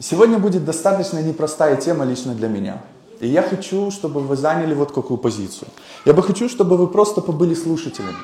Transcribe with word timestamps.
Сегодня 0.00 0.38
будет 0.38 0.64
достаточно 0.64 1.20
непростая 1.22 1.76
тема 1.76 2.04
лично 2.04 2.34
для 2.34 2.48
меня. 2.48 2.82
И 3.20 3.28
я 3.28 3.42
хочу, 3.42 3.90
чтобы 3.90 4.20
вы 4.20 4.36
заняли 4.36 4.74
вот 4.74 4.92
какую 4.92 5.18
позицию. 5.18 5.68
Я 6.04 6.12
бы 6.14 6.22
хочу, 6.22 6.48
чтобы 6.48 6.76
вы 6.76 6.88
просто 6.88 7.20
побыли 7.20 7.54
слушателями. 7.54 8.16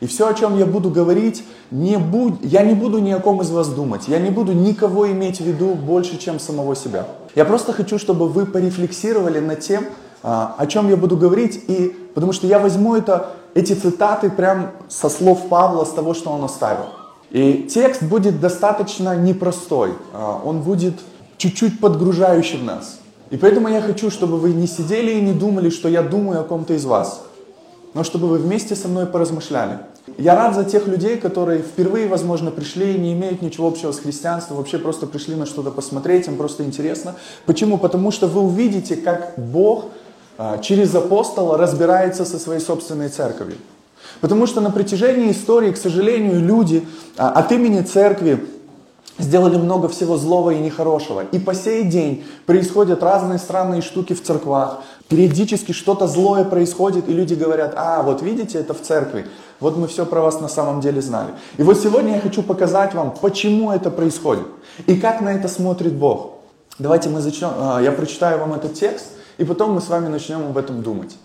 И 0.00 0.06
все, 0.06 0.26
о 0.26 0.34
чем 0.34 0.58
я 0.58 0.66
буду 0.66 0.90
говорить, 0.90 1.44
не 1.70 1.96
буд... 1.96 2.42
я 2.42 2.64
не 2.64 2.74
буду 2.74 2.98
ни 2.98 3.12
о 3.12 3.20
ком 3.20 3.40
из 3.40 3.50
вас 3.50 3.68
думать. 3.68 4.08
Я 4.08 4.18
не 4.18 4.30
буду 4.30 4.52
никого 4.52 5.08
иметь 5.12 5.40
в 5.40 5.44
виду 5.44 5.74
больше, 5.74 6.18
чем 6.18 6.40
самого 6.40 6.74
себя. 6.74 7.06
Я 7.36 7.44
просто 7.44 7.72
хочу, 7.72 8.00
чтобы 8.00 8.28
вы 8.28 8.44
порефлексировали 8.44 9.38
над 9.38 9.60
тем, 9.60 9.84
а, 10.24 10.56
о 10.58 10.66
чем 10.66 10.88
я 10.88 10.96
буду 10.96 11.16
говорить, 11.16 11.62
и 11.68 11.96
потому 12.14 12.32
что 12.32 12.48
я 12.48 12.58
возьму 12.58 12.96
это, 12.96 13.30
эти 13.54 13.74
цитаты 13.74 14.28
прям 14.28 14.72
со 14.88 15.08
слов 15.08 15.48
Павла, 15.48 15.84
с 15.84 15.90
того, 15.90 16.14
что 16.14 16.30
он 16.30 16.42
оставил. 16.42 16.86
И 17.30 17.68
текст 17.72 18.02
будет 18.02 18.40
достаточно 18.40 19.14
непростой, 19.14 19.94
а, 20.12 20.42
он 20.44 20.62
будет 20.62 20.94
чуть-чуть 21.42 21.80
подгружающим 21.80 22.64
нас. 22.64 23.00
И 23.30 23.36
поэтому 23.36 23.66
я 23.66 23.82
хочу, 23.82 24.10
чтобы 24.10 24.38
вы 24.38 24.52
не 24.52 24.68
сидели 24.68 25.10
и 25.10 25.20
не 25.20 25.32
думали, 25.32 25.70
что 25.70 25.88
я 25.88 26.02
думаю 26.02 26.40
о 26.40 26.44
ком-то 26.44 26.74
из 26.74 26.84
вас, 26.84 27.24
но 27.94 28.04
чтобы 28.04 28.28
вы 28.28 28.38
вместе 28.38 28.76
со 28.76 28.86
мной 28.86 29.06
поразмышляли. 29.06 29.78
Я 30.18 30.36
рад 30.36 30.54
за 30.54 30.64
тех 30.64 30.86
людей, 30.86 31.16
которые 31.16 31.60
впервые, 31.60 32.06
возможно, 32.06 32.52
пришли 32.52 32.94
и 32.94 32.98
не 32.98 33.12
имеют 33.14 33.42
ничего 33.42 33.66
общего 33.66 33.90
с 33.90 33.98
христианством, 33.98 34.58
вообще 34.58 34.78
просто 34.78 35.06
пришли 35.08 35.34
на 35.34 35.46
что-то 35.46 35.72
посмотреть, 35.72 36.28
им 36.28 36.36
просто 36.36 36.62
интересно. 36.62 37.16
Почему? 37.44 37.76
Потому 37.76 38.12
что 38.12 38.28
вы 38.28 38.42
увидите, 38.42 38.94
как 38.94 39.34
Бог 39.36 39.86
а, 40.38 40.58
через 40.58 40.94
апостола 40.94 41.58
разбирается 41.58 42.24
со 42.24 42.38
своей 42.38 42.60
собственной 42.60 43.08
церковью. 43.08 43.56
Потому 44.20 44.46
что 44.46 44.60
на 44.60 44.70
протяжении 44.70 45.32
истории, 45.32 45.72
к 45.72 45.76
сожалению, 45.76 46.40
люди 46.40 46.86
а, 47.16 47.30
от 47.30 47.50
имени 47.50 47.80
церкви 47.82 48.44
сделали 49.18 49.56
много 49.56 49.88
всего 49.88 50.16
злого 50.16 50.50
и 50.50 50.58
нехорошего. 50.58 51.24
И 51.32 51.38
по 51.38 51.54
сей 51.54 51.84
день 51.84 52.24
происходят 52.46 53.02
разные 53.02 53.38
странные 53.38 53.82
штуки 53.82 54.14
в 54.14 54.22
церквах. 54.22 54.80
Периодически 55.08 55.72
что-то 55.72 56.06
злое 56.06 56.44
происходит, 56.44 57.08
и 57.08 57.12
люди 57.12 57.34
говорят, 57.34 57.74
а, 57.76 58.02
вот 58.02 58.22
видите, 58.22 58.58
это 58.58 58.74
в 58.74 58.80
церкви. 58.80 59.26
Вот 59.60 59.76
мы 59.76 59.86
все 59.86 60.06
про 60.06 60.22
вас 60.22 60.40
на 60.40 60.48
самом 60.48 60.80
деле 60.80 61.00
знали. 61.02 61.30
И 61.58 61.62
вот 61.62 61.78
сегодня 61.78 62.14
я 62.14 62.20
хочу 62.20 62.42
показать 62.42 62.94
вам, 62.94 63.14
почему 63.20 63.70
это 63.70 63.90
происходит. 63.90 64.46
И 64.86 64.96
как 64.96 65.20
на 65.20 65.28
это 65.30 65.48
смотрит 65.48 65.92
Бог. 65.92 66.38
Давайте 66.78 67.10
мы 67.10 67.20
зачнем, 67.20 67.50
а, 67.56 67.80
я 67.80 67.92
прочитаю 67.92 68.40
вам 68.40 68.54
этот 68.54 68.74
текст, 68.74 69.06
и 69.38 69.44
потом 69.44 69.72
мы 69.72 69.80
с 69.80 69.88
вами 69.88 70.08
начнем 70.08 70.40
об 70.46 70.56
этом 70.56 70.82
думать. 70.82 71.16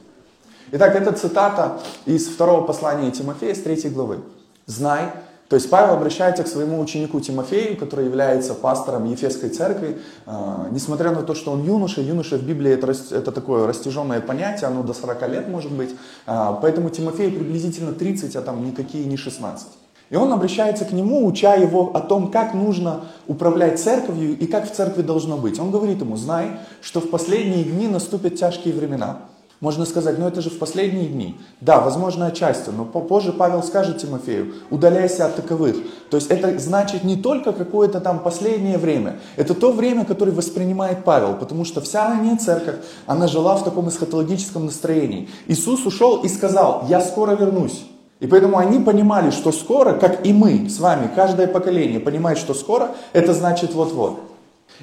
Итак, 0.72 0.96
это 0.96 1.14
цитата 1.14 1.80
из 2.06 2.28
второго 2.28 2.62
послания 2.62 3.10
Тимофея 3.12 3.56
с 3.56 3.62
третьей 3.62 3.90
главы. 3.90 4.20
«Знай, 4.66 5.14
то 5.50 5.56
есть 5.56 5.70
Павел 5.70 5.94
обращается 5.94 6.44
к 6.44 6.48
своему 6.48 6.82
ученику 6.82 7.22
Тимофею, 7.22 7.78
который 7.78 8.06
является 8.06 8.54
пастором 8.54 9.10
Ефесской 9.10 9.50
церкви. 9.50 10.00
А, 10.26 10.68
несмотря 10.72 11.12
на 11.12 11.22
то, 11.22 11.36
что 11.36 11.52
он 11.52 11.64
юноша, 11.64 12.02
юноша 12.02 12.38
в 12.38 12.44
Библии 12.44 12.74
это, 12.74 12.94
это 13.12 13.32
такое 13.32 13.66
растяженное 13.66 14.20
понятие, 14.20 14.68
оно 14.68 14.84
до 14.84 14.94
40 14.94 15.30
лет 15.30 15.48
может 15.48 15.72
быть. 15.72 15.92
А, 16.26 16.52
поэтому 16.54 16.90
Тимофею 16.90 17.32
приблизительно 17.32 17.94
30, 17.94 18.36
а 18.36 18.42
там 18.42 18.66
никакие 18.66 19.06
не 19.06 19.16
16. 19.16 19.68
И 20.10 20.16
он 20.16 20.34
обращается 20.34 20.84
к 20.84 20.92
нему, 20.92 21.26
уча 21.26 21.56
его 21.56 21.92
о 21.94 22.02
том, 22.02 22.30
как 22.30 22.54
нужно 22.54 23.06
управлять 23.28 23.80
церковью 23.80 24.38
и 24.38 24.48
как 24.48 24.70
в 24.70 24.74
церкви 24.74 25.02
должно 25.02 25.38
быть. 25.38 25.60
Он 25.60 25.72
говорит 25.72 26.02
ему, 26.02 26.18
знай, 26.18 26.60
что 26.82 27.00
в 27.00 27.10
последние 27.10 27.64
дни 27.64 27.88
наступят 27.88 28.36
тяжкие 28.36 28.74
времена. 28.74 29.20
Можно 29.60 29.86
сказать, 29.86 30.20
ну 30.20 30.28
это 30.28 30.42
же 30.42 30.52
в 30.52 30.60
последние 30.60 31.08
дни. 31.08 31.36
Да, 31.62 31.80
возможно, 31.80 32.28
отчасти, 32.28 32.70
но 32.70 32.86
позже 32.86 33.34
Павел 33.34 33.64
скажет 33.64 33.98
Тимофею, 33.98 34.54
удаляйся 34.70 35.26
от 35.26 35.36
таковых. 35.36 35.78
То 36.12 36.18
есть 36.18 36.30
это 36.30 36.60
значит 36.60 37.04
не 37.04 37.16
только 37.16 37.54
какое-то 37.54 38.00
там 38.00 38.20
последнее 38.20 38.78
время, 38.78 39.20
это 39.36 39.56
то 39.56 39.72
время, 39.72 40.06
которое 40.06 40.32
воспринимает 40.32 41.04
Павел, 41.04 41.34
потому 41.34 41.66
что 41.66 41.82
вся 41.82 42.08
ранняя 42.08 42.38
церковь, 42.38 42.76
она 43.08 43.28
жила 43.28 43.56
в 43.56 43.64
таком 43.64 43.90
эсхатологическом 43.90 44.66
настроении. 44.66 45.28
Иисус 45.48 45.88
ушел 45.88 46.22
и 46.22 46.28
сказал, 46.28 46.86
я 46.88 47.02
скоро 47.02 47.36
вернусь. 47.36 47.84
И 48.20 48.28
поэтому 48.28 48.58
они 48.58 48.80
понимали, 48.80 49.32
что 49.32 49.52
скоро, 49.52 49.94
как 49.94 50.26
и 50.26 50.34
мы 50.34 50.70
с 50.70 50.80
вами, 50.80 51.10
каждое 51.16 51.48
поколение 51.48 52.00
понимает, 52.00 52.38
что 52.38 52.54
скоро, 52.54 52.92
это 53.14 53.34
значит 53.34 53.74
вот-вот. 53.74 54.20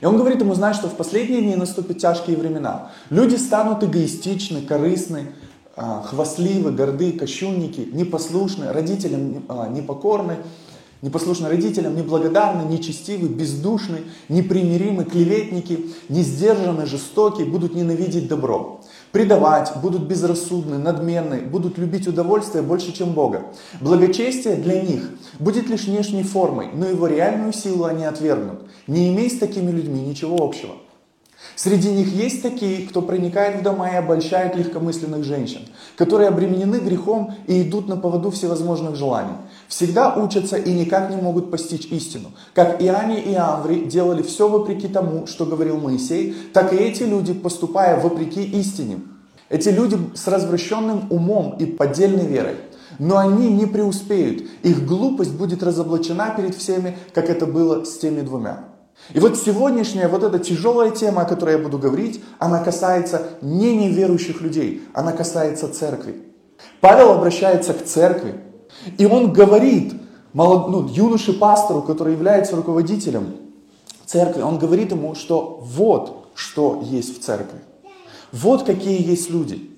И 0.01 0.07
он 0.07 0.17
говорит 0.17 0.41
ему, 0.41 0.55
знаешь, 0.55 0.77
что 0.77 0.89
в 0.89 0.97
последние 0.97 1.43
дни 1.43 1.57
наступят 1.57 1.99
тяжкие 1.99 2.37
времена. 2.37 2.91
Люди 3.11 3.37
станут 3.37 3.85
эгоистичны, 3.85 4.63
корыстны, 4.63 5.33
а, 5.77 6.03
хвастливы, 6.03 6.71
горды, 6.73 7.13
кощунники, 7.13 7.89
непослушны, 7.93 8.73
родителям 8.73 9.45
а, 9.49 9.69
непокорны, 9.69 10.37
непослушны 11.03 11.49
родителям, 11.49 11.97
неблагодарны, 11.97 12.63
нечестивы, 12.71 13.29
бездушны, 13.29 14.03
непримиримы, 14.29 15.05
клеветники, 15.05 15.91
несдержанны, 16.09 16.87
жестокие, 16.87 17.47
будут 17.47 17.75
ненавидеть 17.75 18.29
добро 18.29 18.81
предавать, 19.15 19.73
будут 19.81 20.03
безрассудны, 20.03 20.77
надменны, 20.77 21.39
будут 21.39 21.79
любить 21.79 22.09
удовольствие 22.09 22.65
больше, 22.65 22.93
чем 22.93 23.13
Бога. 23.13 23.45
Благочестие 23.81 24.57
для 24.57 24.83
них 24.83 25.09
будет 25.39 25.69
лишь 25.69 25.85
внешней 25.85 26.25
формой, 26.25 26.71
но 26.75 26.85
его 26.89 27.07
реальную 27.07 27.53
силу 27.53 27.85
они 27.85 28.05
отвергнут. 28.05 28.63
Не 28.87 29.09
имей 29.09 29.31
с 29.31 29.39
такими 29.39 29.71
людьми 29.71 30.01
ничего 30.01 30.45
общего. 30.45 30.75
Среди 31.57 31.91
них 31.91 32.13
есть 32.13 32.43
такие, 32.43 32.87
кто 32.87 33.01
проникает 33.01 33.61
в 33.61 33.63
дома 33.63 33.89
и 33.89 33.97
обольщает 33.97 34.57
легкомысленных 34.57 35.25
женщин, 35.25 35.61
которые 35.97 36.29
обременены 36.29 36.77
грехом 36.77 37.35
и 37.47 37.63
идут 37.63 37.89
на 37.89 37.97
поводу 37.97 38.31
всевозможных 38.31 38.97
желаний. 38.97 39.35
Всегда 39.69 40.15
учатся 40.15 40.57
и 40.57 40.73
никак 40.73 41.11
не 41.11 41.17
могут 41.17 41.51
постичь 41.51 41.87
истину. 41.87 42.33
Как 42.55 42.83
Иоанне 42.83 43.21
и 43.21 43.35
Амври 43.35 43.85
делали 43.85 44.23
все 44.23 44.49
вопреки 44.49 44.89
тому, 44.89 45.27
что 45.27 45.47
говорил 45.47 45.79
Моисей, 45.79 46.35
так 46.53 46.73
и 46.73 46.77
эти 46.77 47.05
люди, 47.05 47.33
поступая 47.33 48.01
вопреки 48.01 48.43
истине. 48.43 49.01
Эти 49.49 49.69
люди 49.69 49.97
с 50.15 50.27
развращенным 50.27 51.07
умом 51.11 51.57
и 51.59 51.67
поддельной 51.67 52.27
верой. 52.27 52.57
Но 52.99 53.19
они 53.19 53.49
не 53.49 53.67
преуспеют. 53.67 54.45
Их 54.63 54.87
глупость 54.87 55.33
будет 55.33 55.63
разоблачена 55.63 56.35
перед 56.37 56.57
всеми, 56.57 56.97
как 57.13 57.29
это 57.29 57.47
было 57.47 57.85
с 57.85 57.99
теми 57.99 58.23
двумя. 58.23 58.74
И 59.13 59.21
вот 59.21 59.37
сегодняшняя 59.37 60.09
вот 60.09 60.23
эта 60.23 60.39
тяжелая 60.39 60.91
тема, 60.91 61.23
о 61.23 61.25
которой 61.27 61.57
я 61.57 61.59
буду 61.59 61.79
говорить, 61.79 62.23
она 62.39 62.63
касается 62.63 63.23
не 63.43 63.77
неверующих 63.77 64.41
людей, 64.41 64.83
она 64.95 65.13
касается 65.13 65.73
церкви. 65.73 66.23
Павел 66.81 67.13
обращается 67.13 67.75
к 67.75 67.85
церкви, 67.85 68.41
и 68.97 69.05
он 69.05 69.33
говорит 69.33 69.95
молод, 70.33 70.69
ну, 70.69 70.89
юноше-пастору, 70.89 71.83
который 71.83 72.15
является 72.15 72.57
руководителем 72.57 73.37
церкви, 74.07 74.43
он 74.43 74.59
говорит 74.59 74.93
ему, 74.93 75.15
что 75.15 75.61
вот 75.63 76.29
что 76.35 76.83
есть 76.83 77.19
в 77.19 77.23
церкви. 77.23 77.61
Вот 78.33 78.65
какие 78.65 79.07
есть 79.07 79.31
люди. 79.31 79.71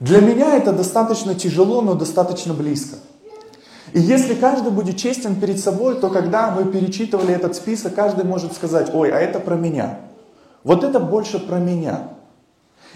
Для 0.00 0.20
меня 0.20 0.56
это 0.56 0.72
достаточно 0.72 1.34
тяжело, 1.34 1.80
но 1.80 1.94
достаточно 1.94 2.52
близко. 2.52 2.96
И 3.92 4.00
если 4.00 4.34
каждый 4.34 4.72
будет 4.72 4.96
честен 4.96 5.36
перед 5.36 5.60
собой, 5.60 6.00
то 6.00 6.08
когда 6.08 6.50
мы 6.50 6.70
перечитывали 6.70 7.34
этот 7.34 7.54
список, 7.54 7.94
каждый 7.94 8.24
может 8.24 8.54
сказать, 8.54 8.90
ой, 8.94 9.10
а 9.10 9.18
это 9.18 9.38
про 9.38 9.56
меня. 9.56 10.00
Вот 10.64 10.82
это 10.82 10.98
больше 10.98 11.38
про 11.38 11.58
меня. 11.58 12.08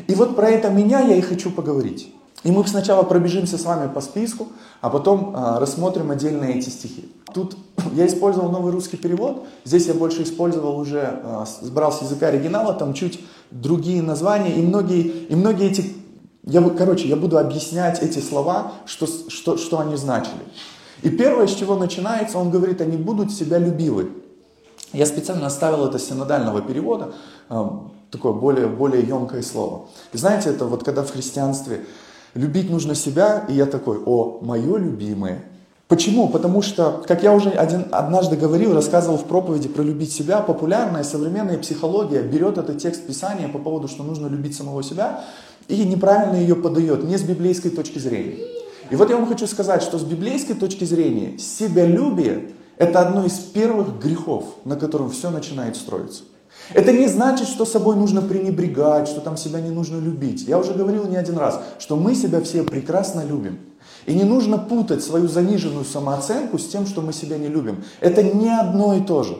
И 0.07 0.15
вот 0.15 0.37
про 0.37 0.49
это 0.49 0.71
меня 0.71 1.01
я 1.01 1.17
и 1.17 1.21
хочу 1.21 1.51
поговорить. 1.51 2.13
И 2.45 2.51
мы 2.51 2.67
сначала 2.67 3.03
пробежимся 3.03 3.59
с 3.59 3.65
вами 3.65 3.93
по 3.93 4.01
списку, 4.01 4.49
а 4.81 4.89
потом 4.89 5.33
а, 5.35 5.59
рассмотрим 5.59 6.11
отдельные 6.11 6.59
эти 6.59 6.69
стихи. 6.69 7.11
Тут 7.35 7.57
я 7.93 8.07
использовал 8.07 8.51
новый 8.51 8.73
русский 8.73 8.97
перевод, 8.97 9.47
здесь 9.65 9.87
я 9.87 9.95
больше 9.95 10.23
использовал 10.23 10.79
уже, 10.79 11.21
а, 11.25 11.45
брал 11.73 11.93
с 11.93 12.03
языка 12.03 12.29
оригинала, 12.29 12.73
там 12.73 12.95
чуть 12.95 13.21
другие 13.51 14.03
названия, 14.03 14.55
и 14.55 14.63
многие, 14.63 15.03
и 15.03 15.35
многие 15.35 15.71
эти, 15.71 15.93
я, 16.45 16.63
короче, 16.71 17.09
я 17.09 17.17
буду 17.17 17.39
объяснять 17.39 18.03
эти 18.03 18.21
слова, 18.21 18.73
что, 18.85 19.07
что, 19.07 19.57
что 19.57 19.81
они 19.81 19.97
значили. 19.97 20.45
И 21.03 21.11
первое, 21.11 21.47
с 21.47 21.55
чего 21.55 21.77
начинается, 21.77 22.39
он 22.39 22.51
говорит, 22.51 22.81
они 22.81 22.97
будут 22.97 23.33
себя 23.33 23.59
любивы. 23.59 24.11
Я 24.93 25.07
специально 25.07 25.47
оставил 25.47 25.87
это 25.87 25.99
синодального 25.99 26.63
перевода, 26.63 27.13
э, 27.51 27.65
такое 28.11 28.33
более, 28.33 28.67
более 28.67 29.03
емкое 29.03 29.43
слово. 29.43 29.87
И 30.13 30.19
знаете, 30.19 30.51
это 30.51 30.65
вот 30.65 30.85
когда 30.85 31.03
в 31.03 31.11
христианстве 31.11 31.85
любить 32.35 32.71
нужно 32.71 32.95
себя, 32.95 33.45
и 33.49 33.55
я 33.55 33.67
такой, 33.67 33.99
о, 34.05 34.39
мое 34.43 34.77
любимое. 34.77 35.43
Почему? 35.89 36.29
Потому 36.29 36.63
что, 36.63 37.05
как 37.07 37.23
я 37.23 37.33
уже 37.33 37.51
один, 37.51 37.87
однажды 37.93 38.37
говорил, 38.37 38.75
рассказывал 38.75 39.19
в 39.19 39.25
проповеди 39.25 39.69
про 39.69 39.83
любить 39.83 40.13
себя, 40.13 40.41
популярная 40.41 41.05
современная 41.05 41.59
психология 41.59 42.23
берет 42.23 42.59
этот 42.59 42.79
текст 42.79 43.07
Писания 43.07 43.49
по 43.49 43.59
поводу, 43.59 43.87
что 43.87 44.03
нужно 44.03 44.27
любить 44.27 44.57
самого 44.57 44.83
себя, 44.83 45.25
и 45.69 45.85
неправильно 45.85 46.37
ее 46.37 46.57
подает, 46.57 47.05
не 47.05 47.17
с 47.17 47.23
библейской 47.23 47.71
точки 47.71 47.99
зрения. 47.99 48.56
И 48.91 48.97
вот 48.97 49.11
я 49.11 49.17
вам 49.17 49.27
хочу 49.27 49.47
сказать, 49.47 49.83
что 49.83 49.99
с 49.99 50.05
библейской 50.05 50.55
точки 50.55 50.85
зрения 50.85 51.39
себялюбие– 51.39 52.51
это 52.77 53.01
одно 53.01 53.25
из 53.25 53.35
первых 53.35 53.99
грехов, 53.99 54.45
на 54.65 54.77
котором 54.77 55.11
все 55.11 55.31
начинает 55.31 55.77
строиться. 55.77 56.23
Это 56.75 56.93
не 56.93 57.07
значит, 57.07 57.49
что 57.49 57.65
собой 57.65 57.97
нужно 57.97 58.23
пренебрегать, 58.23 59.09
что 59.09 59.21
там 59.21 59.37
себя 59.37 59.61
не 59.61 59.71
нужно 59.71 59.99
любить. 59.99 60.43
Я 60.47 60.59
уже 60.59 60.75
говорил 60.75 61.07
не 61.07 61.17
один 61.17 61.39
раз, 61.39 61.61
что 61.79 61.97
мы 61.97 62.15
себя 62.15 62.41
все 62.41 62.63
прекрасно 62.63 63.25
любим. 63.25 63.59
И 64.07 64.15
не 64.15 64.25
нужно 64.25 64.59
путать 64.59 65.03
свою 65.03 65.29
заниженную 65.29 65.85
самооценку 65.85 66.59
с 66.59 66.67
тем, 66.67 66.87
что 66.87 67.03
мы 67.03 67.13
себя 67.13 67.39
не 67.39 67.49
любим. 67.49 67.85
Это 68.01 68.23
не 68.23 68.51
одно 68.51 68.95
и 68.95 69.01
то 69.01 69.23
же. 69.23 69.37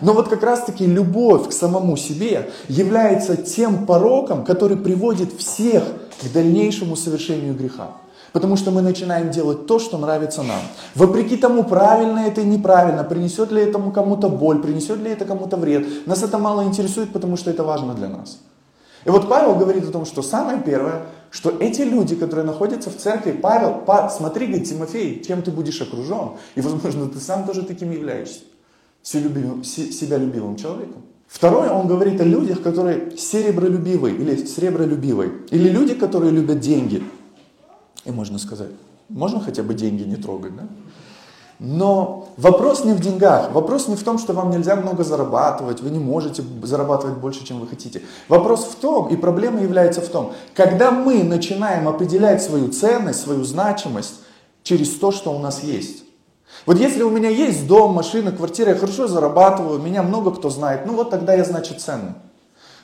Но 0.00 0.12
вот 0.12 0.28
как 0.28 0.42
раз-таки 0.42 0.86
любовь 0.86 1.48
к 1.48 1.52
самому 1.52 1.96
себе 1.96 2.50
является 2.68 3.36
тем 3.36 3.86
пороком, 3.86 4.44
который 4.44 4.76
приводит 4.76 5.32
всех 5.34 5.84
к 6.20 6.32
дальнейшему 6.32 6.96
совершению 6.96 7.54
греха. 7.54 7.96
Потому 8.36 8.56
что 8.56 8.70
мы 8.70 8.82
начинаем 8.82 9.30
делать 9.30 9.66
то, 9.66 9.78
что 9.78 9.96
нравится 9.96 10.42
нам. 10.42 10.60
Вопреки 10.94 11.38
тому, 11.38 11.64
правильно 11.64 12.18
это 12.18 12.42
или 12.42 12.50
неправильно, 12.50 13.02
принесет 13.02 13.50
ли 13.50 13.62
это 13.62 13.78
кому-то 13.90 14.28
боль, 14.28 14.60
принесет 14.60 14.98
ли 14.98 15.10
это 15.10 15.24
кому-то 15.24 15.56
вред. 15.56 16.06
Нас 16.06 16.22
это 16.22 16.36
мало 16.36 16.64
интересует, 16.64 17.14
потому 17.14 17.38
что 17.38 17.50
это 17.50 17.64
важно 17.64 17.94
для 17.94 18.10
нас. 18.10 18.40
И 19.06 19.08
вот 19.08 19.26
Павел 19.30 19.54
говорит 19.54 19.88
о 19.88 19.90
том, 19.90 20.04
что 20.04 20.20
самое 20.20 20.60
первое, 20.60 21.06
что 21.30 21.48
эти 21.48 21.80
люди, 21.80 22.14
которые 22.14 22.44
находятся 22.44 22.90
в 22.90 22.96
церкви, 22.98 23.32
Павел, 23.32 23.80
па, 23.86 24.10
смотри, 24.10 24.48
говорит 24.48 24.68
Тимофей, 24.68 25.24
чем 25.26 25.40
ты 25.40 25.50
будешь 25.50 25.80
окружен, 25.80 26.32
и, 26.56 26.60
возможно, 26.60 27.08
ты 27.08 27.18
сам 27.20 27.46
тоже 27.46 27.62
таким 27.62 27.90
являешься, 27.90 28.40
себя 29.02 30.18
любимым 30.18 30.56
человеком. 30.56 31.00
Второе, 31.26 31.70
он 31.70 31.86
говорит 31.86 32.20
о 32.20 32.24
людях, 32.24 32.60
которые 32.60 33.16
серебролюбивые 33.16 34.14
или 34.14 34.44
сребролюбивые, 34.44 35.32
или 35.50 35.70
люди, 35.70 35.94
которые 35.94 36.32
любят 36.32 36.60
деньги. 36.60 37.02
И 38.06 38.10
можно 38.10 38.38
сказать, 38.38 38.70
можно 39.08 39.40
хотя 39.40 39.62
бы 39.62 39.74
деньги 39.74 40.04
не 40.04 40.16
трогать, 40.16 40.56
да? 40.56 40.62
Но 41.58 42.28
вопрос 42.36 42.84
не 42.84 42.92
в 42.92 43.00
деньгах, 43.00 43.50
вопрос 43.52 43.88
не 43.88 43.96
в 43.96 44.04
том, 44.04 44.18
что 44.18 44.34
вам 44.34 44.50
нельзя 44.50 44.76
много 44.76 45.04
зарабатывать, 45.04 45.80
вы 45.80 45.88
не 45.88 45.98
можете 45.98 46.44
зарабатывать 46.62 47.16
больше, 47.16 47.46
чем 47.46 47.60
вы 47.60 47.66
хотите. 47.66 48.02
Вопрос 48.28 48.64
в 48.64 48.74
том, 48.74 49.08
и 49.08 49.16
проблема 49.16 49.62
является 49.62 50.02
в 50.02 50.08
том, 50.08 50.34
когда 50.54 50.90
мы 50.90 51.24
начинаем 51.24 51.88
определять 51.88 52.42
свою 52.42 52.68
ценность, 52.68 53.20
свою 53.20 53.42
значимость 53.42 54.20
через 54.62 54.98
то, 54.98 55.12
что 55.12 55.34
у 55.34 55.38
нас 55.38 55.62
есть. 55.62 56.04
Вот 56.66 56.78
если 56.78 57.02
у 57.02 57.10
меня 57.10 57.30
есть 57.30 57.66
дом, 57.66 57.94
машина, 57.94 58.32
квартира, 58.32 58.72
я 58.72 58.76
хорошо 58.76 59.08
зарабатываю, 59.08 59.80
меня 59.80 60.02
много 60.02 60.32
кто 60.32 60.50
знает, 60.50 60.84
ну 60.84 60.94
вот 60.94 61.08
тогда 61.08 61.32
я 61.32 61.44
значит 61.44 61.80
ценный. 61.80 62.12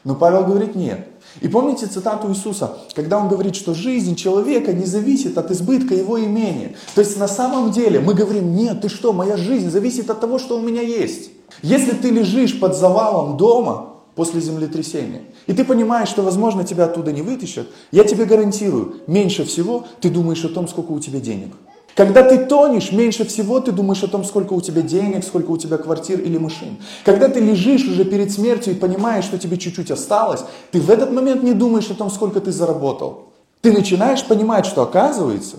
Но 0.05 0.15
Павел 0.15 0.45
говорит 0.45 0.75
нет. 0.75 1.07
И 1.41 1.49
помните 1.49 1.87
цитату 1.87 2.31
Иисуса, 2.31 2.77
когда 2.95 3.19
он 3.19 3.29
говорит, 3.29 3.57
что 3.57 3.75
жизнь 3.75 4.15
человека 4.17 4.73
не 4.73 4.85
зависит 4.85 5.39
от 5.39 5.51
избытка 5.51 5.95
его 5.95 6.23
имения. 6.23 6.75
То 6.95 7.01
есть 7.01 7.19
на 7.19 7.29
самом 7.29 7.71
деле 7.71 8.01
мы 8.01 8.15
говорим, 8.15 8.55
нет, 8.55 8.83
ты 8.83 8.89
что, 8.89 9.13
моя 9.13 9.37
жизнь 9.37 9.71
зависит 9.71 10.11
от 10.11 10.21
того, 10.21 10.39
что 10.39 10.59
у 10.59 10.63
меня 10.63 10.83
есть. 10.83 11.31
Если 11.63 11.93
ты 11.93 12.11
лежишь 12.11 12.59
под 12.59 12.77
завалом 12.77 13.37
дома 13.37 13.95
после 14.15 14.41
землетрясения, 14.41 15.23
и 15.47 15.53
ты 15.53 15.65
понимаешь, 15.65 16.09
что, 16.09 16.23
возможно, 16.23 16.65
тебя 16.65 16.85
оттуда 16.85 17.13
не 17.13 17.23
вытащат, 17.23 17.67
я 17.91 18.05
тебе 18.05 18.27
гарантирую, 18.27 18.97
меньше 19.07 19.45
всего 19.45 19.87
ты 20.01 20.11
думаешь 20.11 20.45
о 20.45 20.49
том, 20.49 20.69
сколько 20.69 20.93
у 20.93 21.01
тебя 21.01 21.21
денег. 21.21 21.53
Когда 21.95 22.23
ты 22.23 22.39
тонешь, 22.47 22.93
меньше 22.93 23.25
всего 23.25 23.61
ты 23.61 23.73
думаешь 23.73 24.03
о 24.03 24.09
том, 24.09 24.25
сколько 24.25 24.55
у 24.55 24.61
тебя 24.61 24.83
денег, 24.83 25.25
сколько 25.25 25.51
у 25.51 25.59
тебя 25.59 25.77
квартир 25.77 26.21
или 26.21 26.39
машин. 26.39 26.79
Когда 27.05 27.29
ты 27.29 27.41
лежишь 27.41 27.87
уже 27.87 28.05
перед 28.05 28.33
смертью 28.33 28.75
и 28.75 28.77
понимаешь, 28.77 29.25
что 29.25 29.39
тебе 29.39 29.59
чуть-чуть 29.59 29.91
осталось, 29.91 30.41
ты 30.71 30.81
в 30.81 30.91
этот 30.91 31.13
момент 31.13 31.43
не 31.43 31.53
думаешь 31.53 31.91
о 31.91 31.95
том, 31.95 32.11
сколько 32.11 32.41
ты 32.41 32.51
заработал. 32.51 33.29
Ты 33.61 33.73
начинаешь 33.73 34.25
понимать, 34.25 34.67
что 34.67 34.83
оказывается, 34.83 35.57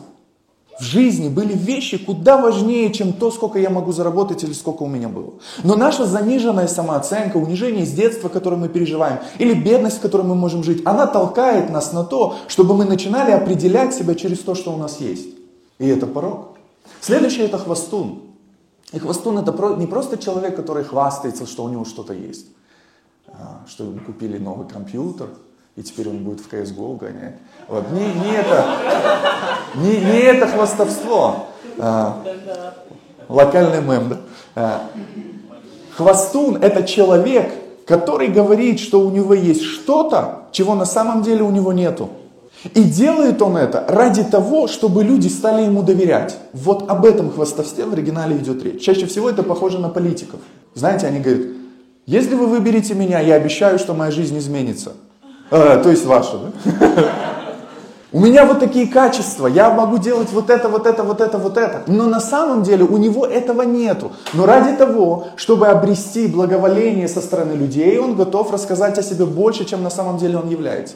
в 0.79 0.83
жизни 0.83 1.29
были 1.29 1.53
вещи 1.53 1.97
куда 1.99 2.37
важнее, 2.37 2.91
чем 2.91 3.13
то, 3.13 3.29
сколько 3.29 3.59
я 3.59 3.69
могу 3.69 3.91
заработать 3.91 4.43
или 4.43 4.53
сколько 4.53 4.83
у 4.83 4.87
меня 4.87 5.07
было. 5.07 5.33
Но 5.63 5.75
наша 5.75 6.05
заниженная 6.05 6.67
самооценка, 6.67 7.37
унижение 7.37 7.85
с 7.85 7.91
детства, 7.91 8.27
которое 8.27 8.55
мы 8.55 8.69
переживаем, 8.69 9.19
или 9.37 9.53
бедность, 9.53 9.99
в 9.99 10.01
которой 10.01 10.23
мы 10.23 10.33
можем 10.33 10.63
жить, 10.63 10.81
она 10.83 11.05
толкает 11.05 11.69
нас 11.69 11.93
на 11.93 12.03
то, 12.03 12.35
чтобы 12.47 12.75
мы 12.75 12.85
начинали 12.85 13.31
определять 13.31 13.93
себя 13.93 14.15
через 14.15 14.39
то, 14.39 14.55
что 14.55 14.73
у 14.73 14.77
нас 14.77 14.99
есть. 14.99 15.42
И 15.79 15.87
это 15.87 16.07
порог. 16.07 16.57
Следующее 17.01 17.45
это 17.45 17.57
хвостун. 17.57 18.21
И 18.91 18.99
хвостун 18.99 19.37
это 19.39 19.51
не 19.77 19.87
просто 19.87 20.17
человек, 20.17 20.55
который 20.55 20.83
хвастается, 20.83 21.47
что 21.47 21.63
у 21.63 21.69
него 21.69 21.83
что-то 21.85 22.13
есть. 22.13 22.47
А, 23.27 23.63
что 23.67 23.83
ему 23.85 23.99
купили 23.99 24.37
новый 24.37 24.67
компьютер, 24.67 25.29
и 25.75 25.81
теперь 25.81 26.09
он 26.09 26.23
будет 26.23 26.39
в 26.39 26.51
CSGO 26.51 26.97
гонять. 26.97 27.35
Вот. 27.67 27.89
Не, 27.91 28.05
не, 28.05 28.35
это, 28.35 28.77
не, 29.75 29.97
не 29.97 30.19
это 30.19 30.47
хвастовство. 30.47 31.47
А, 31.79 32.21
локальный 33.27 33.81
мем, 33.81 34.09
да? 34.09 34.17
А, 34.55 34.89
хвостун 35.95 36.57
это 36.57 36.83
человек, 36.83 37.51
который 37.87 38.27
говорит, 38.27 38.79
что 38.79 38.99
у 38.99 39.09
него 39.09 39.33
есть 39.33 39.63
что-то, 39.63 40.43
чего 40.51 40.75
на 40.75 40.85
самом 40.85 41.23
деле 41.23 41.41
у 41.41 41.49
него 41.49 41.73
нету. 41.73 42.09
И 42.73 42.83
делает 42.83 43.41
он 43.41 43.57
это 43.57 43.85
ради 43.87 44.23
того, 44.23 44.67
чтобы 44.67 45.03
люди 45.03 45.27
стали 45.27 45.63
ему 45.63 45.83
доверять. 45.83 46.37
Вот 46.53 46.89
об 46.89 47.05
этом 47.05 47.31
хвастовстве 47.31 47.85
в 47.85 47.93
оригинале 47.93 48.37
идет 48.37 48.63
речь. 48.63 48.81
Чаще 48.81 49.05
всего 49.05 49.29
это 49.29 49.43
похоже 49.43 49.79
на 49.79 49.89
политиков. 49.89 50.39
Знаете, 50.73 51.07
они 51.07 51.19
говорят, 51.19 51.47
если 52.05 52.35
вы 52.35 52.47
выберете 52.47 52.93
меня, 52.93 53.19
я 53.19 53.35
обещаю, 53.35 53.79
что 53.79 53.93
моя 53.93 54.11
жизнь 54.11 54.37
изменится. 54.37 54.93
Э, 55.51 55.79
то 55.83 55.89
есть 55.89 56.05
ваша, 56.05 56.37
да? 56.37 57.13
У 58.13 58.19
меня 58.19 58.45
вот 58.45 58.59
такие 58.59 58.85
качества, 58.85 59.47
я 59.47 59.71
могу 59.71 59.97
делать 59.97 60.31
вот 60.31 60.51
это, 60.51 60.69
вот 60.69 60.85
это, 60.85 61.03
вот 61.03 61.19
это, 61.19 61.39
вот 61.39 61.57
это. 61.57 61.81
Но 61.87 62.05
на 62.05 62.19
самом 62.19 62.61
деле 62.61 62.83
у 62.83 62.97
него 62.97 63.25
этого 63.25 63.63
нету. 63.63 64.11
Но 64.33 64.45
ради 64.45 64.77
того, 64.77 65.29
чтобы 65.35 65.67
обрести 65.67 66.27
благоволение 66.27 67.07
со 67.07 67.21
стороны 67.21 67.53
людей, 67.53 67.97
он 67.97 68.15
готов 68.15 68.51
рассказать 68.51 68.99
о 68.99 69.01
себе 69.01 69.25
больше, 69.25 69.65
чем 69.65 69.81
на 69.81 69.89
самом 69.89 70.19
деле 70.19 70.37
он 70.37 70.47
является. 70.47 70.95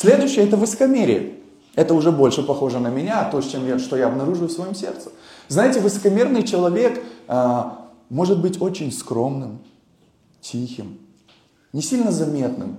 Следующее 0.00 0.46
это 0.46 0.56
высокомерие. 0.56 1.34
Это 1.74 1.92
уже 1.92 2.12
больше 2.12 2.44
похоже 2.44 2.78
на 2.78 2.86
меня, 2.86 3.28
то, 3.32 3.40
чем 3.40 3.66
я, 3.66 3.80
что 3.80 3.96
я 3.96 4.06
обнаруживаю 4.06 4.48
в 4.48 4.52
своем 4.52 4.72
сердце. 4.72 5.10
Знаете, 5.48 5.80
высокомерный 5.80 6.44
человек 6.44 7.02
а, 7.26 7.88
может 8.08 8.40
быть 8.40 8.62
очень 8.62 8.92
скромным, 8.92 9.58
тихим, 10.40 11.00
не 11.72 11.82
сильно 11.82 12.12
заметным. 12.12 12.76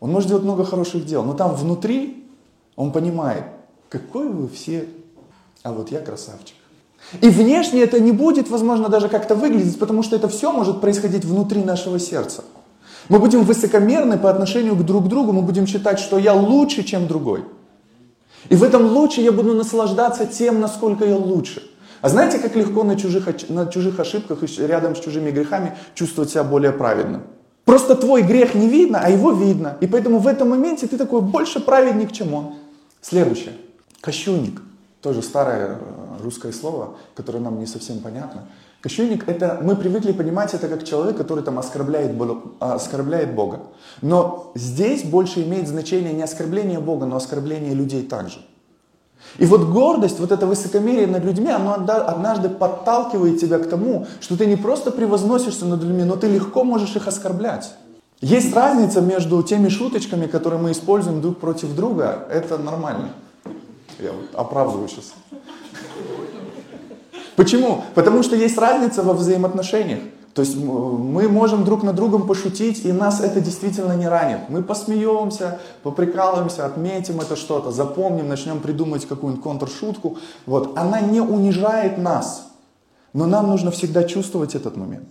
Он 0.00 0.10
может 0.10 0.28
делать 0.28 0.42
много 0.42 0.64
хороших 0.64 1.06
дел, 1.06 1.22
но 1.22 1.34
там 1.34 1.54
внутри 1.54 2.26
он 2.74 2.90
понимает, 2.90 3.44
какой 3.88 4.28
вы 4.28 4.48
все, 4.48 4.88
а 5.62 5.72
вот 5.72 5.92
я 5.92 6.00
красавчик. 6.00 6.56
И 7.20 7.28
внешне 7.28 7.82
это 7.82 8.00
не 8.00 8.10
будет, 8.10 8.50
возможно, 8.50 8.88
даже 8.88 9.08
как-то 9.08 9.36
выглядеть, 9.36 9.78
потому 9.78 10.02
что 10.02 10.16
это 10.16 10.26
все 10.26 10.50
может 10.50 10.80
происходить 10.80 11.24
внутри 11.24 11.62
нашего 11.62 12.00
сердца. 12.00 12.42
Мы 13.08 13.18
будем 13.18 13.44
высокомерны 13.44 14.18
по 14.18 14.30
отношению 14.30 14.76
к 14.76 14.84
друг 14.84 15.08
другу, 15.08 15.32
мы 15.32 15.42
будем 15.42 15.66
считать, 15.66 15.98
что 15.98 16.18
я 16.18 16.34
лучше, 16.34 16.82
чем 16.84 17.06
другой. 17.06 17.44
И 18.48 18.56
в 18.56 18.62
этом 18.62 18.86
лучше 18.86 19.20
я 19.20 19.32
буду 19.32 19.54
наслаждаться 19.54 20.26
тем, 20.26 20.60
насколько 20.60 21.04
я 21.04 21.16
лучше. 21.16 21.62
А 22.00 22.08
знаете, 22.08 22.38
как 22.38 22.54
легко 22.56 22.84
на 22.84 22.96
чужих, 22.96 23.28
на 23.48 23.66
чужих 23.66 23.98
ошибках 23.98 24.42
и 24.42 24.66
рядом 24.66 24.94
с 24.94 25.00
чужими 25.00 25.30
грехами 25.30 25.74
чувствовать 25.94 26.30
себя 26.30 26.44
более 26.44 26.72
праведным? 26.72 27.22
Просто 27.64 27.94
твой 27.94 28.22
грех 28.22 28.54
не 28.54 28.68
видно, 28.68 29.00
а 29.02 29.08
его 29.08 29.32
видно. 29.32 29.78
И 29.80 29.86
поэтому 29.86 30.18
в 30.18 30.26
этом 30.26 30.50
моменте 30.50 30.86
ты 30.86 30.98
такой 30.98 31.22
больше 31.22 31.60
праведник, 31.60 32.12
чем 32.12 32.34
он. 32.34 32.54
Следующее. 33.00 33.54
Кощунник. 34.02 34.60
Тоже 35.00 35.22
старое 35.22 35.78
э, 35.78 36.22
русское 36.22 36.52
слово, 36.52 36.96
которое 37.14 37.38
нам 37.38 37.58
не 37.58 37.66
совсем 37.66 38.00
понятно. 38.00 38.48
Кощунник 38.84 39.26
это, 39.26 39.60
мы 39.62 39.76
привыкли 39.76 40.12
понимать 40.12 40.52
это 40.52 40.68
как 40.68 40.84
человек, 40.84 41.16
который 41.16 41.42
там 41.42 41.58
оскорбляет, 41.58 42.20
оскорбляет 42.60 43.34
Бога. 43.34 43.60
Но 44.02 44.52
здесь 44.54 45.04
больше 45.04 45.42
имеет 45.42 45.68
значение 45.68 46.12
не 46.12 46.22
оскорбление 46.22 46.80
Бога, 46.80 47.06
но 47.06 47.16
оскорбление 47.16 47.72
людей 47.72 48.02
также. 48.02 48.40
И 49.38 49.46
вот 49.46 49.62
гордость, 49.70 50.20
вот 50.20 50.32
это 50.32 50.46
высокомерие 50.46 51.06
над 51.06 51.24
людьми, 51.24 51.48
оно 51.48 51.72
однажды 51.72 52.50
подталкивает 52.50 53.40
тебя 53.40 53.58
к 53.58 53.70
тому, 53.70 54.06
что 54.20 54.36
ты 54.36 54.44
не 54.44 54.56
просто 54.56 54.90
превозносишься 54.90 55.64
над 55.64 55.82
людьми, 55.82 56.04
но 56.04 56.16
ты 56.16 56.26
легко 56.26 56.62
можешь 56.62 56.94
их 56.94 57.08
оскорблять. 57.08 57.72
Есть 58.20 58.54
разница 58.54 59.00
между 59.00 59.42
теми 59.42 59.70
шуточками, 59.70 60.26
которые 60.26 60.60
мы 60.60 60.72
используем 60.72 61.22
друг 61.22 61.38
против 61.38 61.74
друга, 61.74 62.28
это 62.30 62.58
нормально. 62.58 63.08
Я 63.98 64.12
вот 64.12 64.28
оправдываю 64.34 64.88
сейчас. 64.88 65.14
Почему? 67.36 67.82
Потому 67.94 68.22
что 68.22 68.36
есть 68.36 68.58
разница 68.58 69.02
во 69.02 69.12
взаимоотношениях. 69.12 70.00
То 70.34 70.42
есть 70.42 70.56
мы 70.56 71.28
можем 71.28 71.64
друг 71.64 71.84
над 71.84 71.94
другом 71.94 72.26
пошутить, 72.26 72.84
и 72.84 72.90
нас 72.90 73.20
это 73.20 73.40
действительно 73.40 73.92
не 73.92 74.08
ранит. 74.08 74.48
Мы 74.48 74.64
посмеемся, 74.64 75.60
поприкалываемся, 75.84 76.66
отметим 76.66 77.20
это 77.20 77.36
что-то, 77.36 77.70
запомним, 77.70 78.28
начнем 78.28 78.58
придумывать 78.58 79.06
какую-нибудь 79.06 79.44
контршутку. 79.44 80.18
Вот. 80.44 80.76
Она 80.76 81.00
не 81.00 81.20
унижает 81.20 81.98
нас. 81.98 82.48
Но 83.12 83.26
нам 83.26 83.46
нужно 83.46 83.70
всегда 83.70 84.02
чувствовать 84.02 84.56
этот 84.56 84.76
момент. 84.76 85.06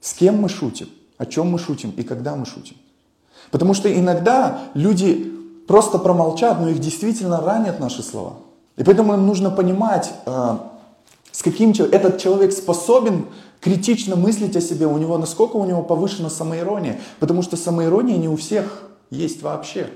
С 0.00 0.14
кем 0.14 0.40
мы 0.40 0.48
шутим, 0.48 0.88
о 1.18 1.26
чем 1.26 1.50
мы 1.50 1.58
шутим 1.58 1.90
и 1.90 2.04
когда 2.04 2.36
мы 2.36 2.46
шутим. 2.46 2.76
Потому 3.50 3.74
что 3.74 3.92
иногда 3.92 4.60
люди 4.74 5.32
просто 5.66 5.98
промолчат, 5.98 6.60
но 6.60 6.68
их 6.68 6.78
действительно 6.78 7.40
ранят 7.40 7.80
наши 7.80 8.04
слова. 8.04 8.34
И 8.76 8.84
поэтому 8.84 9.12
нам 9.12 9.26
нужно 9.26 9.50
понимать, 9.50 10.12
э, 10.26 10.58
с 11.34 11.42
каким 11.42 11.72
этот 11.72 12.18
человек 12.18 12.52
способен 12.52 13.26
критично 13.60 14.14
мыслить 14.14 14.54
о 14.54 14.60
себе, 14.60 14.86
у 14.86 14.96
него 14.98 15.18
насколько 15.18 15.56
у 15.56 15.64
него 15.64 15.82
повышена 15.82 16.30
самоирония, 16.30 17.00
потому 17.18 17.42
что 17.42 17.56
самоирония 17.56 18.16
не 18.18 18.28
у 18.28 18.36
всех 18.36 18.84
есть 19.10 19.42
вообще. 19.42 19.88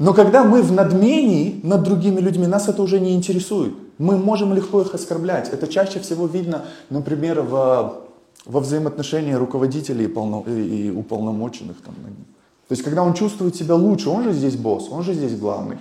Но 0.00 0.12
когда 0.14 0.42
мы 0.42 0.62
в 0.62 0.72
надмении 0.72 1.60
над 1.62 1.84
другими 1.84 2.18
людьми, 2.18 2.48
нас 2.48 2.68
это 2.68 2.82
уже 2.82 2.98
не 2.98 3.14
интересует. 3.14 3.72
Мы 3.98 4.18
можем 4.18 4.52
легко 4.52 4.80
их 4.82 4.92
оскорблять. 4.92 5.48
Это 5.50 5.68
чаще 5.68 6.00
всего 6.00 6.26
видно, 6.26 6.64
например, 6.88 7.42
в 7.42 8.00
во 8.46 8.60
взаимоотношении 8.60 9.34
руководителей 9.34 10.06
и, 10.06 10.08
полно, 10.08 10.42
и 10.48 10.90
уполномоченных. 10.90 11.76
Там. 11.82 11.94
То 11.94 12.72
есть, 12.72 12.82
когда 12.82 13.04
он 13.04 13.14
чувствует 13.14 13.54
себя 13.54 13.76
лучше, 13.76 14.08
он 14.08 14.24
же 14.24 14.32
здесь 14.32 14.56
босс, 14.56 14.88
он 14.90 15.04
же 15.04 15.14
здесь 15.14 15.38
главный. 15.38 15.76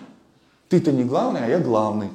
Ты-то 0.67 0.91
не 0.91 1.03
главный, 1.03 1.45
а 1.45 1.47
я 1.47 1.57
главный. 1.57 2.09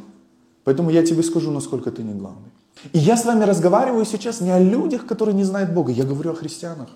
Поэтому 0.62 0.90
я 0.90 1.04
тебе 1.04 1.24
скажу, 1.24 1.50
насколько 1.50 1.90
ты 1.90 2.02
не 2.02 2.12
главный. 2.12 2.50
И 2.92 2.98
я 2.98 3.16
с 3.16 3.24
вами 3.24 3.44
разговариваю 3.44 4.04
сейчас 4.04 4.40
не 4.40 4.50
о 4.50 4.58
людях, 4.58 5.06
которые 5.06 5.34
не 5.34 5.44
знают 5.44 5.70
Бога, 5.72 5.92
я 5.92 6.04
говорю 6.04 6.32
о 6.32 6.34
христианах. 6.34 6.88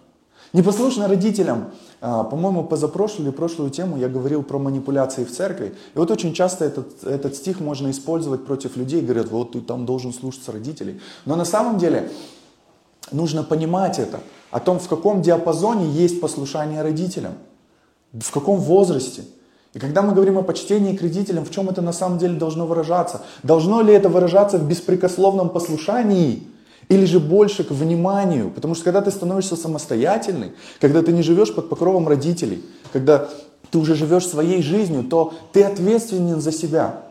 Непослушно 0.53 1.09
родителям, 1.09 1.73
а, 2.01 2.25
по-моему, 2.25 2.65
позапрошлую 2.65 3.29
или 3.29 3.37
прошлую 3.37 3.71
тему 3.71 3.99
я 3.99 4.09
говорил 4.09 4.43
про 4.43 4.59
манипуляции 4.59 5.25
в 5.25 5.31
церкви. 5.31 5.75
И 5.95 5.99
вот 5.99 6.11
очень 6.11 6.33
часто 6.33 6.65
этот, 6.65 7.05
этот 7.05 7.37
стих 7.37 7.61
можно 7.61 7.91
использовать 7.91 8.47
против 8.47 8.77
людей, 8.77 9.03
говорят, 9.03 9.29
вот 9.29 9.53
ты 9.53 9.61
там 9.61 9.85
должен 9.85 10.13
слушаться 10.13 10.53
родителей. 10.53 11.01
Но 11.27 11.37
на 11.37 11.45
самом 11.45 11.79
деле 11.79 12.11
нужно 13.13 13.43
понимать 13.43 13.99
это, 13.99 14.21
о 14.51 14.61
том, 14.61 14.79
в 14.79 14.89
каком 14.89 15.21
диапазоне 15.21 15.87
есть 15.91 16.21
послушание 16.21 16.81
родителям, 16.81 17.35
в 18.13 18.31
каком 18.31 18.59
возрасте. 18.59 19.25
И 19.79 19.81
когда 19.81 20.03
мы 20.03 20.13
говорим 20.13 20.37
о 20.39 20.43
почтении 20.43 20.97
к 20.97 21.03
родителям, 21.03 21.45
в 21.45 21.53
чем 21.53 21.69
это 21.69 21.81
на 21.83 21.93
самом 21.93 22.19
деле 22.19 22.35
должно 22.35 22.67
выражаться? 22.67 23.21
Должно 23.45 23.81
ли 23.81 23.95
это 23.95 24.09
выражаться 24.09 24.59
в 24.59 24.67
беспрекословном 24.69 25.51
послушании– 25.51 26.43
или 26.89 27.05
же 27.05 27.21
больше 27.21 27.63
к 27.65 27.71
вниманию. 27.71 28.51
Потому 28.51 28.75
что 28.75 28.85
когда 28.85 29.03
ты 29.03 29.13
становишься 29.13 29.55
самостоятельный, 29.55 30.53
когда 30.81 31.03
ты 31.03 31.13
не 31.13 31.23
живешь 31.23 31.55
под 31.55 31.69
покровом 31.69 32.09
родителей, 32.09 32.65
когда 32.93 33.29
ты 33.71 33.79
уже 33.79 33.95
живешь 33.95 34.27
своей 34.27 34.63
жизнью, 34.63 35.05
то 35.05 35.35
ты 35.53 35.63
ответственен 35.63 36.41
за 36.41 36.51
себя, 36.51 37.03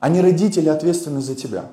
а 0.00 0.08
не 0.08 0.20
родители 0.20 0.68
ответственны 0.70 1.20
за 1.20 1.36
тебя. 1.36 1.66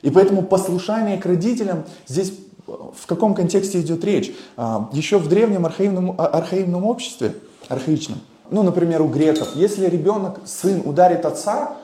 И 0.00 0.10
поэтому 0.10 0.42
послушание 0.42 1.18
к 1.18 1.26
родителям 1.26 1.84
здесь 2.06 2.32
в 2.66 3.06
каком 3.06 3.34
контексте 3.34 3.80
идет 3.80 4.02
речь? 4.04 4.32
А, 4.56 4.88
Еще 4.92 5.18
в 5.18 5.28
древнем 5.28 5.66
архаивном, 5.66 6.14
а, 6.16 6.26
архаивном 6.26 6.84
обществе, 6.86 7.34
архаичном, 7.68 8.20
ну, 8.50 8.62
например, 8.62 9.02
у 9.02 9.08
греков, 9.08 9.56
если 9.56 9.86
ребенок, 9.86 10.40
сын 10.44 10.82
ударит 10.84 11.24
отца, 11.24 11.76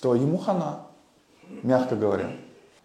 то 0.00 0.14
ему 0.14 0.38
хана, 0.38 0.80
мягко 1.62 1.96
говоря. 1.96 2.30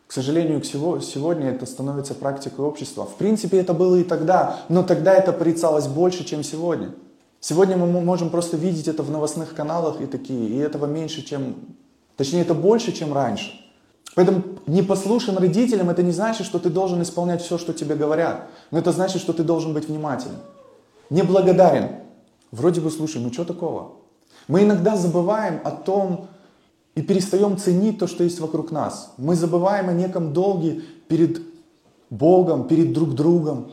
К 0.07 0.12
сожалению, 0.12 0.63
сегодня 0.63 1.51
это 1.51 1.67
становится 1.67 2.15
практикой 2.15 2.65
общества. 2.65 3.05
В 3.05 3.15
принципе, 3.15 3.59
это 3.59 3.74
было 3.74 3.95
и 3.95 4.03
тогда, 4.03 4.57
но 4.67 4.81
тогда 4.81 5.13
это 5.13 5.31
порицалось 5.31 5.88
больше, 5.88 6.24
чем 6.24 6.43
сегодня. 6.43 6.91
Сегодня 7.39 7.77
мы 7.77 8.01
можем 8.01 8.31
просто 8.31 8.57
видеть 8.57 8.88
это 8.88 9.03
в 9.03 9.12
новостных 9.12 9.53
каналах 9.53 10.01
и 10.01 10.07
такие, 10.07 10.50
и 10.50 10.57
этого 10.57 10.88
меньше, 10.88 11.21
чем... 11.21 11.55
Точнее, 12.17 12.41
это 12.41 12.53
больше, 12.53 12.91
чем 12.91 13.13
раньше. 13.13 13.53
Поэтому 14.15 14.43
непослушен 14.65 15.38
родителям, 15.38 15.89
это 15.89 16.01
не 16.03 16.12
значит, 16.12 16.45
что 16.45 16.57
ты 16.59 16.69
должен 16.69 17.01
исполнять 17.01 17.41
все, 17.41 17.57
что 17.57 17.71
тебе 17.71 17.95
говорят. 17.95 18.48
Но 18.71 18.79
это 18.79 18.91
значит, 18.91 19.21
что 19.21 19.31
ты 19.31 19.43
должен 19.43 19.74
быть 19.74 19.88
внимательным. 19.88 20.41
Неблагодарен. 21.09 21.91
Вроде 22.51 22.81
бы, 22.81 22.89
слушай, 22.89 23.21
ну 23.21 23.31
что 23.31 23.45
такого? 23.45 23.93
Мы 24.47 24.63
иногда 24.63 24.95
забываем 24.95 25.59
о 25.63 25.71
том, 25.71 26.27
и 26.99 27.01
перестаем 27.01 27.57
ценить 27.57 27.97
то, 27.97 28.07
что 28.07 28.25
есть 28.25 28.41
вокруг 28.41 28.71
нас. 28.71 29.13
Мы 29.17 29.35
забываем 29.35 29.87
о 29.87 29.93
неком 29.93 30.33
долге 30.33 30.81
перед 31.07 31.41
Богом, 32.09 32.67
перед 32.67 32.91
друг 32.91 33.15
другом. 33.15 33.71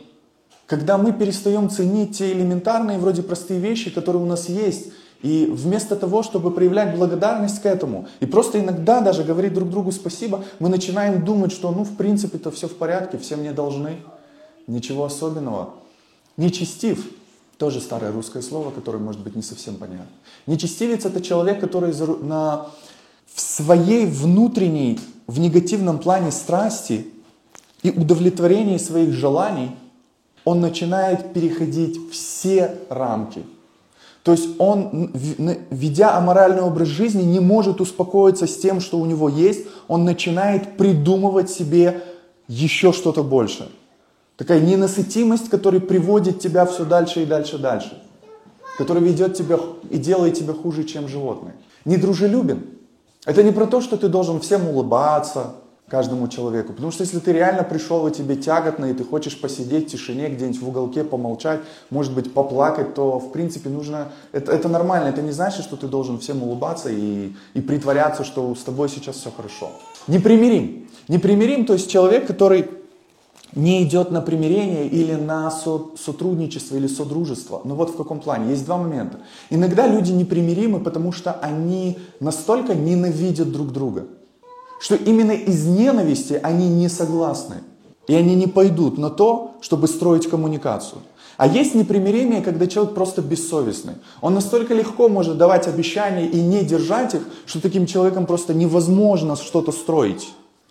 Когда 0.66 0.96
мы 0.96 1.12
перестаем 1.12 1.68
ценить 1.68 2.18
те 2.18 2.30
элементарные, 2.30 2.98
вроде 2.98 3.22
простые 3.22 3.58
вещи, 3.58 3.90
которые 3.90 4.22
у 4.22 4.26
нас 4.26 4.48
есть, 4.48 4.92
и 5.22 5.46
вместо 5.50 5.96
того, 5.96 6.22
чтобы 6.22 6.52
проявлять 6.52 6.96
благодарность 6.96 7.60
к 7.60 7.66
этому, 7.66 8.06
и 8.20 8.26
просто 8.26 8.60
иногда 8.60 9.00
даже 9.00 9.24
говорить 9.24 9.54
друг 9.54 9.70
другу 9.70 9.90
спасибо, 9.90 10.44
мы 10.60 10.68
начинаем 10.68 11.24
думать, 11.24 11.50
что 11.50 11.72
ну 11.72 11.82
в 11.82 11.96
принципе-то 11.96 12.52
все 12.52 12.68
в 12.68 12.76
порядке, 12.76 13.18
все 13.18 13.34
мне 13.34 13.52
должны, 13.52 13.96
ничего 14.68 15.04
особенного. 15.04 15.70
Нечестив, 16.36 17.04
тоже 17.58 17.80
старое 17.80 18.12
русское 18.12 18.42
слово, 18.42 18.70
которое 18.70 18.98
может 18.98 19.22
быть 19.22 19.36
не 19.36 19.42
совсем 19.42 19.76
понятно. 19.76 20.06
Нечестивец 20.46 21.04
это 21.04 21.20
человек, 21.20 21.60
который 21.60 21.94
на 22.22 22.68
в 23.36 23.40
своей 23.40 24.06
внутренней, 24.06 24.98
в 25.26 25.38
негативном 25.40 25.98
плане 25.98 26.32
страсти 26.32 27.06
и 27.82 27.90
удовлетворении 27.90 28.78
своих 28.78 29.12
желаний, 29.12 29.76
он 30.44 30.60
начинает 30.60 31.34
переходить 31.34 31.98
все 32.10 32.76
рамки. 32.88 33.44
То 34.22 34.32
есть 34.32 34.48
он, 34.58 35.12
ведя 35.70 36.16
аморальный 36.16 36.62
образ 36.62 36.88
жизни, 36.88 37.22
не 37.22 37.40
может 37.40 37.80
успокоиться 37.80 38.46
с 38.46 38.56
тем, 38.56 38.80
что 38.80 38.98
у 38.98 39.06
него 39.06 39.28
есть, 39.28 39.66
он 39.86 40.04
начинает 40.04 40.76
придумывать 40.76 41.50
себе 41.50 42.02
еще 42.48 42.92
что-то 42.92 43.22
больше. 43.22 43.68
Такая 44.36 44.60
ненасытимость, 44.60 45.48
которая 45.48 45.80
приводит 45.80 46.40
тебя 46.40 46.66
все 46.66 46.84
дальше 46.84 47.22
и 47.22 47.26
дальше 47.26 47.56
и 47.56 47.58
дальше. 47.58 48.02
Которая 48.76 49.02
ведет 49.02 49.34
тебя 49.34 49.58
и 49.88 49.96
делает 49.96 50.34
тебя 50.34 50.52
хуже, 50.52 50.84
чем 50.84 51.08
животное. 51.08 51.54
Недружелюбен. 51.84 52.66
Это 53.24 53.42
не 53.42 53.50
про 53.50 53.66
то, 53.66 53.80
что 53.80 53.96
ты 53.96 54.08
должен 54.08 54.40
всем 54.40 54.68
улыбаться, 54.68 55.54
каждому 55.88 56.26
человеку. 56.28 56.72
Потому 56.72 56.90
что 56.90 57.04
если 57.04 57.18
ты 57.20 57.32
реально 57.32 57.62
пришел, 57.62 58.06
и 58.06 58.12
тебе 58.12 58.36
тяготно, 58.36 58.86
и 58.86 58.94
ты 58.94 59.04
хочешь 59.04 59.40
посидеть 59.40 59.88
в 59.88 59.92
тишине 59.92 60.28
где-нибудь 60.28 60.60
в 60.60 60.68
уголке, 60.68 61.04
помолчать, 61.04 61.60
может 61.90 62.12
быть, 62.12 62.32
поплакать, 62.34 62.94
то, 62.94 63.18
в 63.18 63.32
принципе, 63.32 63.70
нужно... 63.70 64.08
Это, 64.32 64.52
это 64.52 64.68
нормально. 64.68 65.08
Это 65.08 65.22
не 65.22 65.30
значит, 65.30 65.64
что 65.64 65.76
ты 65.76 65.86
должен 65.86 66.18
всем 66.18 66.42
улыбаться 66.42 66.90
и, 66.90 67.32
и 67.54 67.60
притворяться, 67.60 68.24
что 68.24 68.54
с 68.54 68.62
тобой 68.64 68.88
сейчас 68.88 69.16
все 69.16 69.30
хорошо. 69.30 69.70
Непримирим. 70.08 70.88
Непримирим, 71.08 71.66
то 71.66 71.74
есть 71.74 71.88
человек, 71.88 72.26
который 72.26 72.68
не 73.56 73.82
идет 73.82 74.10
на 74.10 74.20
примирение 74.20 74.86
или 74.86 75.14
на 75.14 75.50
со, 75.50 75.86
сотрудничество 75.98 76.76
или 76.76 76.86
содружество. 76.86 77.62
Но 77.64 77.74
вот 77.74 77.90
в 77.90 77.96
каком 77.96 78.20
плане. 78.20 78.50
Есть 78.50 78.66
два 78.66 78.76
момента. 78.76 79.18
Иногда 79.50 79.88
люди 79.88 80.12
непримиримы, 80.12 80.78
потому 80.78 81.10
что 81.10 81.32
они 81.32 81.98
настолько 82.20 82.74
ненавидят 82.74 83.50
друг 83.50 83.72
друга, 83.72 84.04
что 84.78 84.94
именно 84.94 85.32
из 85.32 85.66
ненависти 85.66 86.38
они 86.42 86.68
не 86.68 86.88
согласны. 86.88 87.56
И 88.06 88.14
они 88.14 88.36
не 88.36 88.46
пойдут 88.46 88.98
на 88.98 89.10
то, 89.10 89.56
чтобы 89.60 89.88
строить 89.88 90.28
коммуникацию. 90.28 91.00
А 91.38 91.46
есть 91.46 91.74
непримиримие, 91.74 92.40
когда 92.40 92.66
человек 92.66 92.94
просто 92.94 93.20
бессовестный. 93.20 93.94
Он 94.20 94.34
настолько 94.34 94.74
легко 94.74 95.08
может 95.08 95.38
давать 95.38 95.66
обещания 95.66 96.26
и 96.26 96.40
не 96.40 96.62
держать 96.62 97.14
их, 97.14 97.22
что 97.46 97.60
таким 97.60 97.86
человеком 97.86 98.26
просто 98.26 98.54
невозможно 98.54 99.34
что-то 99.34 99.72
строить. 99.72 100.28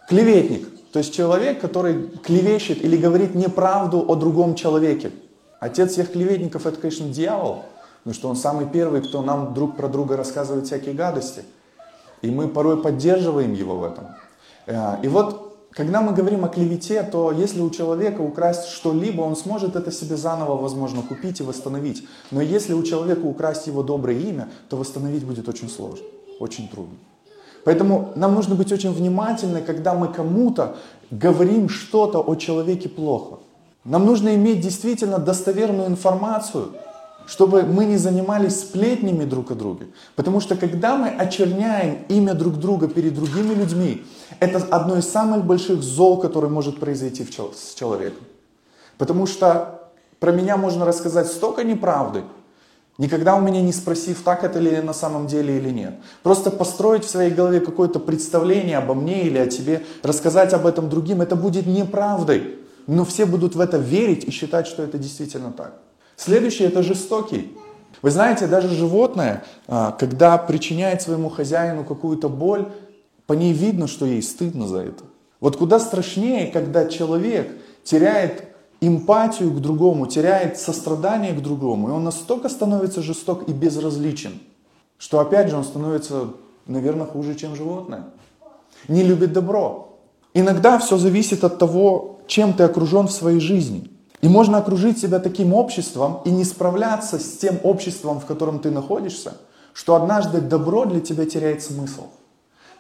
Клеветник. 0.08 0.75
То 0.96 1.00
есть 1.00 1.14
человек, 1.14 1.60
который 1.60 2.08
клевещет 2.24 2.82
или 2.82 2.96
говорит 2.96 3.36
неправду 3.36 4.06
о 4.08 4.16
другом 4.16 4.56
человеке. 4.56 5.12
Отец 5.60 5.92
всех 5.92 6.14
клеветников 6.14 6.66
это, 6.66 6.80
конечно, 6.80 7.10
дьявол, 7.10 7.64
потому 7.98 8.14
что 8.14 8.30
он 8.30 8.38
самый 8.38 8.66
первый, 8.66 9.02
кто 9.02 9.22
нам 9.22 9.54
друг 9.54 9.76
про 9.76 9.90
друга 9.90 10.16
рассказывает 10.16 10.68
всякие 10.68 10.94
гадости. 10.94 11.44
И 12.22 12.32
мы 12.32 12.48
порой 12.48 12.82
поддерживаем 12.82 13.52
его 13.52 13.76
в 13.76 13.84
этом. 13.84 14.06
Э, 14.68 14.96
и 15.04 15.10
вот, 15.10 15.58
когда 15.72 16.00
мы 16.00 16.14
говорим 16.14 16.46
о 16.46 16.48
клевете, 16.48 17.04
то 17.04 17.34
если 17.34 17.60
у 17.60 17.70
человека 17.72 18.22
украсть 18.22 18.70
что-либо, 18.70 19.20
он 19.20 19.36
сможет 19.36 19.76
это 19.76 19.92
себе 19.92 20.16
заново, 20.16 20.56
возможно, 20.56 21.02
купить 21.02 21.42
и 21.42 21.44
восстановить. 21.44 22.08
Но 22.32 22.40
если 22.40 22.72
у 22.72 22.84
человека 22.84 23.26
украсть 23.26 23.68
его 23.68 23.84
доброе 23.84 24.18
имя, 24.18 24.48
то 24.70 24.78
восстановить 24.78 25.26
будет 25.26 25.50
очень 25.50 25.70
сложно, 25.70 26.06
очень 26.40 26.70
трудно. 26.70 26.96
Поэтому 27.66 28.14
нам 28.16 28.36
нужно 28.36 28.56
быть 28.56 28.72
очень 28.72 28.94
внимательны, 28.94 29.62
когда 29.62 29.96
мы 29.96 30.08
кому-то 30.08 30.78
говорим 31.12 31.68
что-то 31.68 32.20
о 32.20 32.36
человеке 32.36 32.88
плохо. 32.88 33.40
Нам 33.84 34.06
нужно 34.06 34.36
иметь 34.36 34.62
действительно 34.62 35.18
достоверную 35.18 35.88
информацию, 35.88 36.74
чтобы 37.26 37.64
мы 37.64 37.86
не 37.86 37.98
занимались 37.98 38.60
сплетнями 38.60 39.26
друг 39.26 39.50
о 39.50 39.56
друге. 39.56 39.88
Потому 40.16 40.42
что 40.42 40.56
когда 40.56 40.96
мы 40.96 41.10
очерняем 41.10 42.06
имя 42.08 42.36
друг 42.36 42.58
друга 42.60 42.88
перед 42.88 43.16
другими 43.16 43.56
людьми, 43.56 44.04
это 44.40 44.64
одно 44.70 44.98
из 44.98 45.10
самых 45.10 45.44
больших 45.44 45.82
зол, 45.82 46.20
которое 46.20 46.50
может 46.50 46.80
произойти 46.80 47.26
с 47.26 47.74
человеком. 47.74 48.24
Потому 49.00 49.26
что 49.26 49.90
про 50.20 50.32
меня 50.32 50.56
можно 50.56 50.86
рассказать 50.86 51.28
столько 51.28 51.64
неправды, 51.64 52.24
Никогда 52.98 53.36
у 53.36 53.42
меня 53.42 53.62
не 53.62 53.74
спросив, 53.74 54.22
так 54.24 54.46
это 54.46 54.58
ли 54.60 54.80
на 54.80 54.94
самом 54.94 55.28
деле 55.28 55.58
или 55.58 55.70
нет. 55.70 55.96
Просто 56.24 56.50
построить 56.50 57.04
в 57.04 57.10
своей 57.10 57.32
голове 57.32 57.60
какое-то 57.60 58.00
представление 58.00 58.78
обо 58.78 58.94
мне 58.94 59.24
или 59.24 59.38
о 59.38 59.48
тебе, 59.48 59.84
рассказать 60.02 60.54
об 60.54 60.66
этом 60.66 60.90
другим, 60.90 61.22
это 61.22 61.36
будет 61.36 61.68
неправдой. 61.68 62.56
Но 62.88 63.04
все 63.04 63.26
будут 63.26 63.56
в 63.56 63.60
это 63.60 63.78
верить 63.78 64.24
и 64.24 64.32
считать, 64.32 64.68
что 64.68 64.82
это 64.84 64.98
действительно 64.98 65.52
так. 65.52 65.82
Следующее 66.16 66.70
это 66.70 66.84
жестокий. 66.84 67.58
Вы 68.02 68.12
знаете, 68.12 68.48
даже 68.48 68.70
животное, 68.70 69.44
а, 69.68 69.92
когда 69.92 70.38
причиняет 70.38 71.02
своему 71.02 71.30
хозяину 71.30 71.84
какую-то 71.84 72.30
боль, 72.30 72.68
по 73.26 73.34
ней 73.34 73.52
видно, 73.52 73.88
что 73.88 74.06
ей 74.06 74.22
стыдно 74.22 74.68
за 74.68 74.82
это. 74.82 75.04
Вот 75.42 75.58
куда 75.58 75.80
страшнее, 75.80 76.48
когда 76.48 76.86
человек 76.86 77.52
теряет 77.84 78.55
эмпатию 78.82 79.52
к 79.52 79.60
другому, 79.60 80.08
теряет 80.08 80.60
сострадание 80.60 81.34
к 81.34 81.42
другому, 81.42 81.90
и 81.90 81.92
он 81.92 82.04
настолько 82.04 82.50
становится 82.50 83.02
жесток 83.02 83.48
и 83.48 83.54
безразличен, 83.54 84.40
что 84.98 85.20
опять 85.20 85.50
же 85.50 85.58
он 85.58 85.64
становится, 85.64 86.30
наверное, 86.66 87.06
хуже, 87.06 87.36
чем 87.36 87.56
животное. 87.56 88.06
Не 88.88 89.04
любит 89.04 89.34
добро. 89.34 89.98
Иногда 90.34 90.78
все 90.80 90.98
зависит 90.98 91.44
от 91.44 91.58
того, 91.58 92.20
чем 92.28 92.54
ты 92.54 92.64
окружен 92.64 93.08
в 93.08 93.12
своей 93.12 93.40
жизни. 93.40 93.90
И 94.22 94.28
можно 94.28 94.58
окружить 94.58 95.00
себя 95.00 95.20
таким 95.20 95.54
обществом 95.54 96.22
и 96.26 96.32
не 96.32 96.44
справляться 96.44 97.20
с 97.20 97.38
тем 97.38 97.60
обществом, 97.64 98.20
в 98.20 98.26
котором 98.26 98.60
ты 98.60 98.72
находишься, 98.72 99.38
что 99.74 99.96
однажды 99.96 100.42
добро 100.42 100.86
для 100.86 101.00
тебя 101.00 101.26
теряет 101.26 101.64
смысл. 101.64 102.04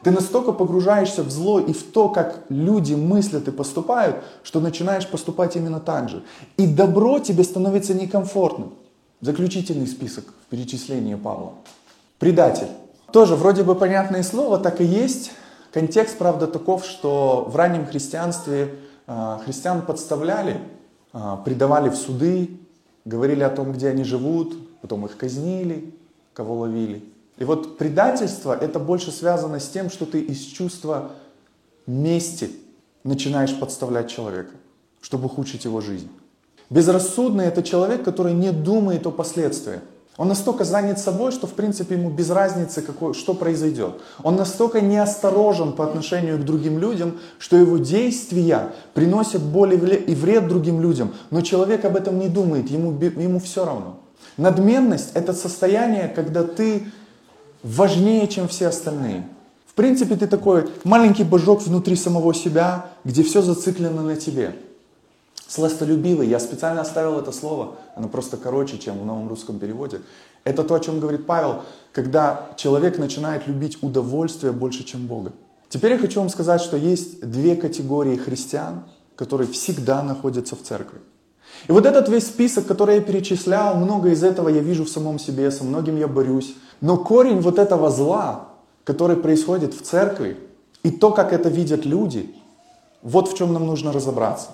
Ты 0.05 0.11
настолько 0.11 0.51
погружаешься 0.51 1.23
в 1.23 1.31
зло 1.31 1.59
и 1.59 1.73
в 1.73 1.81
то, 1.81 2.09
как 2.09 2.43
люди 2.49 2.93
мыслят 2.93 3.47
и 3.47 3.51
поступают, 3.51 4.17
что 4.43 4.59
начинаешь 4.59 5.07
поступать 5.07 5.55
именно 5.55 5.79
так 5.79 6.09
же. 6.09 6.23
И 6.57 6.67
добро 6.67 7.17
тебе 7.17 7.43
становится 7.43 7.95
некомфортным. 7.95 8.75
Заключительный 9.21 9.87
список 9.87 10.25
в 10.25 10.51
перечислении 10.51 11.15
Павла. 11.15 11.53
Предатель. 12.19 12.67
Тоже 13.11 13.35
вроде 13.35 13.63
бы 13.63 13.73
понятное 13.73 14.21
слово, 14.21 14.59
так 14.59 14.79
и 14.79 14.83
есть. 14.83 15.31
Контекст, 15.73 16.19
правда, 16.19 16.45
таков, 16.45 16.85
что 16.85 17.47
в 17.49 17.55
раннем 17.55 17.87
христианстве 17.87 18.75
а, 19.07 19.41
христиан 19.43 19.81
подставляли, 19.81 20.59
а, 21.13 21.37
предавали 21.37 21.89
в 21.89 21.95
суды, 21.95 22.59
говорили 23.05 23.41
о 23.41 23.49
том, 23.49 23.71
где 23.71 23.87
они 23.87 24.03
живут, 24.03 24.55
потом 24.81 25.07
их 25.07 25.17
казнили, 25.17 25.95
кого 26.35 26.59
ловили. 26.59 27.03
И 27.37 27.43
вот 27.43 27.77
предательство 27.77 28.57
это 28.57 28.79
больше 28.79 29.11
связано 29.11 29.59
с 29.59 29.67
тем, 29.67 29.89
что 29.89 30.05
ты 30.05 30.21
из 30.21 30.39
чувства 30.39 31.11
мести 31.85 32.51
начинаешь 33.03 33.57
подставлять 33.59 34.09
человека, 34.09 34.51
чтобы 35.01 35.25
ухудшить 35.25 35.65
его 35.65 35.81
жизнь. 35.81 36.09
Безрассудный 36.69 37.45
это 37.45 37.61
человек, 37.61 38.03
который 38.03 38.33
не 38.33 38.51
думает 38.51 39.05
о 39.05 39.11
последствиях. 39.11 39.81
Он 40.17 40.29
настолько 40.29 40.63
занят 40.63 40.97
собой, 40.97 41.33
что 41.33 41.45
в 41.45 41.53
принципе 41.53 41.95
ему 41.95 42.09
без 42.09 42.29
разницы, 42.29 42.81
какой, 42.81 43.13
что 43.13 43.33
произойдет. 43.33 43.95
Он 44.23 44.37
настолько 44.37 44.79
неосторожен 44.79 45.73
по 45.73 45.83
отношению 45.83 46.37
к 46.37 46.45
другим 46.45 46.79
людям, 46.79 47.19
что 47.37 47.57
его 47.57 47.77
действия 47.77 48.71
приносят 48.93 49.41
боль 49.41 49.73
и 49.73 50.15
вред 50.15 50.47
другим 50.47 50.81
людям. 50.81 51.13
Но 51.31 51.41
человек 51.41 51.83
об 51.83 51.97
этом 51.97 52.17
не 52.17 52.29
думает, 52.29 52.69
ему, 52.69 52.97
ему 52.97 53.39
все 53.39 53.65
равно. 53.65 53.99
Надменность 54.37 55.11
это 55.15 55.33
состояние, 55.33 56.07
когда 56.07 56.43
ты 56.43 56.87
важнее, 57.65 58.27
чем 58.27 58.47
все 58.47 58.67
остальные. 58.67 59.27
В 59.65 59.73
принципе, 59.73 60.15
ты 60.15 60.27
такой 60.27 60.69
маленький 60.83 61.23
божок 61.23 61.61
внутри 61.61 61.95
самого 61.95 62.33
себя, 62.33 62.85
где 63.03 63.23
все 63.23 63.41
зациклено 63.41 64.03
на 64.03 64.15
тебе. 64.15 64.55
Сластолюбивый, 65.47 66.27
я 66.27 66.39
специально 66.39 66.81
оставил 66.81 67.19
это 67.19 67.31
слово, 67.31 67.75
оно 67.95 68.07
просто 68.07 68.37
короче, 68.37 68.77
чем 68.77 68.99
в 68.99 69.05
новом 69.05 69.27
русском 69.27 69.59
переводе. 69.59 70.01
Это 70.43 70.63
то, 70.63 70.75
о 70.75 70.79
чем 70.79 70.99
говорит 70.99 71.25
Павел, 71.25 71.63
когда 71.91 72.49
человек 72.55 72.97
начинает 72.97 73.47
любить 73.47 73.81
удовольствие 73.81 74.53
больше, 74.53 74.83
чем 74.83 75.07
Бога. 75.07 75.33
Теперь 75.67 75.93
я 75.93 75.97
хочу 75.97 76.19
вам 76.19 76.29
сказать, 76.29 76.61
что 76.61 76.77
есть 76.77 77.19
две 77.27 77.55
категории 77.55 78.15
христиан, 78.15 78.83
которые 79.15 79.51
всегда 79.51 80.03
находятся 80.03 80.55
в 80.55 80.61
церкви. 80.61 80.99
И 81.67 81.71
вот 81.71 81.85
этот 81.85 82.09
весь 82.09 82.27
список, 82.27 82.67
который 82.67 82.95
я 82.95 83.01
перечислял, 83.01 83.75
много 83.75 84.09
из 84.09 84.23
этого 84.23 84.49
я 84.49 84.61
вижу 84.61 84.85
в 84.85 84.89
самом 84.89 85.17
себе, 85.17 85.49
со 85.51 85.63
многим 85.63 85.97
я 85.97 86.07
борюсь. 86.07 86.55
Но 86.81 86.97
корень 86.97 87.39
вот 87.39 87.57
этого 87.57 87.89
зла, 87.89 88.49
который 88.83 89.17
происходит 89.17 89.73
в 89.73 89.81
церкви, 89.81 90.37
и 90.83 90.91
то, 90.91 91.11
как 91.11 91.33
это 91.33 91.49
видят 91.49 91.85
люди, 91.85 92.35
вот 93.01 93.27
в 93.27 93.37
чем 93.37 93.53
нам 93.53 93.65
нужно 93.65 93.91
разобраться. 93.91 94.49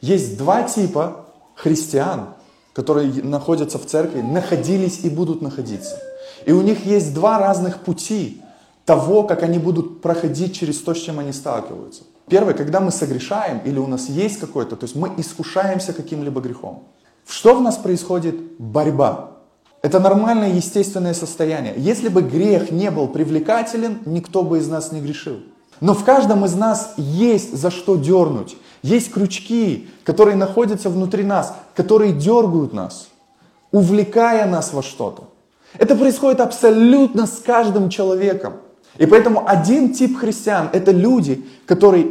Есть 0.00 0.36
два 0.38 0.64
типа 0.64 1.26
христиан, 1.54 2.34
которые 2.72 3.12
находятся 3.22 3.78
в 3.78 3.86
церкви, 3.86 4.20
находились 4.20 5.00
и 5.04 5.10
будут 5.10 5.42
находиться. 5.42 5.96
И 6.44 6.52
у 6.52 6.62
них 6.62 6.86
есть 6.86 7.14
два 7.14 7.38
разных 7.38 7.80
пути 7.80 8.42
того, 8.88 9.24
как 9.24 9.42
они 9.42 9.58
будут 9.58 10.00
проходить 10.00 10.54
через 10.58 10.80
то, 10.80 10.94
с 10.94 10.98
чем 10.98 11.18
они 11.18 11.32
сталкиваются. 11.32 12.04
Первое, 12.26 12.54
когда 12.54 12.80
мы 12.80 12.90
согрешаем 12.90 13.60
или 13.66 13.78
у 13.78 13.86
нас 13.86 14.08
есть 14.08 14.40
какой-то, 14.40 14.76
то 14.76 14.84
есть 14.84 14.96
мы 14.96 15.12
искушаемся 15.18 15.92
каким-либо 15.92 16.40
грехом. 16.40 16.84
Что 17.28 17.54
в 17.54 17.60
нас 17.60 17.76
происходит? 17.76 18.34
Борьба. 18.58 19.32
Это 19.82 20.00
нормальное, 20.00 20.54
естественное 20.54 21.12
состояние. 21.12 21.74
Если 21.76 22.08
бы 22.08 22.22
грех 22.22 22.70
не 22.70 22.90
был 22.90 23.08
привлекателен, 23.08 23.98
никто 24.06 24.42
бы 24.42 24.56
из 24.56 24.68
нас 24.68 24.90
не 24.90 25.02
грешил. 25.02 25.40
Но 25.82 25.92
в 25.92 26.02
каждом 26.02 26.46
из 26.46 26.54
нас 26.54 26.94
есть 26.96 27.54
за 27.54 27.70
что 27.70 27.96
дернуть. 27.96 28.56
Есть 28.82 29.12
крючки, 29.12 29.90
которые 30.02 30.36
находятся 30.36 30.88
внутри 30.88 31.24
нас, 31.24 31.54
которые 31.76 32.14
дергают 32.14 32.72
нас, 32.72 33.08
увлекая 33.70 34.46
нас 34.46 34.72
во 34.72 34.82
что-то. 34.82 35.24
Это 35.76 35.94
происходит 35.94 36.40
абсолютно 36.40 37.26
с 37.26 37.36
каждым 37.44 37.90
человеком. 37.90 38.54
И 38.98 39.06
поэтому 39.06 39.48
один 39.48 39.94
тип 39.94 40.18
христиан– 40.18 40.68
это 40.72 40.90
люди, 40.90 41.44
которые 41.66 42.08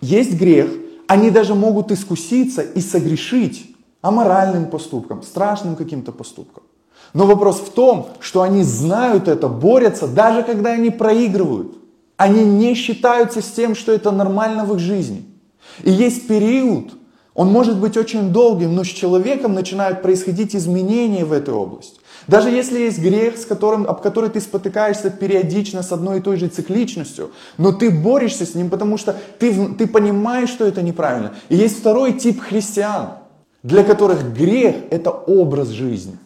есть 0.00 0.34
грех, 0.34 0.70
они 1.06 1.30
даже 1.30 1.54
могут 1.54 1.90
искуситься 1.90 2.62
и 2.62 2.80
согрешить 2.80 3.74
аморальным 4.02 4.66
поступком, 4.66 5.22
страшным 5.22 5.74
каким-то 5.74 6.12
поступком. 6.12 6.62
Но 7.14 7.26
вопрос 7.26 7.60
в 7.60 7.70
том, 7.70 8.10
что 8.20 8.42
они 8.42 8.62
знают 8.62 9.28
это, 9.28 9.48
борются, 9.48 10.06
даже 10.06 10.42
когда 10.42 10.72
они 10.72 10.90
проигрывают. 10.90 11.78
Они 12.16 12.44
не 12.44 12.74
считаются 12.74 13.40
с 13.40 13.50
тем, 13.50 13.74
что 13.74 13.92
это 13.92 14.10
нормально 14.10 14.64
в 14.64 14.74
их 14.74 14.80
жизни. 14.80 15.24
И 15.82 15.90
есть 15.90 16.26
период, 16.26 16.92
он 17.34 17.48
может 17.48 17.78
быть 17.78 17.96
очень 17.96 18.32
долгим, 18.32 18.74
но 18.74 18.84
с 18.84 18.88
человеком 18.88 19.54
начинают 19.54 20.02
происходить 20.02 20.54
изменения 20.54 21.24
в 21.24 21.32
этой 21.32 21.54
области. 21.54 21.97
Даже 22.28 22.50
если 22.50 22.78
есть 22.78 22.98
грех, 22.98 23.38
с 23.38 23.46
которым, 23.46 23.86
об 23.88 24.02
который 24.02 24.28
ты 24.28 24.40
спотыкаешься 24.40 25.08
периодично 25.10 25.82
с 25.82 25.90
одной 25.92 26.18
и 26.18 26.20
той 26.20 26.36
же 26.36 26.48
цикличностью, 26.48 27.30
но 27.56 27.72
ты 27.72 27.90
борешься 27.90 28.44
с 28.44 28.54
ним, 28.54 28.68
потому 28.68 28.98
что 28.98 29.16
ты, 29.38 29.74
ты 29.78 29.86
понимаешь, 29.86 30.50
что 30.50 30.66
это 30.66 30.82
неправильно. 30.82 31.34
И 31.48 31.56
есть 31.56 31.78
второй 31.78 32.12
тип 32.12 32.42
христиан, 32.42 33.14
для 33.62 33.82
которых 33.82 34.34
грех– 34.34 34.76
это 34.90 35.10
образ 35.10 35.68
жизни. 35.68 36.18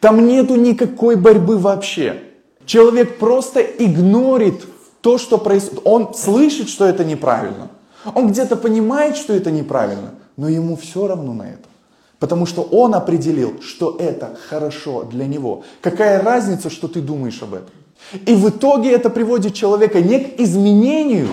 Там 0.00 0.26
нету 0.26 0.56
никакой 0.56 1.14
борьбы 1.14 1.56
вообще. 1.56 2.20
Человек 2.66 3.18
просто 3.18 3.60
игнорит 3.60 4.66
то, 5.02 5.18
что 5.18 5.38
происходит. 5.38 5.82
Он 5.84 6.14
слышит, 6.14 6.68
что 6.68 6.84
это 6.84 7.04
неправильно. 7.04 7.70
Он 8.12 8.28
где-то 8.28 8.56
понимает, 8.56 9.16
что 9.16 9.32
это 9.32 9.52
неправильно, 9.52 10.14
но 10.36 10.48
ему 10.48 10.76
все 10.76 11.06
равно 11.06 11.32
на 11.32 11.44
это. 11.44 11.68
Потому 12.24 12.46
что 12.46 12.62
он 12.62 12.94
определил, 12.94 13.60
что 13.60 13.96
это 14.00 14.34
хорошо 14.48 15.02
для 15.02 15.26
него. 15.26 15.62
Какая 15.82 16.22
разница, 16.22 16.70
что 16.70 16.88
ты 16.88 17.02
думаешь 17.02 17.42
об 17.42 17.52
этом? 17.52 17.68
И 18.24 18.34
в 18.34 18.48
итоге 18.48 18.92
это 18.92 19.10
приводит 19.10 19.52
человека 19.52 20.00
не 20.00 20.20
к 20.20 20.40
изменению, 20.40 21.28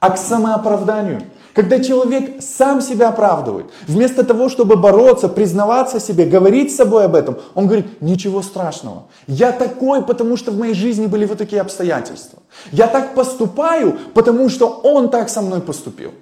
а 0.00 0.08
к 0.08 0.16
самооправданию. 0.16 1.24
Когда 1.52 1.78
человек 1.78 2.40
сам 2.40 2.80
себя 2.80 3.10
оправдывает, 3.10 3.66
вместо 3.86 4.24
того, 4.24 4.48
чтобы 4.48 4.76
бороться, 4.76 5.28
признаваться 5.28 6.00
себе, 6.00 6.24
говорить 6.24 6.72
с 6.72 6.76
собой 6.76 7.04
об 7.04 7.16
этом, 7.16 7.36
он 7.54 7.66
говорит, 7.66 8.00
ничего 8.00 8.40
страшного. 8.40 9.08
Я 9.26 9.52
такой, 9.52 10.02
потому 10.02 10.38
что 10.38 10.52
в 10.52 10.58
моей 10.58 10.72
жизни 10.72 11.06
были 11.06 11.26
вот 11.26 11.36
такие 11.36 11.60
обстоятельства. 11.60 12.38
Я 12.72 12.86
так 12.86 13.14
поступаю, 13.14 13.98
потому 14.14 14.48
что 14.48 14.68
он 14.68 15.10
так 15.10 15.28
со 15.28 15.42
мной 15.42 15.60
поступил. 15.60 16.12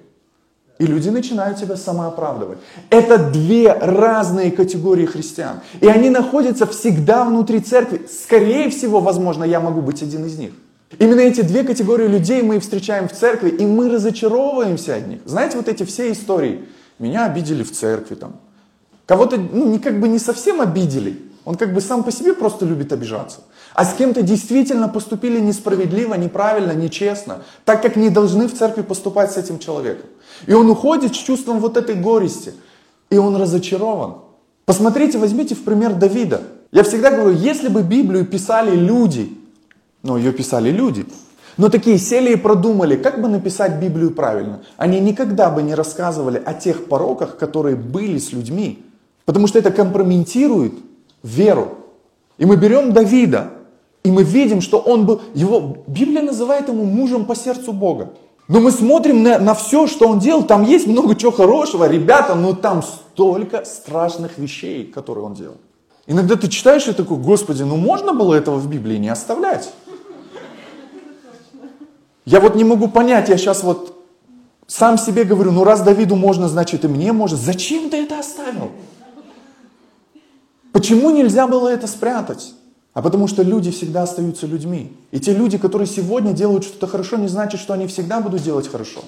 И 0.79 0.85
люди 0.87 1.09
начинают 1.09 1.59
себя 1.59 1.77
самооправдывать. 1.77 2.57
Это 2.89 3.17
две 3.17 3.71
разные 3.71 4.51
категории 4.51 5.05
христиан. 5.05 5.59
И 5.81 5.87
они 5.87 6.09
находятся 6.09 6.65
всегда 6.65 7.25
внутри 7.25 7.59
церкви. 7.59 8.07
Скорее 8.09 8.69
всего, 8.69 8.99
возможно, 8.99 9.43
я 9.43 9.59
могу 9.59 9.81
быть 9.81 10.01
один 10.01 10.25
из 10.25 10.37
них. 10.37 10.51
Именно 10.99 11.21
эти 11.21 11.41
две 11.41 11.63
категории 11.63 12.07
людей 12.07 12.41
мы 12.41 12.59
встречаем 12.59 13.07
в 13.07 13.13
церкви, 13.13 13.49
и 13.49 13.65
мы 13.65 13.89
разочаровываемся 13.89 14.95
от 14.95 15.07
них. 15.07 15.19
Знаете, 15.25 15.57
вот 15.57 15.67
эти 15.67 15.83
все 15.83 16.11
истории. 16.11 16.65
Меня 16.99 17.25
обидели 17.25 17.63
в 17.63 17.71
церкви 17.71 18.15
там. 18.15 18.35
Кого-то, 19.05 19.37
ну, 19.37 19.67
не 19.67 19.79
как 19.79 19.99
бы 19.99 20.07
не 20.07 20.19
совсем 20.19 20.61
обидели. 20.61 21.19
Он 21.45 21.55
как 21.55 21.73
бы 21.73 21.81
сам 21.81 22.03
по 22.03 22.11
себе 22.11 22.33
просто 22.33 22.65
любит 22.65 22.93
обижаться. 22.93 23.41
А 23.73 23.85
с 23.85 23.93
кем-то 23.95 24.21
действительно 24.21 24.87
поступили 24.87 25.39
несправедливо, 25.39 26.13
неправильно, 26.13 26.73
нечестно, 26.73 27.43
так 27.65 27.81
как 27.81 27.95
не 27.95 28.09
должны 28.09 28.47
в 28.47 28.53
церкви 28.53 28.83
поступать 28.83 29.31
с 29.31 29.37
этим 29.37 29.57
человеком. 29.59 30.05
И 30.45 30.53
он 30.53 30.69
уходит 30.69 31.15
с 31.15 31.17
чувством 31.17 31.59
вот 31.59 31.77
этой 31.77 31.95
горести. 31.95 32.53
И 33.09 33.17
он 33.17 33.35
разочарован. 33.35 34.15
Посмотрите, 34.65 35.17
возьмите 35.17 35.55
в 35.55 35.63
пример 35.63 35.93
Давида. 35.93 36.41
Я 36.71 36.83
всегда 36.83 37.11
говорю, 37.11 37.35
если 37.35 37.67
бы 37.67 37.81
Библию 37.81 38.25
писали 38.25 38.75
люди, 38.75 39.35
но 40.03 40.17
ее 40.17 40.31
писали 40.31 40.69
люди. 40.69 41.05
Но 41.57 41.69
такие 41.69 41.99
сели 41.99 42.33
и 42.33 42.35
продумали, 42.35 42.95
как 42.95 43.21
бы 43.21 43.27
написать 43.27 43.79
Библию 43.79 44.11
правильно. 44.11 44.61
Они 44.77 44.99
никогда 44.99 45.49
бы 45.49 45.61
не 45.61 45.75
рассказывали 45.75 46.41
о 46.43 46.53
тех 46.53 46.85
пороках, 46.85 47.37
которые 47.37 47.75
были 47.75 48.17
с 48.17 48.31
людьми. 48.31 48.83
Потому 49.25 49.47
что 49.47 49.59
это 49.59 49.71
компрометирует 49.71 50.73
веру. 51.21 51.77
И 52.37 52.45
мы 52.45 52.55
берем 52.55 52.91
Давида, 52.91 53.51
и 54.03 54.11
мы 54.11 54.23
видим, 54.23 54.61
что 54.61 54.79
он 54.79 55.05
был, 55.05 55.21
его, 55.33 55.77
Библия 55.87 56.21
называет 56.21 56.67
ему 56.67 56.83
мужем 56.85 57.25
по 57.25 57.35
сердцу 57.35 57.73
Бога. 57.73 58.13
Но 58.47 58.59
мы 58.59 58.71
смотрим 58.71 59.23
на, 59.23 59.39
на 59.39 59.53
все, 59.53 59.87
что 59.87 60.07
он 60.07 60.19
делал, 60.19 60.43
там 60.43 60.63
есть 60.63 60.87
много 60.87 61.15
чего 61.15 61.31
хорошего, 61.31 61.87
ребята, 61.87 62.35
но 62.35 62.53
там 62.53 62.83
столько 62.83 63.63
страшных 63.63 64.37
вещей, 64.37 64.85
которые 64.85 65.25
он 65.25 65.33
делал. 65.33 65.55
Иногда 66.05 66.35
ты 66.35 66.49
читаешь 66.49 66.87
и 66.87 66.93
такой, 66.93 67.17
Господи, 67.17 67.63
ну 67.63 67.77
можно 67.77 68.13
было 68.13 68.33
этого 68.33 68.57
в 68.57 68.69
Библии 68.69 68.97
не 68.97 69.09
оставлять? 69.09 69.71
Я 72.25 72.41
вот 72.41 72.55
не 72.55 72.63
могу 72.63 72.89
понять, 72.89 73.29
я 73.29 73.37
сейчас 73.37 73.63
вот 73.63 73.93
Сам 74.67 74.97
себе 74.97 75.23
говорю, 75.23 75.51
ну 75.51 75.63
раз 75.63 75.81
Давиду 75.81 76.15
можно, 76.15 76.47
значит 76.47 76.85
и 76.85 76.87
мне 76.87 77.11
можно. 77.11 77.37
Зачем 77.37 77.89
ты 77.89 77.97
это 77.97 78.19
оставил? 78.19 78.71
Почему 80.71 81.11
нельзя 81.11 81.47
было 81.47 81.67
это 81.67 81.85
спрятать? 81.87 82.53
А 82.93 83.01
потому 83.01 83.27
что 83.27 83.41
люди 83.41 83.71
всегда 83.71 84.03
остаются 84.03 84.45
людьми. 84.45 84.95
И 85.11 85.19
те 85.19 85.33
люди, 85.33 85.57
которые 85.57 85.87
сегодня 85.87 86.31
делают 86.31 86.63
что-то 86.63 86.87
хорошо, 86.87 87.17
не 87.17 87.27
значит, 87.27 87.59
что 87.59 87.73
они 87.73 87.87
всегда 87.87 88.19
будут 88.19 88.43
делать 88.43 88.67
хорошо. 88.67 89.01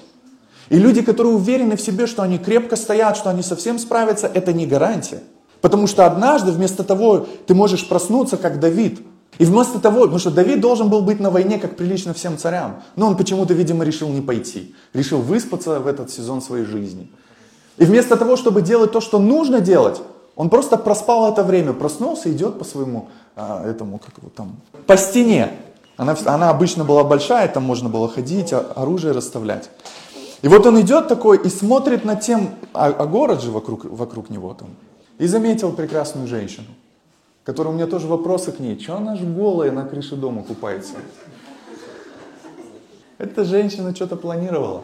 И 0.68 0.78
люди, 0.78 1.02
которые 1.02 1.34
уверены 1.34 1.76
в 1.76 1.80
себе, 1.80 2.08
что 2.08 2.22
они 2.22 2.38
крепко 2.38 2.74
стоят, 2.74 3.16
что 3.16 3.30
они 3.30 3.42
совсем 3.42 3.78
справятся, 3.78 4.26
это 4.26 4.52
не 4.52 4.66
гарантия. 4.66 5.22
Потому 5.60 5.86
что 5.86 6.04
однажды 6.04 6.50
вместо 6.50 6.82
того 6.82 7.26
ты 7.46 7.54
можешь 7.54 7.88
проснуться, 7.88 8.36
как 8.36 8.58
Давид. 8.58 9.00
И 9.38 9.44
вместо 9.44 9.78
того, 9.78 10.00
потому 10.00 10.18
что 10.18 10.30
Давид 10.30 10.60
должен 10.60 10.88
был 10.88 11.02
быть 11.02 11.20
на 11.20 11.30
войне, 11.30 11.58
как 11.58 11.76
прилично 11.76 12.12
всем 12.14 12.38
царям. 12.38 12.82
Но 12.96 13.06
он 13.06 13.16
почему-то, 13.16 13.54
видимо, 13.54 13.84
решил 13.84 14.08
не 14.08 14.20
пойти. 14.20 14.74
Решил 14.94 15.20
выспаться 15.20 15.78
в 15.78 15.86
этот 15.86 16.10
сезон 16.10 16.42
своей 16.42 16.64
жизни. 16.64 17.10
И 17.76 17.84
вместо 17.84 18.16
того, 18.16 18.36
чтобы 18.36 18.62
делать 18.62 18.92
то, 18.92 19.00
что 19.00 19.18
нужно 19.18 19.60
делать, 19.60 20.00
он 20.34 20.50
просто 20.50 20.76
проспал 20.76 21.32
это 21.32 21.42
время, 21.42 21.72
проснулся, 21.72 22.30
идет 22.32 22.58
по 22.58 22.64
своему, 22.64 23.08
а, 23.36 23.62
этому, 23.68 23.98
как 23.98 24.16
его 24.16 24.30
там, 24.34 24.56
по 24.86 24.96
стене. 24.96 25.50
Она, 25.98 26.16
она 26.24 26.48
обычно 26.48 26.84
была 26.84 27.04
большая, 27.04 27.48
там 27.48 27.64
можно 27.64 27.90
было 27.90 28.08
ходить, 28.08 28.52
а, 28.52 28.60
оружие 28.74 29.12
расставлять. 29.12 29.70
И 30.40 30.48
вот 30.48 30.66
он 30.66 30.80
идет 30.80 31.08
такой 31.08 31.38
и 31.38 31.48
смотрит 31.50 32.04
на 32.04 32.16
тем, 32.16 32.54
а, 32.72 32.86
а 32.86 33.06
город 33.06 33.42
же 33.42 33.50
вокруг, 33.50 33.84
вокруг 33.84 34.30
него 34.30 34.54
там. 34.54 34.68
И 35.18 35.26
заметил 35.26 35.72
прекрасную 35.72 36.26
женщину, 36.26 36.68
которая 37.44 37.74
у 37.74 37.76
меня 37.76 37.86
тоже 37.86 38.06
вопросы 38.06 38.52
к 38.52 38.58
ней. 38.58 38.78
Че 38.78 38.94
она 38.94 39.16
же 39.16 39.26
голая 39.26 39.70
на 39.70 39.84
крыше 39.84 40.16
дома 40.16 40.42
купается? 40.42 40.94
Эта 43.18 43.44
женщина 43.44 43.94
что-то 43.94 44.16
планировала. 44.16 44.82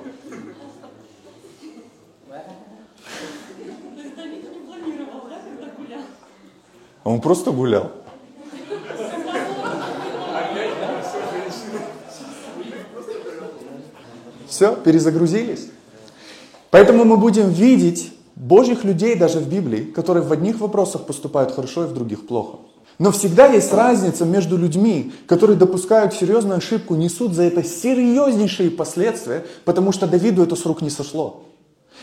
Он 7.05 7.21
просто 7.21 7.51
гулял. 7.51 8.02
Все, 14.63 14.77
перезагрузились. 14.77 15.67
Поэтому 16.71 17.05
мы 17.05 17.17
будем 17.17 17.51
видеть 17.51 18.13
Божьих 18.37 18.85
людей 18.85 19.17
даже 19.17 19.41
в 19.41 19.49
Библии, 19.49 19.83
которые 19.83 20.23
в 20.23 20.31
одних 20.31 20.61
вопросах 20.61 21.05
поступают 21.05 21.51
хорошо 21.51 21.83
и 21.83 21.87
в 21.89 21.93
других 21.93 22.29
плохо. 22.29 22.59
Но 23.01 23.11
всегда 23.11 23.47
есть 23.47 23.73
разница 23.73 24.25
между 24.25 24.57
людьми, 24.57 25.13
которые 25.27 25.57
допускают 25.57 26.15
серьезную 26.15 26.59
ошибку, 26.59 26.95
несут 26.95 27.33
за 27.33 27.43
это 27.43 27.65
серьезнейшие 27.65 28.71
последствия, 28.71 29.45
потому 29.65 29.91
что 29.91 30.07
Давиду 30.07 30.45
это 30.45 30.55
с 30.55 30.65
рук 30.65 30.81
не 30.81 30.91
сошло. 30.91 31.43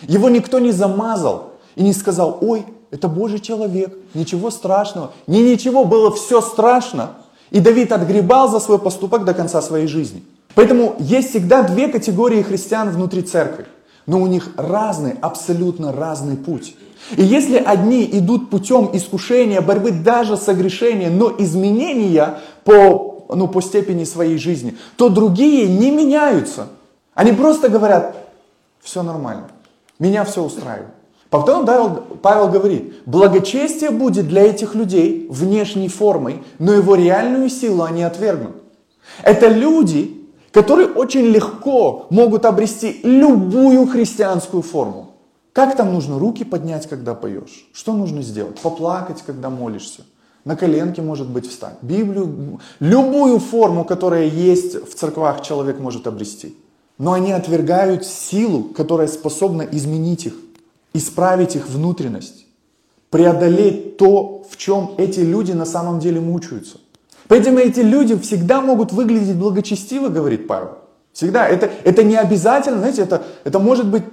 Его 0.02 0.28
никто 0.28 0.60
не 0.60 0.74
замазал 0.74 1.54
и 1.78 1.84
не 1.84 1.94
сказал, 1.94 2.40
ой, 2.42 2.66
это 2.92 3.08
Божий 3.08 3.40
человек, 3.40 3.96
ничего 4.14 4.52
страшного. 4.52 5.14
Не 5.28 5.44
ничего, 5.44 5.86
было 5.86 6.12
все 6.12 6.42
страшно. 6.42 7.12
И 7.52 7.62
Давид 7.62 7.94
отгребал 7.94 8.50
за 8.50 8.60
свой 8.60 8.80
поступок 8.80 9.24
до 9.24 9.34
конца 9.34 9.62
своей 9.62 9.88
жизни. 9.88 10.24
Поэтому 10.60 10.98
есть 11.00 11.30
всегда 11.30 11.64
две 11.64 11.88
категории 11.88 12.42
христиан 12.42 12.90
внутри 12.90 13.22
церкви 13.22 13.66
но 14.10 14.20
у 14.20 14.28
них 14.28 14.50
разный, 14.58 15.14
абсолютно 15.22 15.94
разный 15.94 16.36
путь. 16.36 16.76
И 17.16 17.24
если 17.24 17.58
одни 17.58 18.10
идут 18.12 18.50
путем 18.50 18.90
искушения, 18.92 19.62
борьбы 19.62 19.92
даже 19.92 20.36
согрешения, 20.36 21.12
но 21.12 21.32
изменения 21.38 22.40
по, 22.64 23.28
ну, 23.30 23.48
по 23.48 23.62
степени 23.62 24.04
своей 24.04 24.40
жизни, 24.40 24.76
то 24.98 25.10
другие 25.10 25.68
не 25.68 25.92
меняются. 25.92 26.70
Они 27.14 27.34
просто 27.34 27.70
говорят, 27.70 28.16
все 28.82 29.04
нормально, 29.04 29.50
меня 30.00 30.26
все 30.26 30.44
устраивает. 30.44 30.90
Потом 31.30 31.68
Павел, 31.68 32.04
Павел 32.22 32.50
говорит, 32.50 32.96
благочестие 33.06 33.92
будет 33.92 34.28
для 34.28 34.42
этих 34.42 34.74
людей 34.74 35.28
внешней 35.30 35.88
формой, 35.88 36.44
но 36.58 36.74
его 36.74 36.96
реальную 36.96 37.50
силу 37.50 37.84
они 37.84 38.02
отвергнут. 38.02 38.56
Это 39.22 39.48
люди, 39.48 40.19
которые 40.52 40.90
очень 40.90 41.26
легко 41.26 42.08
могут 42.10 42.46
обрести 42.46 43.00
любую 43.04 43.88
христианскую 43.88 44.64
форму. 44.64 45.12
Как 45.54 45.76
там 45.76 45.94
нужно 45.94 46.20
руки 46.20 46.44
поднять, 46.44 46.88
когда 46.88 47.16
поешь? 47.16 47.68
Что 47.74 47.94
нужно 47.94 48.22
сделать? 48.22 48.60
Поплакать, 48.60 49.24
когда 49.26 49.50
молишься? 49.50 50.06
На 50.46 50.56
коленке, 50.56 51.02
может 51.02 51.30
быть, 51.30 51.48
встать. 51.50 51.78
Библию, 51.82 52.60
любую 52.80 53.40
форму, 53.40 53.84
которая 53.84 54.26
есть 54.26 54.76
в 54.76 54.96
церквах, 54.96 55.42
человек 55.42 55.80
может 55.80 56.08
обрести. 56.08 56.56
Но 56.98 57.14
они 57.14 57.32
отвергают 57.32 58.06
силу, 58.06 58.64
которая 58.64 59.08
способна 59.08 59.64
изменить 59.64 60.26
их, 60.26 60.36
исправить 60.94 61.56
их 61.56 61.68
внутренность, 61.68 62.46
преодолеть 63.10 63.98
то, 63.98 64.44
в 64.50 64.58
чем 64.58 64.92
эти 64.98 65.20
люди 65.20 65.52
на 65.52 65.66
самом 65.66 66.00
деле 66.00 66.20
мучаются. 66.20 66.78
Поэтому 67.30 67.60
эти 67.60 67.82
люди 67.82 68.18
всегда 68.18 68.60
могут 68.60 68.92
выглядеть 68.92 69.38
благочестиво, 69.38 70.10
говорит 70.10 70.48
Павел. 70.48 70.80
Всегда. 71.14 71.48
Это, 71.48 71.68
это 71.84 72.04
не 72.04 72.16
обязательно, 72.16 72.80
знаете, 72.80 73.04
это, 73.04 73.24
это 73.44 73.60
может 73.60 73.88
быть 73.88 74.04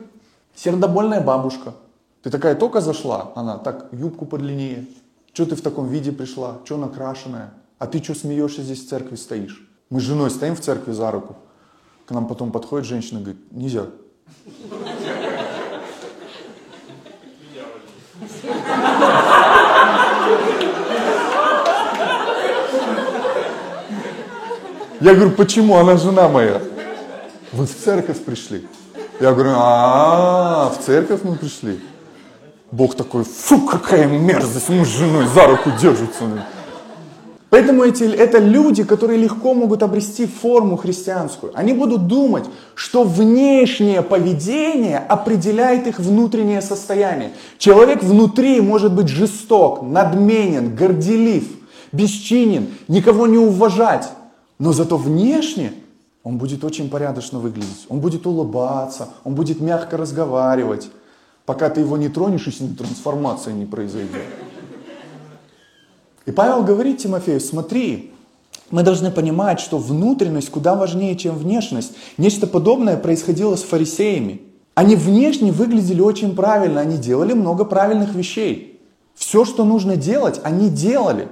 сердобольная 0.54 1.22
бабушка. 1.22 1.72
Ты 2.22 2.28
такая 2.30 2.54
только 2.54 2.82
зашла, 2.82 3.32
она 3.34 3.56
так, 3.56 3.86
юбку 3.90 4.26
подлиннее. 4.26 4.86
Что 5.32 5.46
ты 5.46 5.56
в 5.56 5.62
таком 5.62 5.88
виде 5.88 6.12
пришла? 6.12 6.58
Что 6.64 6.76
накрашенная? 6.76 7.54
А 7.78 7.86
ты 7.86 8.02
что 8.02 8.14
смеешься 8.14 8.60
здесь 8.60 8.84
в 8.84 8.88
церкви 8.88 9.16
стоишь? 9.16 9.66
Мы 9.88 10.00
с 10.00 10.02
женой 10.02 10.30
стоим 10.30 10.54
в 10.54 10.60
церкви 10.60 10.92
за 10.92 11.10
руку. 11.10 11.36
К 12.04 12.10
нам 12.10 12.28
потом 12.28 12.52
подходит 12.52 12.86
женщина 12.86 13.18
и 13.18 13.22
говорит, 13.22 13.40
нельзя. 13.50 13.86
Я 25.06 25.14
говорю, 25.14 25.30
почему? 25.30 25.76
Она 25.76 25.96
жена 25.96 26.28
моя. 26.28 26.60
Вы 27.52 27.64
в 27.64 27.84
церковь 27.84 28.18
пришли. 28.24 28.66
Я 29.20 29.32
говорю, 29.32 29.52
а, 29.54 30.68
в 30.76 30.84
церковь 30.84 31.20
мы 31.22 31.36
пришли. 31.36 31.78
Бог 32.72 32.96
такой, 32.96 33.22
фу, 33.22 33.60
какая 33.60 34.08
мерзость, 34.08 34.68
мы 34.68 34.84
с 34.84 34.88
женой 34.88 35.28
за 35.28 35.46
руку 35.46 35.70
держатся. 35.80 36.24
Поэтому 37.50 37.84
эти, 37.84 38.02
это 38.02 38.38
люди, 38.38 38.82
которые 38.82 39.20
легко 39.20 39.54
могут 39.54 39.84
обрести 39.84 40.26
форму 40.26 40.76
христианскую. 40.76 41.52
Они 41.54 41.72
будут 41.72 42.08
думать, 42.08 42.46
что 42.74 43.04
внешнее 43.04 44.02
поведение 44.02 44.98
определяет 44.98 45.86
их 45.86 46.00
внутреннее 46.00 46.60
состояние. 46.60 47.30
Человек 47.58 48.02
внутри 48.02 48.60
может 48.60 48.92
быть 48.92 49.06
жесток, 49.06 49.82
надменен, 49.82 50.74
горделив, 50.74 51.44
бесчинен, 51.92 52.70
никого 52.88 53.28
не 53.28 53.38
уважать. 53.38 54.08
Но 54.58 54.72
зато 54.72 54.96
внешне 54.96 55.72
он 56.22 56.38
будет 56.38 56.64
очень 56.64 56.90
порядочно 56.90 57.38
выглядеть. 57.38 57.86
Он 57.88 58.00
будет 58.00 58.26
улыбаться, 58.26 59.10
он 59.22 59.34
будет 59.34 59.60
мягко 59.60 59.96
разговаривать, 59.96 60.88
пока 61.44 61.70
ты 61.70 61.80
его 61.80 61.96
не 61.96 62.08
тронешь, 62.08 62.46
и 62.48 62.50
с 62.50 62.60
ним 62.60 62.74
трансформация 62.74 63.54
не 63.54 63.64
произойдет. 63.64 64.24
И 66.24 66.32
Павел 66.32 66.64
говорит 66.64 66.98
Тимофею, 66.98 67.40
смотри, 67.40 68.12
мы 68.70 68.82
должны 68.82 69.12
понимать, 69.12 69.60
что 69.60 69.78
внутренность 69.78 70.50
куда 70.50 70.74
важнее, 70.74 71.16
чем 71.16 71.36
внешность. 71.36 71.92
Нечто 72.18 72.48
подобное 72.48 72.96
происходило 72.96 73.54
с 73.54 73.62
фарисеями. 73.62 74.42
Они 74.74 74.96
внешне 74.96 75.52
выглядели 75.52 76.00
очень 76.00 76.34
правильно, 76.34 76.80
они 76.80 76.98
делали 76.98 77.32
много 77.32 77.64
правильных 77.64 78.14
вещей. 78.14 78.80
Все, 79.14 79.44
что 79.44 79.64
нужно 79.64 79.96
делать, 79.96 80.40
они 80.42 80.68
делали. 80.68 81.28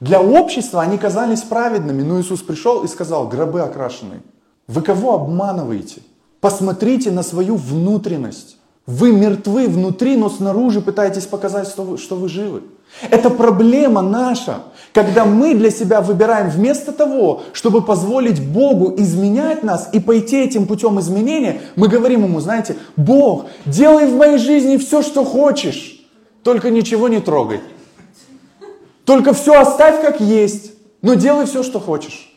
Для 0.00 0.20
общества 0.20 0.82
они 0.82 0.96
казались 0.96 1.42
праведными, 1.42 2.02
но 2.02 2.20
Иисус 2.20 2.40
пришел 2.40 2.84
и 2.84 2.88
сказал, 2.88 3.26
гробы 3.26 3.60
окрашенные. 3.62 4.22
Вы 4.68 4.82
кого 4.82 5.14
обманываете? 5.14 6.02
Посмотрите 6.40 7.10
на 7.10 7.22
свою 7.22 7.56
внутренность. 7.56 8.56
Вы 8.86 9.12
мертвы 9.12 9.66
внутри, 9.66 10.16
но 10.16 10.30
снаружи 10.30 10.80
пытаетесь 10.80 11.26
показать, 11.26 11.68
что 11.68 11.82
вы, 11.82 11.98
что 11.98 12.16
вы 12.16 12.28
живы. 12.28 12.62
Это 13.10 13.28
проблема 13.28 14.00
наша, 14.00 14.60
когда 14.94 15.26
мы 15.26 15.54
для 15.54 15.70
себя 15.70 16.00
выбираем 16.00 16.48
вместо 16.48 16.92
того, 16.92 17.42
чтобы 17.52 17.82
позволить 17.82 18.40
Богу 18.40 18.94
изменять 18.96 19.62
нас 19.62 19.90
и 19.92 20.00
пойти 20.00 20.42
этим 20.42 20.66
путем 20.66 20.98
изменения, 21.00 21.60
мы 21.76 21.88
говорим 21.88 22.24
ему, 22.24 22.40
знаете, 22.40 22.76
Бог, 22.96 23.46
делай 23.66 24.06
в 24.06 24.16
моей 24.16 24.38
жизни 24.38 24.78
все, 24.78 25.02
что 25.02 25.24
хочешь, 25.24 26.00
только 26.42 26.70
ничего 26.70 27.08
не 27.08 27.20
трогай. 27.20 27.60
Только 29.08 29.32
все 29.32 29.58
оставь 29.58 30.02
как 30.02 30.20
есть, 30.20 30.72
но 31.00 31.14
делай 31.14 31.46
все, 31.46 31.62
что 31.62 31.80
хочешь. 31.80 32.30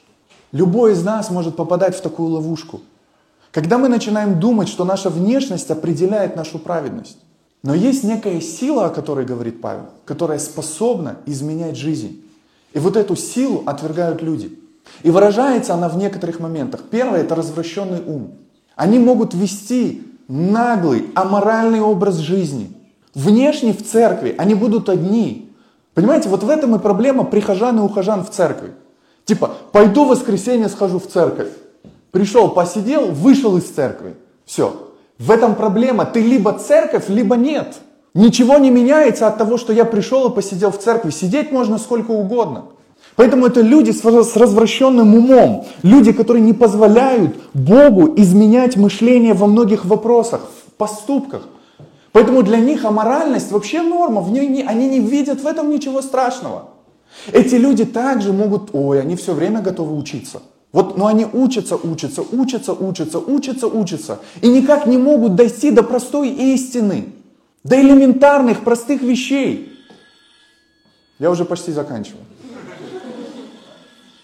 Любой 0.53 0.93
из 0.93 1.03
нас 1.03 1.29
может 1.29 1.57
попадать 1.57 1.97
в 1.97 1.99
такую 1.99 2.29
ловушку. 2.29 2.79
Когда 3.51 3.77
мы 3.77 3.89
начинаем 3.89 4.39
думать, 4.39 4.69
что 4.69 4.86
наша 4.86 5.10
внешность 5.10 5.69
определяет 5.69 6.38
нашу 6.38 6.60
праведность. 6.60 7.17
Но 7.62 7.75
есть 7.75 8.05
некая 8.05 8.39
сила, 8.39 8.86
о 8.86 8.89
которой 8.89 9.25
говорит 9.25 9.60
Павел, 9.60 9.88
которая 10.05 10.39
способна 10.39 11.17
изменять 11.25 11.75
жизнь. 11.75 12.23
И 12.71 12.79
вот 12.79 12.95
эту 12.95 13.17
силу 13.17 13.63
отвергают 13.65 14.21
люди. 14.21 14.57
И 15.03 15.12
выражается 15.12 15.73
она 15.73 15.89
в 15.89 15.97
некоторых 15.97 16.39
моментах. 16.39 16.84
Первое– 16.89 17.19
это 17.23 17.36
развращенный 17.36 18.01
ум. 18.01 18.36
Они 18.77 18.97
могут 18.97 19.34
вести 19.34 20.03
наглый, 20.29 21.07
аморальный 21.15 21.81
образ 21.81 22.15
жизни. 22.15 22.71
Внешне 23.13 23.73
в 23.73 23.86
церкви 23.86 24.36
они 24.38 24.55
будут 24.55 24.88
одни. 24.88 25.50
Понимаете, 25.93 26.30
вот 26.30 26.43
в 26.43 26.49
этом 26.49 26.75
и 26.75 26.80
проблема 26.80 27.23
прихожан 27.23 27.80
и 27.80 27.82
ухожан 27.82 28.23
в 28.23 28.30
церкви. 28.30 28.71
Типа, 29.25 29.51
пойду 29.71 30.06
в 30.06 30.10
воскресенье 30.10 30.69
схожу 30.69 30.99
в 30.99 31.08
церковь. 31.08 31.49
Пришел, 32.12 32.49
посидел, 32.49 33.12
вышел 33.12 33.58
из 33.58 33.65
церкви. 33.65 34.15
Все. 34.45 34.73
В 35.17 35.32
этом 35.32 35.56
проблема. 35.56 36.06
Ты 36.06 36.21
либо 36.21 36.54
церковь, 36.54 37.10
либо 37.10 37.36
нет. 37.36 37.75
Ничего 38.13 38.58
не 38.58 38.69
меняется 38.69 39.27
от 39.27 39.38
того, 39.38 39.58
что 39.58 39.71
я 39.71 39.86
пришел 39.86 40.30
и 40.30 40.34
посидел 40.34 40.71
в 40.71 40.80
церкви. 40.80 41.12
Сидеть 41.12 41.51
можно 41.51 41.77
сколько 41.77 42.12
угодно. 42.12 42.65
Поэтому 43.15 43.45
это 43.45 43.62
люди 43.62 43.91
с 43.91 44.04
развращенным 44.36 45.15
умом, 45.15 45.67
люди, 45.84 46.12
которые 46.12 46.41
не 46.41 46.54
позволяют 46.54 47.36
Богу 47.54 48.13
изменять 48.15 48.77
мышление 48.77 49.34
во 49.34 49.47
многих 49.47 49.86
вопросах, 49.86 50.41
в 50.67 50.71
поступках. 50.73 51.43
Поэтому 52.12 52.43
для 52.43 52.58
них 52.58 52.84
аморальность 52.84 53.52
вообще 53.52 53.82
норма, 53.82 54.21
в 54.21 54.32
ней 54.32 54.47
не, 54.47 54.63
они 54.63 54.88
не 54.89 55.00
видят 55.00 55.41
в 55.41 55.47
этом 55.47 55.69
ничего 55.69 56.02
страшного. 56.02 56.69
Эти 57.32 57.56
люди 57.56 57.86
также 57.86 58.34
могут, 58.34 58.69
ой, 58.74 59.02
они 59.02 59.15
все 59.15 59.34
время 59.34 59.62
готовы 59.62 59.97
учиться. 59.97 60.41
Вот, 60.71 60.97
но 60.97 61.08
они 61.08 61.26
учатся, 61.26 61.76
учатся, 61.76 62.21
учатся, 62.21 62.74
учатся, 62.74 63.19
учатся, 63.19 63.67
учатся. 63.67 64.19
И 64.41 64.47
никак 64.47 64.88
не 64.88 64.97
могут 64.97 65.36
дойти 65.36 65.71
до 65.71 65.84
простой 65.84 66.30
истины, 66.30 67.13
до 67.63 67.80
элементарных, 67.80 68.63
простых 68.63 69.02
вещей. 69.02 69.78
Я 71.19 71.30
уже 71.30 71.45
почти 71.45 71.71
заканчиваю. 71.71 72.24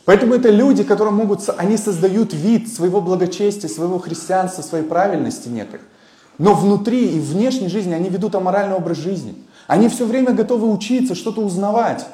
Поэтому 0.06 0.36
это 0.36 0.50
люди, 0.50 0.84
которые 0.84 1.14
могут, 1.14 1.42
они 1.58 1.76
создают 1.76 2.34
вид 2.34 2.74
своего 2.74 3.02
благочестия, 3.02 3.70
своего 3.70 4.00
христианства, 4.00 4.62
своей 4.62 4.86
правильности 4.86 5.50
некой. 5.50 5.82
Но 6.38 6.54
внутри 6.54 7.16
и 7.16 7.20
внешней 7.20 7.68
жизни 7.68 7.94
они 7.94 8.10
ведут 8.10 8.36
аморальный 8.36 8.76
образ 8.76 8.98
жизни. 8.98 9.36
Они 9.66 9.90
все 9.90 10.06
время 10.06 10.32
готовы 10.32 10.72
учиться, 10.72 11.16
что-то 11.16 11.42
узнавать. 11.42 12.06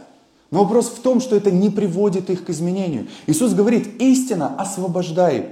Но 0.49 0.63
вопрос 0.63 0.87
в 0.87 1.01
том, 1.01 1.19
что 1.19 1.35
это 1.35 1.51
не 1.51 1.69
приводит 1.69 2.29
их 2.29 2.45
к 2.45 2.49
изменению. 2.49 3.07
Иисус 3.27 3.53
говорит, 3.53 4.01
истина 4.01 4.55
освобождает. 4.57 5.47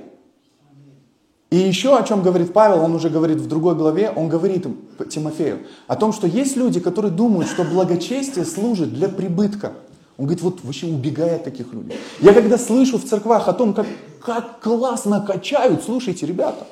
И 1.49 1.57
еще 1.57 1.97
о 1.97 2.03
чем 2.03 2.23
говорит 2.23 2.53
Павел, 2.53 2.81
он 2.81 2.95
уже 2.95 3.09
говорит 3.09 3.37
в 3.37 3.47
другой 3.47 3.75
главе, 3.75 4.09
он 4.15 4.29
говорит 4.29 4.65
Тимофею 5.09 5.59
о 5.87 5.97
том, 5.97 6.13
что 6.13 6.25
есть 6.25 6.55
люди, 6.55 6.79
которые 6.79 7.11
думают, 7.11 7.49
что 7.49 7.65
благочестие 7.65 8.45
служит 8.45 8.93
для 8.93 9.09
прибытка. 9.09 9.73
Он 10.17 10.25
говорит, 10.27 10.43
вот 10.43 10.63
вообще 10.63 10.87
убегая 10.87 11.35
от 11.35 11.43
таких 11.43 11.73
людей. 11.73 11.97
Я 12.21 12.33
когда 12.33 12.57
слышу 12.57 12.97
в 12.97 13.03
церквах 13.03 13.49
о 13.49 13.53
том, 13.53 13.73
как, 13.73 13.87
как 14.23 14.61
классно 14.61 15.19
качают, 15.19 15.83
слушайте, 15.83 16.25
ребята, 16.25 16.65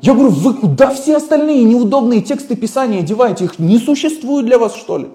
я 0.00 0.14
говорю, 0.14 0.30
вы 0.30 0.54
куда 0.54 0.90
все 0.90 1.16
остальные 1.16 1.64
неудобные 1.64 2.20
тексты 2.20 2.56
Писания 2.56 3.02
деваете? 3.02 3.44
Их 3.44 3.58
не 3.58 3.78
существует 3.78 4.46
для 4.46 4.58
вас, 4.58 4.74
что 4.74 4.98
ли? 4.98 5.08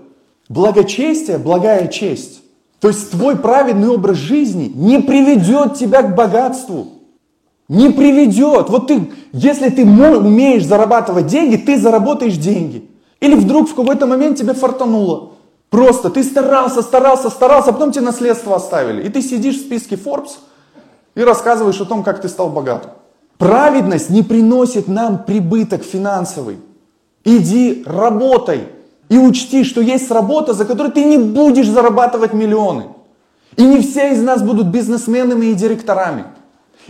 Благочестие, 0.50 1.38
благая 1.38 1.88
честь. 1.88 2.42
То 2.80 2.90
есть 2.90 3.12
твой 3.12 3.38
праведный 3.38 3.90
образ 3.90 4.18
жизни 4.18 4.72
не 4.74 5.00
приведет 5.00 5.76
тебя 5.76 6.02
к 6.02 6.16
богатству. 6.16 6.88
Не 7.70 7.90
приведет. 7.90 8.70
Вот 8.70 8.88
ты, 8.88 9.10
если 9.32 9.70
ты 9.70 9.84
умеешь 9.86 10.66
зарабатывать 10.66 11.28
деньги, 11.28 11.56
ты 11.56 11.80
заработаешь 11.80 12.36
деньги. 12.36 12.90
Или 13.22 13.36
вдруг 13.36 13.70
в 13.70 13.76
какой-то 13.76 14.06
момент 14.06 14.38
тебе 14.38 14.54
фартануло. 14.54 15.32
Просто 15.70 16.10
ты 16.10 16.24
старался, 16.24 16.82
старался, 16.82 17.30
старался, 17.30 17.70
а 17.70 17.74
потом 17.74 17.92
тебе 17.92 18.06
наследство 18.06 18.56
оставили. 18.56 19.02
И 19.04 19.10
ты 19.10 19.22
сидишь 19.22 19.56
в 19.56 19.62
списке 19.62 19.96
Forbes 19.96 20.32
и 21.16 21.22
рассказываешь 21.22 21.80
о 21.80 21.86
том, 21.86 22.04
как 22.04 22.22
ты 22.22 22.28
стал 22.28 22.50
богатым. 22.50 22.92
Праведность 23.44 24.10
не 24.10 24.24
приносит 24.24 24.88
нам 24.88 25.26
прибыток 25.26 25.84
финансовый. 25.84 26.60
Иди 27.26 27.84
работай 27.86 28.70
и 29.10 29.18
учти, 29.18 29.66
что 29.66 29.82
есть 29.82 30.10
работа, 30.12 30.54
за 30.54 30.64
которую 30.64 30.94
ты 30.94 31.04
не 31.04 31.18
будешь 31.18 31.68
зарабатывать 31.68 32.32
миллионы. 32.32 32.86
И 33.58 33.64
не 33.66 33.82
все 33.82 34.14
из 34.14 34.22
нас 34.22 34.42
будут 34.42 34.68
бизнесменами 34.68 35.48
и 35.48 35.56
директорами. 35.56 36.24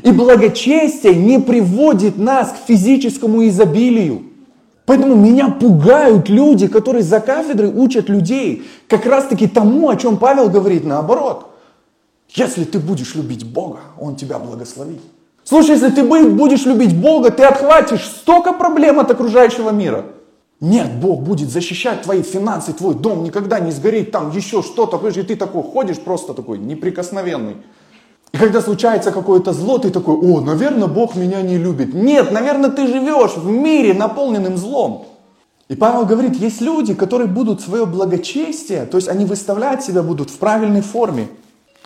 И 0.03 0.11
благочестие 0.11 1.15
не 1.15 1.39
приводит 1.39 2.19
нас 2.19 2.49
к 2.51 2.67
физическому 2.67 3.47
изобилию. 3.47 4.21
Поэтому 4.85 5.15
меня 5.15 5.49
пугают 5.49 6.29
люди, 6.29 6.67
которые 6.67 7.01
за 7.01 7.19
кафедрой 7.19 7.73
учат 7.73 8.09
людей 8.09 8.61
как 8.87 9.07
раз 9.07 9.25
таки 9.25 9.47
тому, 9.47 9.89
о 9.89 9.95
чем 9.95 10.17
Павел 10.17 10.51
говорит 10.51 10.85
наоборот. 10.85 11.47
Если 12.29 12.63
ты 12.63 12.77
будешь 12.77 13.15
любить 13.15 13.43
Бога, 13.43 13.79
Он 13.99 14.15
тебя 14.15 14.37
благословит. 14.37 15.01
Слушай, 15.43 15.71
если 15.71 15.89
ты 15.89 16.03
будешь 16.03 16.65
любить 16.65 16.95
Бога, 16.95 17.29
ты 17.29 17.43
отхватишь 17.43 18.05
столько 18.05 18.53
проблем 18.53 18.99
от 18.99 19.11
окружающего 19.11 19.71
мира. 19.71 20.05
Нет, 20.61 20.93
Бог 21.01 21.21
будет 21.21 21.49
защищать 21.49 22.03
твои 22.03 22.21
финансы, 22.21 22.71
твой 22.71 22.95
дом 22.95 23.23
никогда 23.23 23.59
не 23.59 23.71
сгорит, 23.71 24.11
там 24.11 24.31
еще 24.31 24.61
что-то. 24.61 24.97
И 25.09 25.23
ты 25.23 25.35
такой 25.35 25.61
ходишь 25.61 25.99
просто 25.99 26.33
такой 26.33 26.57
неприкосновенный. 26.57 27.57
И 28.31 28.37
когда 28.37 28.61
случается 28.61 29.11
какое-то 29.11 29.51
зло, 29.51 29.77
ты 29.77 29.89
такой, 29.89 30.15
о, 30.15 30.39
наверное, 30.39 30.87
Бог 30.87 31.15
меня 31.15 31.41
не 31.41 31.57
любит. 31.57 31.93
Нет, 31.93 32.31
наверное, 32.31 32.69
ты 32.69 32.87
живешь 32.87 33.35
в 33.35 33.49
мире, 33.49 33.93
наполненным 33.93 34.57
злом. 34.57 35.05
И 35.67 35.75
Павел 35.75 36.05
говорит, 36.05 36.35
есть 36.35 36.61
люди, 36.61 36.93
которые 36.93 37.27
будут 37.27 37.61
свое 37.61 37.85
благочестие, 37.85 38.85
то 38.85 38.97
есть 38.97 39.07
они 39.07 39.25
выставлять 39.25 39.83
себя 39.83 40.01
будут 40.01 40.29
в 40.29 40.37
правильной 40.37 40.81
форме, 40.81 41.27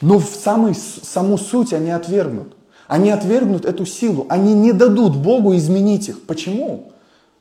но 0.02 0.20
в 0.20 0.26
самой, 0.26 0.76
саму 0.76 1.38
суть 1.38 1.74
они 1.74 1.92
отвергнут. 1.92 2.57
Они 2.88 3.12
отвергнут 3.12 3.66
эту 3.66 3.86
силу, 3.86 4.26
они 4.30 4.54
не 4.54 4.72
дадут 4.72 5.16
Богу 5.16 5.56
изменить 5.56 6.10
их. 6.10 6.24
Почему? 6.24 6.92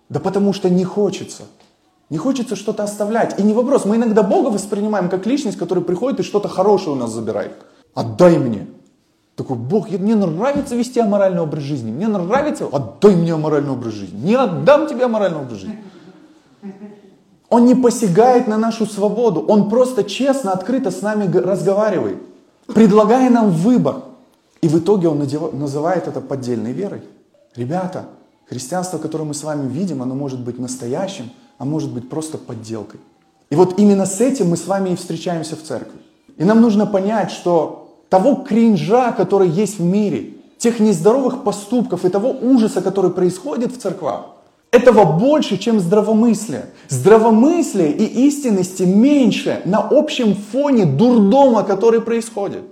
Да 0.08 0.20
потому 0.20 0.52
что 0.52 0.68
не 0.68 0.84
хочется. 0.84 1.44
Не 2.10 2.18
хочется 2.18 2.56
что-то 2.56 2.84
оставлять. 2.84 3.38
И 3.38 3.42
не 3.42 3.52
вопрос, 3.52 3.84
мы 3.84 3.96
иногда 3.96 4.22
Бога 4.22 4.48
воспринимаем 4.48 5.08
как 5.08 5.26
личность, 5.26 5.58
которая 5.58 5.84
приходит 5.84 6.20
и 6.20 6.22
что-то 6.22 6.48
хорошее 6.48 6.92
у 6.92 6.98
нас 6.98 7.10
забирает. 7.10 7.52
Отдай 7.94 8.38
мне. 8.38 8.66
Такой, 9.34 9.56
Бог, 9.56 9.90
мне 9.90 10.14
нравится 10.14 10.76
вести 10.76 10.98
аморальный 11.00 11.42
образ 11.42 11.62
жизни. 11.62 11.90
Мне 11.90 12.08
нравится, 12.08 12.66
отдай 12.70 13.14
мне 13.14 13.34
аморальный 13.34 13.72
образ 13.72 13.92
жизни. 13.92 14.18
Не 14.18 14.34
отдам 14.34 14.86
тебе 14.86 15.04
аморальный 15.04 15.40
образ 15.40 15.58
жизни. 15.58 15.78
Он 17.48 17.66
не 17.66 17.74
посягает 17.74 18.48
на 18.48 18.56
нашу 18.56 18.86
свободу. 18.86 19.40
Он 19.40 19.68
просто 19.68 20.04
честно, 20.04 20.52
открыто 20.52 20.90
с 20.90 21.02
нами 21.02 21.30
разговаривает, 21.36 22.18
предлагая 22.66 23.30
нам 23.30 23.50
выбор. 23.50 23.96
И 24.62 24.68
в 24.68 24.78
итоге 24.78 25.08
он 25.08 25.18
называет 25.58 26.08
это 26.08 26.20
поддельной 26.20 26.72
верой. 26.72 27.02
Ребята, 27.54 28.06
христианство, 28.48 28.98
которое 28.98 29.24
мы 29.24 29.34
с 29.34 29.42
вами 29.42 29.68
видим, 29.68 30.02
оно 30.02 30.14
может 30.14 30.40
быть 30.40 30.58
настоящим, 30.58 31.30
а 31.58 31.64
может 31.64 31.92
быть 31.92 32.08
просто 32.08 32.38
подделкой. 32.38 33.00
И 33.50 33.54
вот 33.54 33.78
именно 33.78 34.06
с 34.06 34.20
этим 34.20 34.50
мы 34.50 34.56
с 34.56 34.66
вами 34.66 34.90
и 34.90 34.96
встречаемся 34.96 35.56
в 35.56 35.62
церкви. 35.62 35.98
И 36.36 36.44
нам 36.44 36.60
нужно 36.60 36.86
понять, 36.86 37.30
что 37.30 38.02
того 38.08 38.36
кринжа, 38.36 39.12
который 39.12 39.48
есть 39.48 39.78
в 39.78 39.84
мире, 39.84 40.34
тех 40.58 40.80
нездоровых 40.80 41.44
поступков 41.44 42.04
и 42.04 42.08
того 42.08 42.30
ужаса, 42.30 42.82
который 42.82 43.10
происходит 43.10 43.72
в 43.72 43.78
церквах, 43.78 44.26
этого 44.72 45.04
больше, 45.18 45.56
чем 45.56 45.80
здравомыслие. 45.80 46.66
Здравомыслие 46.88 47.92
и 47.92 48.26
истинности 48.26 48.82
меньше 48.82 49.62
на 49.64 49.78
общем 49.78 50.34
фоне 50.34 50.84
дурдома, 50.84 51.62
который 51.62 52.00
происходит. 52.00 52.62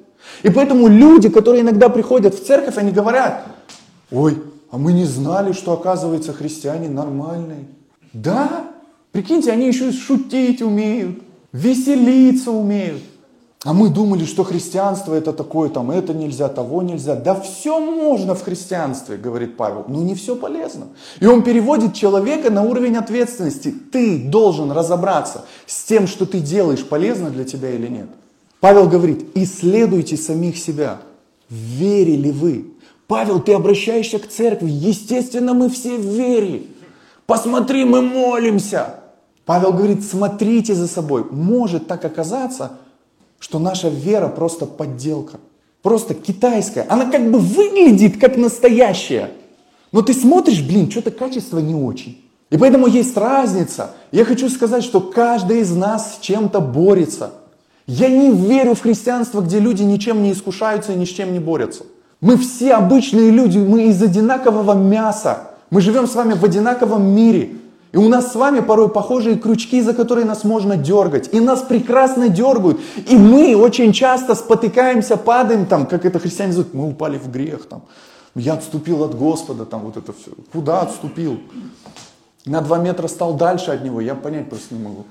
И 0.42 0.50
поэтому 0.50 0.88
люди, 0.88 1.28
которые 1.28 1.62
иногда 1.62 1.88
приходят 1.88 2.34
в 2.34 2.44
церковь, 2.44 2.76
они 2.76 2.92
говорят, 2.92 3.44
ой, 4.10 4.42
а 4.70 4.78
мы 4.78 4.92
не 4.92 5.04
знали, 5.04 5.52
что 5.52 5.72
оказывается 5.72 6.32
христиане 6.32 6.88
нормальные. 6.88 7.66
Да, 8.12 8.66
прикиньте, 9.12 9.52
они 9.52 9.68
еще 9.68 9.92
шутить 9.92 10.62
умеют, 10.62 11.18
веселиться 11.52 12.50
умеют. 12.50 13.02
А 13.64 13.72
мы 13.72 13.88
думали, 13.88 14.26
что 14.26 14.44
христианство 14.44 15.14
это 15.14 15.32
такое, 15.32 15.70
там 15.70 15.90
это 15.90 16.12
нельзя, 16.12 16.48
того 16.48 16.82
нельзя. 16.82 17.14
Да 17.14 17.34
все 17.34 17.80
можно 17.80 18.34
в 18.34 18.42
христианстве, 18.42 19.16
говорит 19.16 19.56
Павел, 19.56 19.86
но 19.88 20.02
не 20.02 20.14
все 20.14 20.36
полезно. 20.36 20.88
И 21.20 21.26
он 21.26 21.42
переводит 21.42 21.94
человека 21.94 22.50
на 22.50 22.62
уровень 22.62 22.96
ответственности. 22.96 23.74
Ты 23.90 24.18
должен 24.18 24.70
разобраться 24.70 25.46
с 25.66 25.82
тем, 25.84 26.06
что 26.06 26.26
ты 26.26 26.40
делаешь, 26.40 26.84
полезно 26.84 27.30
для 27.30 27.44
тебя 27.44 27.70
или 27.70 27.86
нет. 27.86 28.08
Павел 28.64 28.88
говорит, 28.88 29.26
исследуйте 29.34 30.16
самих 30.16 30.56
себя. 30.56 31.02
Верили 31.50 32.30
вы? 32.30 32.72
Павел, 33.06 33.38
ты 33.40 33.52
обращаешься 33.52 34.18
к 34.18 34.26
церкви. 34.26 34.70
Естественно, 34.70 35.52
мы 35.52 35.68
все 35.68 35.98
в 35.98 36.06
вере. 36.06 36.62
Посмотри, 37.26 37.84
мы 37.84 38.00
молимся. 38.00 39.00
Павел 39.44 39.74
говорит, 39.74 40.02
смотрите 40.02 40.74
за 40.74 40.88
собой. 40.88 41.26
Может 41.30 41.88
так 41.88 42.06
оказаться, 42.06 42.78
что 43.38 43.58
наша 43.58 43.90
вера 43.90 44.28
просто 44.28 44.64
подделка. 44.64 45.40
Просто 45.82 46.14
китайская. 46.14 46.86
Она 46.88 47.10
как 47.10 47.30
бы 47.30 47.40
выглядит 47.40 48.18
как 48.18 48.38
настоящая. 48.38 49.32
Но 49.92 50.00
ты 50.00 50.14
смотришь, 50.14 50.62
блин, 50.62 50.90
что-то 50.90 51.10
качество 51.10 51.58
не 51.58 51.74
очень. 51.74 52.24
И 52.48 52.56
поэтому 52.56 52.86
есть 52.86 53.14
разница. 53.14 53.90
Я 54.10 54.24
хочу 54.24 54.48
сказать, 54.48 54.84
что 54.84 55.02
каждый 55.02 55.60
из 55.60 55.76
нас 55.76 56.14
с 56.14 56.20
чем-то 56.24 56.60
борется. 56.60 57.32
Я 57.86 58.08
не 58.08 58.30
верю 58.30 58.74
в 58.74 58.80
христианство, 58.80 59.40
где 59.40 59.58
люди 59.58 59.82
ничем 59.82 60.22
не 60.22 60.32
искушаются 60.32 60.92
и 60.92 60.96
ни 60.96 61.04
с 61.04 61.08
чем 61.08 61.32
не 61.32 61.38
борются. 61.38 61.84
Мы 62.20 62.38
все 62.38 62.74
обычные 62.74 63.30
люди, 63.30 63.58
мы 63.58 63.88
из 63.88 64.02
одинакового 64.02 64.72
мяса. 64.72 65.50
Мы 65.70 65.80
живем 65.80 66.06
с 66.06 66.14
вами 66.14 66.32
в 66.32 66.44
одинаковом 66.44 67.04
мире. 67.04 67.56
И 67.92 67.96
у 67.96 68.08
нас 68.08 68.32
с 68.32 68.34
вами 68.34 68.60
порой 68.60 68.88
похожие 68.88 69.36
крючки, 69.36 69.80
за 69.82 69.92
которые 69.92 70.24
нас 70.24 70.42
можно 70.42 70.76
дергать. 70.76 71.32
И 71.32 71.38
нас 71.38 71.62
прекрасно 71.62 72.28
дергают. 72.28 72.80
И 73.08 73.16
мы 73.16 73.54
очень 73.54 73.92
часто 73.92 74.34
спотыкаемся, 74.34 75.16
падаем, 75.16 75.66
там, 75.66 75.86
как 75.86 76.04
это 76.04 76.18
христиане 76.18 76.48
называют, 76.48 76.74
мы 76.74 76.88
упали 76.88 77.18
в 77.18 77.30
грех. 77.30 77.66
Там. 77.66 77.82
Я 78.34 78.54
отступил 78.54 79.04
от 79.04 79.14
Господа, 79.14 79.64
там 79.64 79.82
вот 79.82 79.96
это 79.96 80.12
все. 80.12 80.32
Куда 80.52 80.80
отступил? 80.80 81.38
На 82.46 82.60
два 82.62 82.78
метра 82.78 83.06
стал 83.06 83.34
дальше 83.34 83.70
от 83.70 83.84
него, 83.84 84.00
я 84.00 84.14
понять 84.14 84.48
просто 84.48 84.74
не 84.74 84.82
могу. 84.82 85.04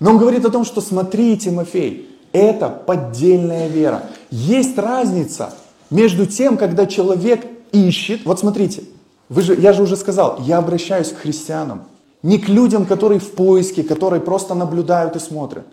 Но 0.00 0.10
он 0.10 0.18
говорит 0.18 0.44
о 0.44 0.50
том, 0.50 0.64
что 0.64 0.80
смотри, 0.80 1.36
Тимофей, 1.36 2.08
это 2.32 2.68
поддельная 2.68 3.68
вера. 3.68 4.04
Есть 4.30 4.78
разница 4.78 5.54
между 5.90 6.26
тем, 6.26 6.56
когда 6.56 6.86
человек 6.86 7.46
ищет, 7.72 8.24
вот 8.24 8.40
смотрите, 8.40 8.82
вы 9.28 9.42
же, 9.42 9.54
я 9.54 9.72
же 9.72 9.82
уже 9.82 9.96
сказал, 9.96 10.38
я 10.40 10.58
обращаюсь 10.58 11.10
к 11.10 11.18
христианам, 11.18 11.84
не 12.22 12.38
к 12.38 12.48
людям, 12.48 12.86
которые 12.86 13.20
в 13.20 13.32
поиске, 13.32 13.82
которые 13.82 14.20
просто 14.20 14.54
наблюдают 14.54 15.16
и 15.16 15.20
смотрят. 15.20 15.66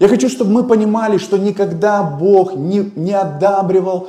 Я 0.00 0.08
хочу, 0.08 0.28
чтобы 0.28 0.50
мы 0.50 0.64
понимали, 0.64 1.18
что 1.18 1.38
никогда 1.38 2.02
Бог 2.02 2.54
не, 2.54 2.90
не 2.94 3.12
одабривал 3.12 4.08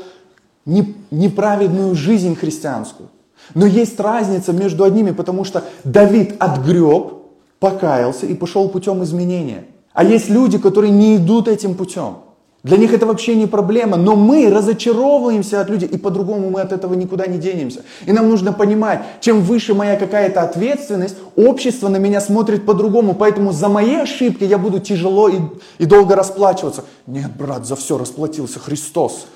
не, 0.66 0.96
неправедную 1.12 1.96
жизнь 1.96 2.36
христианскую. 2.36 3.10
Но 3.56 3.66
есть 3.66 4.00
разница 4.00 4.54
между 4.54 4.84
одними, 4.84 5.12
потому 5.12 5.44
что 5.44 5.64
Давид 5.84 6.36
отгреб, 6.40 7.14
покаялся 7.60 8.26
и 8.26 8.34
пошел 8.34 8.70
путем 8.70 9.04
изменения. 9.04 9.66
А 9.94 10.04
есть 10.04 10.30
люди, 10.30 10.58
которые 10.58 10.92
не 10.92 11.18
идут 11.18 11.48
этим 11.48 11.76
путем. 11.76 12.18
Для 12.62 12.76
них 12.76 12.94
это 12.94 13.06
вообще 13.06 13.36
не 13.36 13.48
проблема, 13.48 13.96
но 13.96 14.18
мы 14.18 14.50
разочаровываемся 14.50 15.62
от 15.62 15.70
людей, 15.70 15.88
и 15.88 15.98
по-другому 15.98 16.50
мы 16.50 16.60
от 16.60 16.74
этого 16.74 16.94
никуда 16.94 17.26
не 17.26 17.38
денемся. 17.38 17.84
И 18.06 18.12
нам 18.12 18.30
нужно 18.30 18.52
понимать, 18.52 19.02
чем 19.22 19.42
выше 19.42 19.74
моя 19.74 19.96
какая-то 19.96 20.42
ответственность, 20.42 21.16
общество 21.38 21.88
на 21.88 21.98
меня 21.98 22.20
смотрит 22.20 22.66
по-другому, 22.66 23.14
поэтому 23.14 23.54
за 23.54 23.70
мои 23.70 23.96
ошибки 23.96 24.44
я 24.44 24.58
буду 24.58 24.82
тяжело 24.82 25.30
и, 25.30 25.38
и 25.78 25.86
долго 25.86 26.16
расплачиваться. 26.16 26.84
Нет, 27.08 27.32
брат, 27.38 27.66
за 27.66 27.78
все 27.78 27.98
расплатился 27.98 28.60
Христос. 28.60 29.28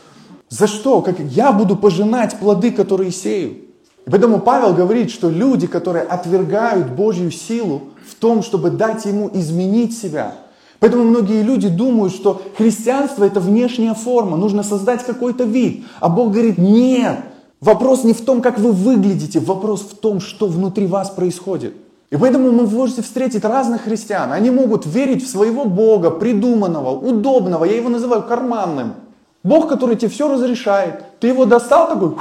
За 0.50 0.68
что? 0.68 1.02
Как 1.02 1.18
я 1.20 1.54
буду 1.54 1.78
пожинать 1.78 2.38
плоды, 2.38 2.72
которые 2.72 3.12
сею? 3.12 3.56
И 4.06 4.10
поэтому 4.10 4.40
Павел 4.40 4.74
говорит, 4.74 5.12
что 5.12 5.30
люди, 5.30 5.68
которые 5.68 6.04
отвергают 6.04 6.92
Божью 6.92 7.32
силу 7.32 7.84
в 8.08 8.16
том, 8.16 8.44
чтобы 8.44 8.70
дать 8.70 9.06
ему 9.06 9.30
изменить 9.34 9.98
себя– 9.98 10.36
Поэтому 10.84 11.06
многие 11.06 11.44
люди 11.44 11.70
думают, 11.70 12.14
что 12.14 12.42
христианство 12.58 13.24
это 13.24 13.40
внешняя 13.40 13.94
форма, 13.94 14.36
нужно 14.36 14.64
создать 14.64 15.02
какой-то 15.06 15.46
вид. 15.46 15.86
А 16.02 16.10
Бог 16.10 16.34
говорит, 16.34 16.58
нет, 16.58 17.20
вопрос 17.62 18.04
не 18.04 18.12
в 18.12 18.20
том, 18.20 18.42
как 18.42 18.60
вы 18.60 18.74
выглядите, 18.74 19.40
вопрос 19.40 19.80
в 19.80 19.96
том, 19.96 20.20
что 20.20 20.48
внутри 20.48 20.86
вас 20.86 21.10
происходит. 21.10 21.74
И 22.10 22.18
поэтому 22.18 22.50
вы 22.50 22.68
можете 22.68 23.02
встретить 23.02 23.46
разных 23.46 23.84
христиан. 23.84 24.34
Они 24.34 24.52
могут 24.52 24.86
верить 24.86 25.24
в 25.24 25.30
своего 25.30 25.64
Бога, 25.64 26.12
придуманного, 26.12 26.90
удобного, 26.90 27.64
я 27.64 27.78
его 27.78 27.88
называю 27.88 28.24
карманным. 28.24 28.96
Бог, 29.42 29.70
который 29.70 29.96
тебе 29.96 30.10
все 30.10 30.28
разрешает. 30.28 31.06
Ты 31.22 31.28
его 31.28 31.46
достал 31.46 31.88
такой, 31.88 32.18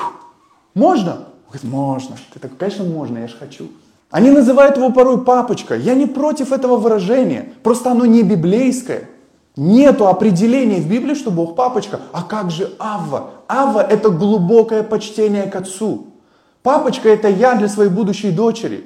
можно? 0.75 1.25
Можно. 1.63 2.17
Ты 2.33 2.41
такой, 2.41 2.57
конечно, 2.57 2.85
можно, 2.85 3.19
я 3.19 3.29
же 3.29 3.37
хочу. 3.37 3.69
Они 4.11 4.31
называют 4.31 4.77
его 4.77 4.91
порой 4.91 5.25
папочка. 5.25 5.75
Я 5.75 5.95
не 5.95 6.07
против 6.07 6.53
этого 6.53 6.77
выражения, 6.77 7.53
просто 7.63 7.91
оно 7.91 8.05
не 8.05 8.23
библейское. 8.23 9.09
Нету 9.57 10.07
определения 10.07 10.81
в 10.81 10.89
Библии, 10.89 11.15
что 11.15 11.31
Бог 11.31 11.57
папочка. 11.57 12.01
А 12.13 12.23
как 12.23 12.51
же 12.51 12.73
Авва? 12.79 13.31
Авва– 13.49 13.81
это 13.91 14.09
глубокое 14.09 14.83
почтение 14.83 15.45
к 15.45 15.57
отцу. 15.57 16.07
Папочка– 16.63 17.09
это 17.11 17.29
я 17.29 17.55
для 17.55 17.69
своей 17.69 17.91
будущей 17.91 18.31
дочери, 18.31 18.85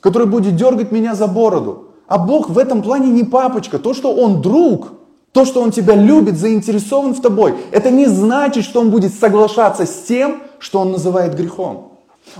которая 0.00 0.28
будет 0.28 0.56
дергать 0.56 0.90
меня 0.92 1.14
за 1.14 1.28
бороду. 1.28 1.88
А 2.08 2.18
Бог 2.18 2.48
в 2.48 2.58
этом 2.58 2.82
плане 2.82 3.10
не 3.10 3.22
папочка. 3.22 3.78
То, 3.78 3.94
что 3.94 4.12
Он 4.12 4.40
друг, 4.42 4.92
то, 5.32 5.44
что 5.44 5.60
Он 5.62 5.70
тебя 5.70 5.94
любит, 5.94 6.38
заинтересован 6.38 7.14
в 7.14 7.20
тобой, 7.20 7.54
это 7.70 7.90
не 7.90 8.06
значит, 8.06 8.64
что 8.64 8.80
Он 8.80 8.90
будет 8.90 9.12
соглашаться 9.14 9.86
с 9.86 10.02
тем, 10.02 10.40
что 10.58 10.80
Он 10.80 10.92
называет 10.92 11.36
грехом. 11.36 11.87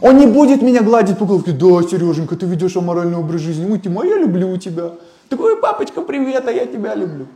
Он 0.01 0.18
не 0.18 0.27
будет 0.27 0.62
меня 0.62 0.83
гладить 0.83 1.18
по 1.18 1.24
головке, 1.24 1.53
да, 1.53 1.83
Сереженька, 1.83 2.37
ты 2.37 2.46
ведешь 2.46 2.77
аморальный 2.77 3.18
образ 3.18 3.40
жизни, 3.40 3.70
ой, 3.70 3.79
Тима, 3.79 4.05
я 4.05 4.18
люблю 4.18 4.57
тебя. 4.57 4.92
Такой, 5.29 5.61
папочка, 5.61 6.03
привет, 6.03 6.46
а 6.46 6.53
я 6.53 6.66
тебя 6.66 6.94
люблю. 6.94 7.27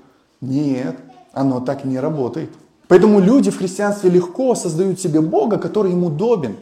Нет, 0.41 0.97
оно 1.33 1.61
так 1.61 1.85
не 1.85 1.99
работает. 1.99 2.51
Поэтому 2.89 3.21
люди 3.21 3.51
в 3.51 3.59
христианстве 3.59 4.11
легко 4.11 4.55
создают 4.55 5.01
себе 5.01 5.21
Бога, 5.21 5.59
который 5.59 5.93
им 5.93 6.05
удобен. 6.05 6.57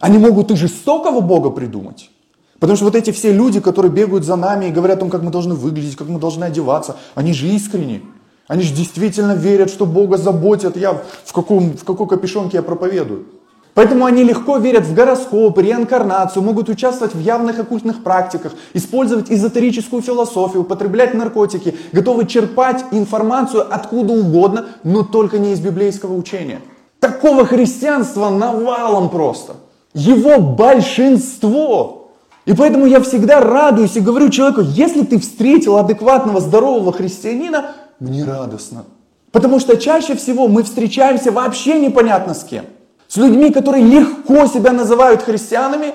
Они 0.00 0.18
могут 0.18 0.50
и 0.50 0.56
жестокого 0.56 1.20
Бога 1.20 1.50
придумать. 1.50 2.10
Потому 2.58 2.76
что 2.76 2.86
вот 2.86 2.94
эти 2.94 3.10
все 3.10 3.32
люди, 3.32 3.60
которые 3.60 3.92
бегают 3.92 4.24
за 4.24 4.36
нами 4.36 4.66
и 4.66 4.70
говорят 4.70 4.98
о 4.98 5.00
том, 5.00 5.10
как 5.10 5.22
мы 5.22 5.30
должны 5.30 5.54
выглядеть, 5.54 5.96
как 5.96 6.08
мы 6.08 6.18
должны 6.18 6.44
одеваться, 6.44 6.96
они 7.14 7.32
же 7.32 7.46
искренни. 7.48 8.02
Они 8.48 8.62
же 8.62 8.74
действительно 8.74 9.32
верят, 9.32 9.70
что 9.70 9.86
Бога 9.86 10.16
заботят. 10.16 10.76
Я 10.76 11.02
в, 11.24 11.32
каком, 11.32 11.76
в 11.76 11.84
какой 11.84 12.06
капюшонке 12.06 12.58
я 12.58 12.62
проповедую. 12.62 13.26
Поэтому 13.76 14.06
они 14.06 14.24
легко 14.24 14.56
верят 14.56 14.86
в 14.86 14.94
гороскоп, 14.94 15.58
реинкарнацию, 15.58 16.42
могут 16.42 16.70
участвовать 16.70 17.14
в 17.14 17.20
явных 17.20 17.58
оккультных 17.58 18.02
практиках, 18.02 18.54
использовать 18.72 19.30
эзотерическую 19.30 20.00
философию, 20.00 20.62
употреблять 20.62 21.12
наркотики, 21.12 21.76
готовы 21.92 22.24
черпать 22.24 22.86
информацию 22.90 23.66
откуда 23.70 24.14
угодно, 24.14 24.64
но 24.82 25.02
только 25.02 25.38
не 25.38 25.52
из 25.52 25.60
библейского 25.60 26.14
учения. 26.14 26.62
Такого 27.00 27.44
христианства 27.44 28.30
навалом 28.30 29.10
просто. 29.10 29.56
Его 29.92 30.40
большинство. 30.40 32.12
И 32.46 32.54
поэтому 32.54 32.86
я 32.86 33.02
всегда 33.02 33.42
радуюсь 33.42 33.94
и 33.96 34.00
говорю 34.00 34.30
человеку, 34.30 34.62
если 34.62 35.04
ты 35.04 35.18
встретил 35.18 35.76
адекватного, 35.76 36.40
здорового 36.40 36.94
христианина, 36.94 37.72
мне 38.00 38.24
радостно. 38.24 38.86
Потому 39.32 39.60
что 39.60 39.76
чаще 39.76 40.16
всего 40.16 40.48
мы 40.48 40.62
встречаемся 40.62 41.30
вообще 41.30 41.78
непонятно 41.78 42.32
с 42.32 42.42
кем. 42.42 42.64
С 43.08 43.16
людьми, 43.16 43.50
которые 43.50 43.84
легко 43.84 44.46
себя 44.46 44.72
называют 44.72 45.22
христианами, 45.22 45.94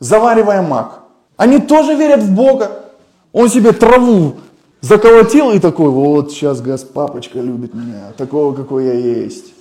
заваривая 0.00 0.62
мак. 0.62 1.02
Они 1.36 1.58
тоже 1.58 1.94
верят 1.94 2.22
в 2.22 2.34
Бога. 2.34 2.70
Он 3.32 3.48
себе 3.48 3.72
траву 3.72 4.36
заколотил 4.80 5.50
и 5.50 5.58
такой, 5.58 5.90
вот 5.90 6.30
сейчас 6.30 6.60
Газ 6.60 6.84
папочка 6.84 7.40
любит 7.40 7.74
меня, 7.74 8.12
такого, 8.16 8.54
какой 8.54 8.84
я 8.86 8.92
есть. 8.92 9.54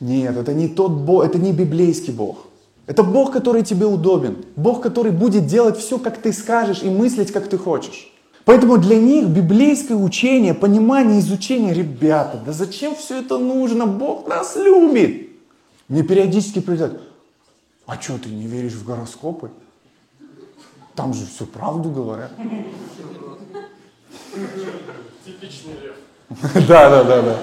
Нет, 0.00 0.36
это 0.36 0.54
не 0.54 0.68
тот 0.68 0.92
Бог, 0.92 1.24
это 1.24 1.38
не 1.38 1.52
библейский 1.52 2.12
Бог. 2.12 2.46
Это 2.86 3.02
Бог, 3.02 3.32
который 3.32 3.62
тебе 3.62 3.84
удобен. 3.84 4.44
Бог, 4.56 4.80
который 4.80 5.12
будет 5.12 5.46
делать 5.46 5.76
все, 5.76 5.98
как 5.98 6.18
ты 6.18 6.32
скажешь, 6.32 6.82
и 6.82 6.88
мыслить, 6.88 7.32
как 7.32 7.48
ты 7.48 7.58
хочешь. 7.58 8.10
Поэтому 8.46 8.78
для 8.78 8.96
них 8.96 9.26
библейское 9.26 9.96
учение, 9.96 10.54
понимание, 10.54 11.20
изучение, 11.20 11.74
ребята, 11.74 12.40
да 12.46 12.52
зачем 12.52 12.94
все 12.94 13.20
это 13.20 13.36
нужно? 13.36 13.86
Бог 13.86 14.26
нас 14.26 14.56
любит. 14.56 15.27
Мне 15.88 16.02
периодически 16.02 16.60
прилетают, 16.60 17.00
а 17.86 17.98
что, 18.00 18.18
ты 18.18 18.28
не 18.28 18.46
веришь 18.46 18.74
в 18.74 18.84
гороскопы? 18.84 19.50
Там 20.94 21.14
же 21.14 21.24
всю 21.26 21.46
правду 21.46 21.90
говорят. 21.90 22.32
Типичный 25.24 25.74
лев. 25.82 25.96
Да, 26.68 26.90
да, 26.90 27.04
да, 27.04 27.22
да. 27.22 27.38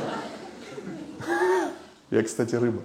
Я, 2.12 2.22
кстати, 2.24 2.54
рыба. 2.54 2.82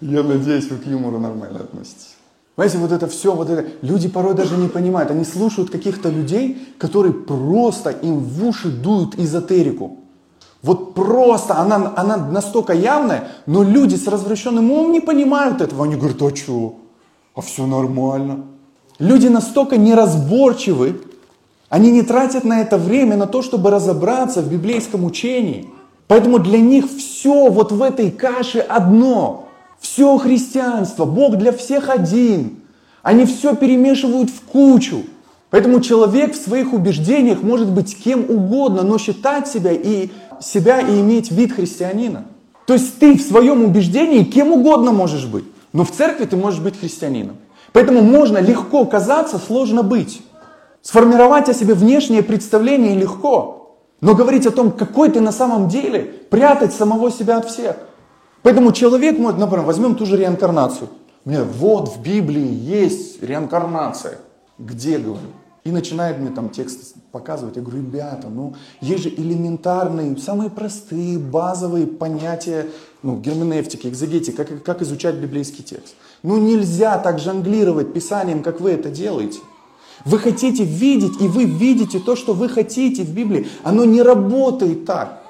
Я 0.00 0.22
надеюсь, 0.22 0.70
вы 0.70 0.78
к 0.78 0.86
юмору 0.86 1.18
нормально 1.18 1.60
относитесь. 1.60 2.11
Понимаете, 2.54 2.78
вот 2.78 2.92
это 2.92 3.08
все, 3.08 3.34
вот 3.34 3.48
это, 3.48 3.66
люди 3.80 4.08
порой 4.08 4.34
даже 4.34 4.56
не 4.56 4.68
понимают, 4.68 5.10
они 5.10 5.24
слушают 5.24 5.70
каких-то 5.70 6.10
людей, 6.10 6.58
которые 6.78 7.14
просто 7.14 7.90
им 7.90 8.18
в 8.18 8.46
уши 8.46 8.68
дуют 8.68 9.18
эзотерику. 9.18 9.98
Вот 10.62 10.94
просто, 10.94 11.58
она, 11.58 11.92
она 11.96 12.16
настолько 12.16 12.72
явная, 12.74 13.28
но 13.46 13.62
люди 13.62 13.96
с 13.96 14.06
развращенным 14.06 14.70
умом 14.70 14.92
не 14.92 15.00
понимают 15.00 15.60
этого. 15.60 15.84
Они 15.84 15.96
говорят, 15.96 16.22
а 16.22 16.36
что? 16.36 16.76
А 17.34 17.40
все 17.40 17.66
нормально. 17.66 18.44
Люди 18.98 19.26
настолько 19.26 19.76
неразборчивы, 19.76 21.00
они 21.68 21.90
не 21.90 22.02
тратят 22.02 22.44
на 22.44 22.60
это 22.60 22.76
время, 22.76 23.16
на 23.16 23.26
то, 23.26 23.40
чтобы 23.40 23.70
разобраться 23.70 24.42
в 24.42 24.52
библейском 24.52 25.04
учении. 25.04 25.70
Поэтому 26.06 26.38
для 26.38 26.60
них 26.60 26.84
все 26.90 27.48
вот 27.48 27.72
в 27.72 27.82
этой 27.82 28.10
каше 28.10 28.58
одно. 28.58 29.48
Все 29.82 30.16
христианство, 30.16 31.04
Бог 31.04 31.36
для 31.36 31.52
всех 31.52 31.90
один. 31.90 32.60
Они 33.02 33.26
все 33.26 33.56
перемешивают 33.56 34.30
в 34.30 34.40
кучу. 34.42 35.02
Поэтому 35.50 35.80
человек 35.80 36.34
в 36.34 36.42
своих 36.42 36.72
убеждениях 36.72 37.42
может 37.42 37.68
быть 37.68 38.00
кем 38.02 38.20
угодно, 38.30 38.84
но 38.84 38.96
считать 38.96 39.48
себя 39.48 39.72
и 39.72 40.08
себя 40.40 40.80
и 40.80 41.00
иметь 41.00 41.32
вид 41.32 41.52
христианина. 41.52 42.24
То 42.66 42.74
есть 42.74 42.98
ты 43.00 43.18
в 43.18 43.22
своем 43.22 43.64
убеждении 43.64 44.22
кем 44.22 44.52
угодно 44.52 44.92
можешь 44.92 45.26
быть, 45.26 45.44
но 45.72 45.84
в 45.84 45.90
церкви 45.90 46.26
ты 46.26 46.36
можешь 46.36 46.60
быть 46.60 46.78
христианином. 46.78 47.36
Поэтому 47.72 48.02
можно 48.02 48.38
легко 48.38 48.84
казаться, 48.84 49.38
сложно 49.44 49.82
быть. 49.82 50.22
Сформировать 50.80 51.48
о 51.48 51.54
себе 51.54 51.74
внешнее 51.74 52.22
представление 52.22 52.94
легко. 52.94 53.78
Но 54.00 54.14
говорить 54.14 54.46
о 54.46 54.52
том, 54.52 54.70
какой 54.70 55.10
ты 55.10 55.20
на 55.20 55.32
самом 55.32 55.68
деле, 55.68 56.02
прятать 56.30 56.72
самого 56.72 57.10
себя 57.10 57.38
от 57.38 57.50
всех. 57.50 57.76
Поэтому 58.42 58.72
человек 58.72 59.18
может, 59.18 59.38
например, 59.38 59.64
возьмем 59.64 59.94
ту 59.94 60.06
же 60.06 60.16
реинкарнацию. 60.16 60.88
Мне 61.24 61.42
вот 61.42 61.88
в 61.88 62.02
Библии 62.02 62.52
есть 62.52 63.22
реинкарнация. 63.22 64.18
Где, 64.58 64.98
говорю? 64.98 65.28
И 65.64 65.70
начинает 65.70 66.18
мне 66.18 66.30
там 66.30 66.50
текст 66.50 66.96
показывать. 67.12 67.54
Я 67.54 67.62
говорю, 67.62 67.82
ребята, 67.82 68.28
ну 68.28 68.54
есть 68.80 69.04
же 69.04 69.08
элементарные, 69.10 70.16
самые 70.16 70.50
простые, 70.50 71.18
базовые 71.18 71.86
понятия 71.86 72.66
ну, 73.04 73.16
герменевтики, 73.16 73.86
экзегетики, 73.86 74.34
как, 74.34 74.64
как 74.64 74.82
изучать 74.82 75.14
библейский 75.16 75.62
текст. 75.62 75.94
Ну 76.24 76.38
нельзя 76.38 76.98
так 76.98 77.20
жонглировать 77.20 77.92
писанием, 77.92 78.42
как 78.42 78.60
вы 78.60 78.72
это 78.72 78.90
делаете. 78.90 79.38
Вы 80.04 80.18
хотите 80.18 80.64
видеть, 80.64 81.20
и 81.20 81.28
вы 81.28 81.44
видите 81.44 82.00
то, 82.00 82.16
что 82.16 82.34
вы 82.34 82.48
хотите 82.48 83.04
в 83.04 83.14
Библии. 83.14 83.46
Оно 83.62 83.84
не 83.84 84.02
работает 84.02 84.84
так. 84.84 85.22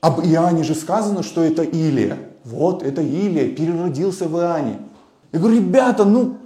Об 0.00 0.20
Иоанне 0.20 0.62
же 0.62 0.76
сказано, 0.76 1.24
что 1.24 1.42
это 1.42 1.64
Илия. 1.64 2.18
Вот, 2.44 2.82
это 2.82 3.02
Илия, 3.02 3.48
переродился 3.48 4.28
в 4.28 4.36
Иоанне. 4.38 4.78
Я 5.32 5.38
говорю, 5.38 5.56
ребята, 5.56 6.04
ну 6.04 6.36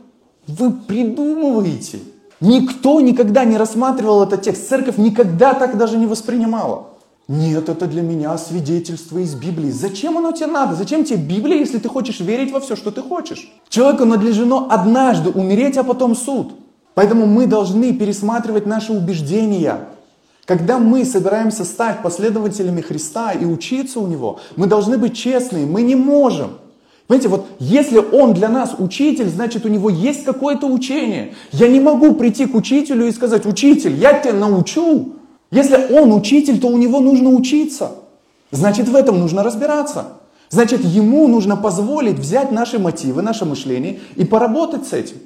вы 0.47 0.73
придумываете. 0.73 1.99
Никто 2.41 3.01
никогда 3.01 3.45
не 3.45 3.57
рассматривал 3.57 4.23
этот 4.23 4.43
текст. 4.43 4.69
Церковь 4.69 4.99
никогда 4.99 5.55
так 5.55 5.79
даже 5.79 5.97
не 5.97 6.07
воспринимала. 6.07 6.89
Нет, 7.29 7.69
это 7.69 7.87
для 7.87 8.03
меня 8.03 8.39
свидетельство 8.39 9.19
из 9.19 9.35
Библии. 9.35 9.71
Зачем 9.71 10.17
оно 10.17 10.31
тебе 10.31 10.47
надо? 10.47 10.77
Зачем 10.77 11.05
тебе 11.05 11.17
Библия, 11.17 11.59
если 11.59 11.79
ты 11.79 11.89
хочешь 11.89 12.21
верить 12.21 12.53
во 12.53 12.61
все, 12.61 12.77
что 12.77 12.93
ты 12.93 13.03
хочешь? 13.03 13.51
Человеку 13.69 14.05
надлежено 14.05 14.69
однажды 14.71 15.31
умереть, 15.31 15.77
а 15.77 15.83
потом 15.83 16.15
суд. 16.15 16.53
Поэтому 16.95 17.27
мы 17.27 17.47
должны 17.47 17.93
пересматривать 17.93 18.67
наши 18.67 18.93
убеждения. 18.93 19.81
Когда 20.47 20.79
мы 20.79 21.05
собираемся 21.05 21.65
стать 21.65 22.03
последователями 22.03 22.81
Христа 22.81 23.33
и 23.33 23.45
учиться 23.45 24.01
у 24.01 24.07
Него, 24.07 24.41
мы 24.57 24.67
должны 24.67 24.97
быть 24.97 25.17
честны. 25.17 25.67
Мы 25.67 25.83
не 25.83 25.97
можем 25.97 26.53
Понимаете, 27.07 27.29
вот 27.29 27.47
если 27.61 27.99
он 27.99 28.35
для 28.35 28.49
нас 28.49 28.75
учитель, 28.79 29.29
значит 29.29 29.65
у 29.65 29.69
него 29.69 29.91
есть 29.91 30.25
какое-то 30.25 30.67
учение. 30.67 31.35
Я 31.53 31.69
не 31.69 31.79
могу 31.79 32.15
прийти 32.15 32.47
к 32.47 32.55
учителю 32.55 33.07
и 33.07 33.13
сказать, 33.13 33.47
учитель, 33.47 33.95
я 33.95 34.19
тебя 34.19 34.33
научу. 34.33 35.13
Если 35.53 35.95
он 35.95 36.13
учитель, 36.13 36.59
то 36.59 36.67
у 36.67 36.77
него 36.77 36.99
нужно 36.99 37.31
учиться. 37.31 37.93
Значит, 38.51 38.89
в 38.89 38.97
этом 38.97 39.21
нужно 39.21 39.45
разбираться. 39.45 40.15
Значит, 40.51 40.85
ему 40.85 41.29
нужно 41.29 41.57
позволить 41.57 42.19
взять 42.19 42.51
наши 42.51 42.81
мотивы, 42.81 43.23
наше 43.23 43.45
мышление 43.45 44.01
и 44.17 44.25
поработать 44.25 44.87
с 44.87 44.93
этим. 44.93 45.19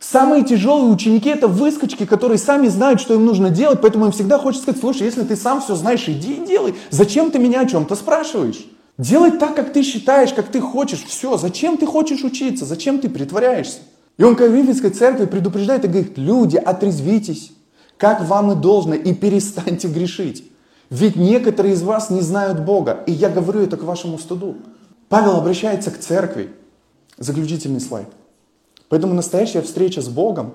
Самые 0.00 0.44
тяжелые 0.44 0.92
ученики 0.92 1.28
это 1.28 1.48
выскочки, 1.48 2.06
которые 2.06 2.38
сами 2.38 2.68
знают, 2.68 3.00
что 3.00 3.14
им 3.14 3.26
нужно 3.26 3.50
делать, 3.50 3.80
поэтому 3.80 4.06
им 4.06 4.12
всегда 4.12 4.38
хочется 4.38 4.62
сказать, 4.62 4.80
слушай, 4.80 5.02
если 5.02 5.24
ты 5.24 5.34
сам 5.34 5.60
все 5.60 5.74
знаешь, 5.74 6.08
иди 6.08 6.34
и 6.34 6.46
делай. 6.46 6.74
Зачем 6.90 7.30
ты 7.30 7.38
меня 7.38 7.62
о 7.62 7.66
чем-то 7.66 7.96
спрашиваешь? 7.96 8.64
Делай 8.96 9.32
так, 9.32 9.54
как 9.54 9.72
ты 9.72 9.82
считаешь, 9.82 10.32
как 10.32 10.48
ты 10.48 10.60
хочешь. 10.60 11.04
Все. 11.04 11.36
Зачем 11.36 11.76
ты 11.76 11.86
хочешь 11.86 12.24
учиться? 12.24 12.64
Зачем 12.64 13.00
ты 13.00 13.08
притворяешься? 13.08 13.78
И 14.18 14.24
он 14.24 14.34
к 14.34 14.40
Вифинской 14.40 14.90
церкви 14.90 15.26
предупреждает 15.26 15.84
и 15.84 15.88
говорит, 15.88 16.18
люди, 16.18 16.56
отрезвитесь, 16.56 17.52
как 17.96 18.24
вам 18.24 18.52
и 18.52 18.54
должно, 18.56 18.94
и 18.94 19.14
перестаньте 19.14 19.86
грешить. 19.88 20.44
Ведь 20.90 21.16
некоторые 21.16 21.74
из 21.74 21.82
вас 21.82 22.10
не 22.10 22.20
знают 22.20 22.60
Бога. 22.60 23.04
И 23.06 23.12
я 23.12 23.28
говорю 23.28 23.60
это 23.60 23.76
к 23.76 23.84
вашему 23.84 24.18
стыду. 24.18 24.56
Павел 25.08 25.36
обращается 25.36 25.90
к 25.90 25.98
церкви. 25.98 26.50
Заключительный 27.18 27.80
слайд. 27.80 28.08
Поэтому 28.88 29.14
настоящая 29.14 29.62
встреча 29.62 30.00
с 30.00 30.08
Богом 30.08 30.54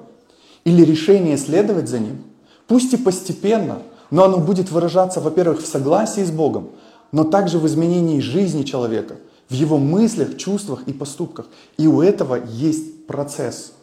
или 0.63 0.83
решение 0.83 1.37
следовать 1.37 1.89
за 1.89 1.99
Ним, 1.99 2.23
пусть 2.67 2.93
и 2.93 2.97
постепенно, 2.97 3.79
но 4.11 4.23
оно 4.23 4.37
будет 4.37 4.71
выражаться, 4.71 5.21
во-первых, 5.21 5.61
в 5.61 5.67
согласии 5.67 6.23
с 6.23 6.31
Богом, 6.31 6.69
но 7.11 7.23
также 7.23 7.59
в 7.59 7.67
изменении 7.67 8.19
жизни 8.19 8.63
человека, 8.63 9.15
в 9.49 9.53
его 9.53 9.77
мыслях, 9.77 10.37
чувствах 10.37 10.83
и 10.87 10.93
поступках. 10.93 11.47
И 11.77 11.87
у 11.87 12.01
этого 12.01 12.39
есть 12.43 13.05
процесс. 13.07 13.73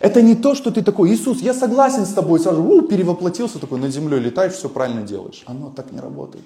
Это 0.00 0.20
не 0.20 0.34
то, 0.34 0.54
что 0.54 0.70
ты 0.70 0.82
такой, 0.82 1.10
Иисус, 1.10 1.40
я 1.40 1.54
согласен 1.54 2.06
с 2.06 2.12
тобой, 2.12 2.40
сразу 2.40 2.62
у, 2.62 2.82
перевоплотился 2.82 3.58
такой, 3.58 3.78
над 3.78 3.92
землей 3.92 4.18
летаешь, 4.18 4.54
все 4.54 4.68
правильно 4.68 5.02
делаешь. 5.02 5.42
Оно 5.46 5.70
так 5.70 5.92
не 5.92 6.00
работает. 6.00 6.44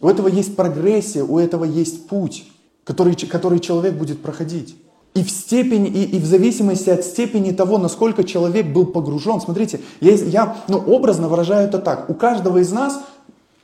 У 0.00 0.08
этого 0.08 0.28
есть 0.28 0.56
прогрессия, 0.56 1.24
у 1.24 1.38
этого 1.38 1.64
есть 1.64 2.06
путь, 2.08 2.46
который, 2.84 3.14
который 3.14 3.60
человек 3.60 3.94
будет 3.94 4.22
проходить. 4.22 4.76
И 5.14 5.24
в 5.24 5.30
степени, 5.30 5.88
и, 5.88 6.16
и 6.16 6.18
в 6.20 6.24
зависимости 6.24 6.88
от 6.88 7.04
степени 7.04 7.50
того, 7.50 7.78
насколько 7.78 8.22
человек 8.22 8.66
был 8.66 8.86
погружен. 8.86 9.40
Смотрите, 9.40 9.80
я, 10.00 10.12
я 10.12 10.56
ну, 10.68 10.78
образно 10.78 11.28
выражаю 11.28 11.66
это 11.66 11.78
так. 11.78 12.08
У 12.08 12.14
каждого 12.14 12.58
из 12.58 12.70
нас 12.70 13.00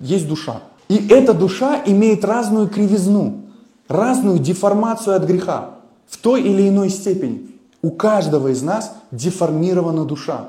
есть 0.01 0.28
душа. 0.28 0.61
И 0.88 1.09
эта 1.09 1.34
душа 1.34 1.82
имеет 1.86 2.24
разную 2.24 2.68
кривизну, 2.68 3.42
разную 3.88 4.38
деформацию 4.38 5.16
от 5.16 5.24
греха 5.24 5.70
в 6.09 6.16
той 6.18 6.42
или 6.42 6.68
иной 6.68 6.90
степени. 6.90 7.51
У 7.82 7.90
каждого 7.90 8.49
из 8.49 8.62
нас 8.62 8.92
деформирована 9.11 10.05
душа. 10.05 10.49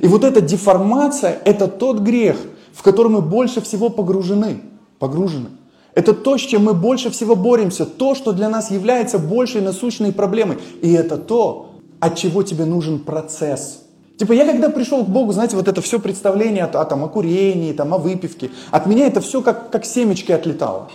И 0.00 0.06
вот 0.06 0.24
эта 0.24 0.40
деформация– 0.40 1.38
это 1.44 1.68
тот 1.68 2.00
грех, 2.00 2.36
в 2.72 2.82
который 2.82 3.08
мы 3.08 3.20
больше 3.20 3.60
всего 3.60 3.90
погружены. 3.90 4.60
погружены. 4.98 5.50
Это 5.94 6.14
то, 6.14 6.38
с 6.38 6.40
чем 6.40 6.64
мы 6.64 6.74
больше 6.74 7.10
всего 7.10 7.36
боремся, 7.36 7.84
то, 7.84 8.14
что 8.14 8.32
для 8.32 8.48
нас 8.48 8.70
является 8.70 9.18
большей 9.18 9.60
насущной 9.60 10.12
проблемой. 10.12 10.58
И 10.80 10.92
это 10.92 11.16
то, 11.16 11.70
от 12.00 12.16
чего 12.16 12.42
тебе 12.42 12.64
нужен 12.64 12.98
процесс– 12.98 13.80
Типа 14.22 14.34
я 14.34 14.46
когда 14.46 14.68
пришел 14.68 15.04
к 15.04 15.08
Богу, 15.08 15.32
знаете, 15.32 15.56
вот 15.56 15.66
это 15.66 15.80
все 15.80 15.98
представление 15.98 16.64
о, 16.64 16.80
о, 16.80 16.84
там, 16.84 17.02
о 17.02 17.08
курении, 17.08 17.72
там, 17.72 17.92
о 17.92 17.98
выпивке, 17.98 18.50
от 18.70 18.86
меня 18.86 19.08
это 19.08 19.20
все 19.20 19.42
как, 19.42 19.70
как 19.70 19.84
семечки 19.84 20.30
отлетало. 20.30 20.90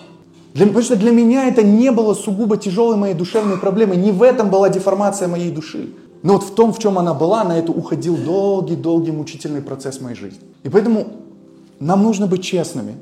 Для, 0.53 0.65
потому 0.65 0.83
что 0.83 0.95
для 0.95 1.11
меня 1.11 1.47
это 1.47 1.61
не 1.61 1.91
было 1.91 2.13
сугубо 2.13 2.55
тяжелой 2.55 2.95
моей 2.95 3.13
душевной 3.13 3.57
проблемой, 3.57 3.97
не 3.97 4.13
в 4.13 4.23
этом 4.23 4.49
была 4.49 4.69
деформация 4.69 5.27
моей 5.27 5.51
души. 5.51 5.89
Но 6.23 6.35
вот 6.35 6.43
в 6.43 6.55
том, 6.55 6.71
в 6.71 6.79
чем 6.79 6.97
она 6.97 7.13
была, 7.13 7.43
на 7.43 7.59
это 7.59 7.73
уходил 7.73 8.15
долгий-долгий 8.15 9.11
мучительный 9.11 9.61
процесс 9.61 9.99
моей 9.99 10.15
жизни. 10.15 10.39
И 10.63 10.69
поэтому 10.69 11.07
нам 11.81 12.03
нужно 12.03 12.27
быть 12.27 12.43
честными. 12.43 12.95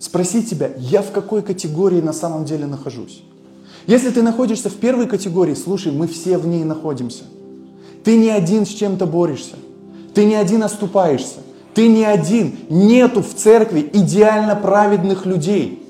Спросить 0.00 0.48
себя, 0.48 0.72
я 0.78 1.02
в 1.02 1.12
какой 1.12 1.42
категории 1.42 2.00
на 2.00 2.12
самом 2.12 2.44
деле 2.44 2.66
нахожусь. 2.66 3.22
Если 3.86 4.10
ты 4.10 4.22
находишься 4.22 4.68
в 4.68 4.74
первой 4.74 5.06
категории, 5.06 5.54
слушай, 5.54 5.92
мы 5.92 6.08
все 6.08 6.38
в 6.38 6.48
ней 6.48 6.64
находимся– 6.64 7.22
ты 8.04 8.16
не 8.16 8.30
один 8.30 8.64
с 8.64 8.70
чем-то 8.70 9.06
борешься. 9.06 9.56
Ты 10.14 10.24
не 10.24 10.34
один 10.34 10.62
оступаешься. 10.62 11.38
Ты 11.74 11.88
не 11.88 12.04
один. 12.04 12.56
Нету 12.68 13.22
в 13.22 13.34
церкви 13.34 13.88
идеально 13.92 14.56
праведных 14.56 15.26
людей. 15.26 15.82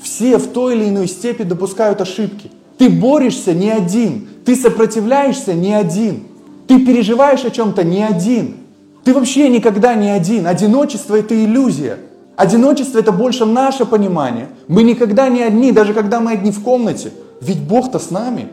Все 0.00 0.38
в 0.38 0.48
той 0.48 0.76
или 0.76 0.88
иной 0.88 1.08
степени 1.08 1.48
допускают 1.48 2.00
ошибки. 2.00 2.50
Ты 2.76 2.88
борешься 2.90 3.54
не 3.54 3.70
один. 3.70 4.28
Ты 4.44 4.54
сопротивляешься 4.54 5.54
не 5.54 5.74
один. 5.74 6.24
Ты 6.66 6.84
переживаешь 6.84 7.44
о 7.44 7.50
чем-то 7.50 7.82
не 7.82 8.02
один. 8.02 8.56
Ты 9.04 9.14
вообще 9.14 9.48
никогда 9.48 9.94
не 9.94 10.10
один. 10.10 10.46
Одиночество 10.46 11.16
это 11.16 11.34
иллюзия. 11.34 11.98
Одиночество 12.38 13.00
это 13.00 13.10
больше 13.10 13.44
наше 13.44 13.84
понимание. 13.84 14.46
Мы 14.68 14.84
никогда 14.84 15.28
не 15.28 15.42
одни, 15.42 15.72
даже 15.72 15.92
когда 15.92 16.20
мы 16.20 16.30
одни 16.30 16.52
в 16.52 16.62
комнате. 16.62 17.10
Ведь 17.40 17.58
Бог-то 17.58 17.98
с 17.98 18.12
нами. 18.12 18.46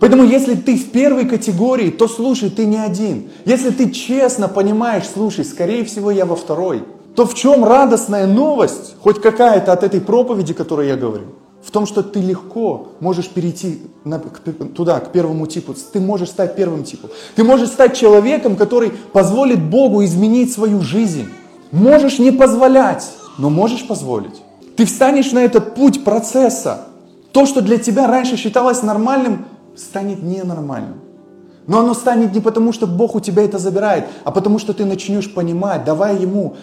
Поэтому 0.00 0.24
если 0.24 0.56
ты 0.56 0.76
в 0.76 0.90
первой 0.90 1.24
категории, 1.24 1.90
то 1.90 2.08
слушай, 2.08 2.50
ты 2.50 2.66
не 2.66 2.78
один. 2.78 3.30
Если 3.44 3.70
ты 3.70 3.90
честно 3.90 4.48
понимаешь, 4.48 5.04
слушай, 5.14 5.44
скорее 5.44 5.84
всего 5.84 6.10
я 6.10 6.26
во 6.26 6.34
второй, 6.34 6.82
то 7.14 7.26
в 7.26 7.34
чем 7.36 7.64
радостная 7.64 8.26
новость, 8.26 8.96
хоть 9.00 9.20
какая-то 9.20 9.72
от 9.72 9.84
этой 9.84 10.00
проповеди, 10.00 10.52
которую 10.52 10.88
я 10.88 10.96
говорю? 10.96 11.26
В 11.62 11.70
том, 11.70 11.86
что 11.86 12.02
ты 12.02 12.18
легко 12.18 12.88
можешь 12.98 13.28
перейти 13.28 13.82
на, 14.02 14.18
к, 14.18 14.40
туда, 14.74 14.98
к 14.98 15.12
первому 15.12 15.46
типу. 15.46 15.76
Ты 15.92 16.00
можешь 16.00 16.30
стать 16.30 16.56
первым 16.56 16.82
типом. 16.82 17.10
Ты 17.36 17.44
можешь 17.44 17.68
стать 17.68 17.96
человеком, 17.96 18.56
который 18.56 18.90
позволит 19.12 19.62
Богу 19.62 20.04
изменить 20.04 20.52
свою 20.52 20.80
жизнь. 20.80 21.28
Можешь 21.70 22.18
не 22.18 22.32
позволять, 22.32 23.08
но 23.38 23.50
можешь 23.50 23.86
позволить. 23.86 24.42
Ты 24.76 24.84
встанешь 24.84 25.32
на 25.32 25.38
этот 25.38 25.74
путь 25.74 26.04
процесса. 26.04 26.82
То, 27.32 27.46
что 27.46 27.60
для 27.62 27.78
тебя 27.78 28.06
раньше 28.06 28.36
считалось 28.36 28.82
нормальным, 28.82 29.46
станет 29.76 30.22
ненормальным. 30.22 31.00
Но 31.66 31.80
оно 31.80 31.94
станет 31.94 32.34
не 32.34 32.40
потому, 32.40 32.72
что 32.72 32.86
Бог 32.86 33.14
у 33.14 33.20
тебя 33.20 33.42
это 33.44 33.58
забирает, 33.58 34.06
а 34.24 34.30
потому 34.30 34.58
что 34.58 34.72
ты 34.72 34.84
начнешь 34.84 35.32
понимать, 35.32 35.84
давай 35.84 36.16
Ему 36.16 36.56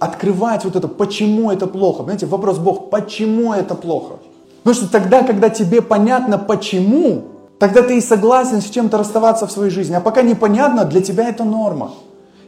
открывать 0.00 0.64
вот 0.64 0.76
это, 0.76 0.88
почему 0.88 1.50
это 1.50 1.66
плохо. 1.66 2.02
Знаете, 2.02 2.26
вопрос 2.26 2.58
Бог, 2.58 2.90
почему 2.90 3.52
это 3.52 3.74
плохо? 3.74 4.14
Потому 4.62 4.74
что 4.74 4.90
тогда, 4.90 5.22
когда 5.22 5.50
тебе 5.50 5.82
понятно 5.82 6.38
почему, 6.38 7.22
тогда 7.58 7.82
ты 7.82 7.98
и 7.98 8.00
согласен 8.00 8.60
с 8.60 8.70
чем-то 8.70 8.98
расставаться 8.98 9.46
в 9.46 9.52
своей 9.52 9.70
жизни. 9.70 9.94
А 9.94 10.00
пока 10.00 10.22
непонятно, 10.22 10.84
для 10.84 11.00
тебя 11.00 11.28
это 11.28 11.44
норма. 11.44 11.92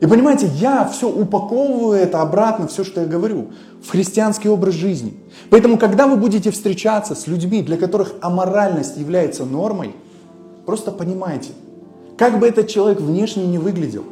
И 0.03 0.07
понимаете, 0.09 0.51
я 0.59 0.85
все 0.85 1.09
упаковываю 1.09 1.93
это 1.93 2.23
обратно, 2.23 2.67
все, 2.67 2.83
что 2.83 3.03
я 3.03 3.07
говорю, 3.07 3.51
в 3.81 3.89
христианский 3.89 4.49
образ 4.49 4.75
жизни. 4.75 5.15
Поэтому, 5.49 5.79
когда 5.79 6.09
вы 6.09 6.17
будете 6.17 6.51
встречаться 6.51 7.15
с 7.15 7.29
людьми, 7.29 7.63
для 7.63 7.77
которых 7.77 8.15
аморальность 8.21 8.97
является 8.97 9.45
нормой, 9.45 9.95
просто 10.67 10.91
понимайте, 10.91 11.51
как 12.19 12.41
бы 12.41 12.49
этот 12.49 12.67
человек 12.67 13.01
внешне 13.01 13.47
не 13.47 13.59
выглядел, 13.59 14.03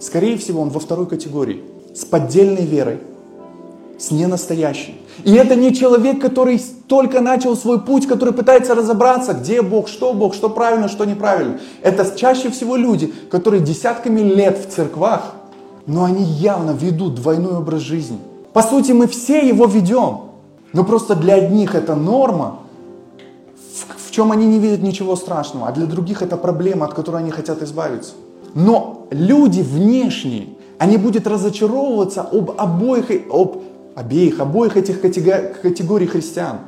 скорее 0.00 0.36
всего, 0.36 0.60
он 0.62 0.70
во 0.70 0.80
второй 0.80 1.06
категории, 1.06 1.62
с 1.94 2.04
поддельной 2.04 2.66
верой, 2.66 2.98
с 3.98 4.10
ненастоящей. 4.10 5.00
И 5.24 5.32
это 5.32 5.56
не 5.56 5.74
человек, 5.74 6.20
который 6.20 6.62
только 6.88 7.20
начал 7.20 7.56
свой 7.56 7.80
путь, 7.80 8.06
который 8.06 8.34
пытается 8.34 8.74
разобраться, 8.74 9.32
где 9.32 9.62
Бог, 9.62 9.88
что 9.88 10.12
Бог, 10.12 10.34
что 10.34 10.50
правильно, 10.50 10.88
что 10.88 11.04
неправильно. 11.04 11.58
Это 11.82 12.16
чаще 12.16 12.50
всего 12.50 12.76
люди, 12.76 13.12
которые 13.30 13.62
десятками 13.62 14.20
лет 14.20 14.58
в 14.58 14.74
церквах, 14.74 15.34
но 15.86 16.04
они 16.04 16.24
явно 16.24 16.72
ведут 16.72 17.14
двойной 17.14 17.56
образ 17.58 17.80
жизни. 17.80 18.18
По 18.52 18.62
сути, 18.62 18.92
мы 18.92 19.06
все 19.06 19.46
его 19.46 19.66
ведем. 19.66 20.20
Но 20.72 20.84
просто 20.84 21.14
для 21.14 21.34
одних 21.34 21.74
это 21.74 21.94
норма, 21.94 22.58
в, 23.56 24.08
в 24.08 24.10
чем 24.10 24.32
они 24.32 24.46
не 24.46 24.58
видят 24.58 24.82
ничего 24.82 25.16
страшного, 25.16 25.68
а 25.68 25.72
для 25.72 25.86
других 25.86 26.22
это 26.22 26.36
проблема, 26.36 26.86
от 26.86 26.94
которой 26.94 27.22
они 27.22 27.30
хотят 27.30 27.62
избавиться. 27.62 28.12
Но 28.54 29.06
люди 29.10 29.60
внешние, 29.60 30.48
они 30.78 30.96
будут 30.96 31.26
разочаровываться 31.26 32.22
об 32.22 32.52
обоих, 32.58 33.10
об 33.30 33.62
обеих, 33.96 34.38
обоих 34.38 34.76
этих 34.76 35.00
категорий 35.00 36.06
христиан. 36.06 36.58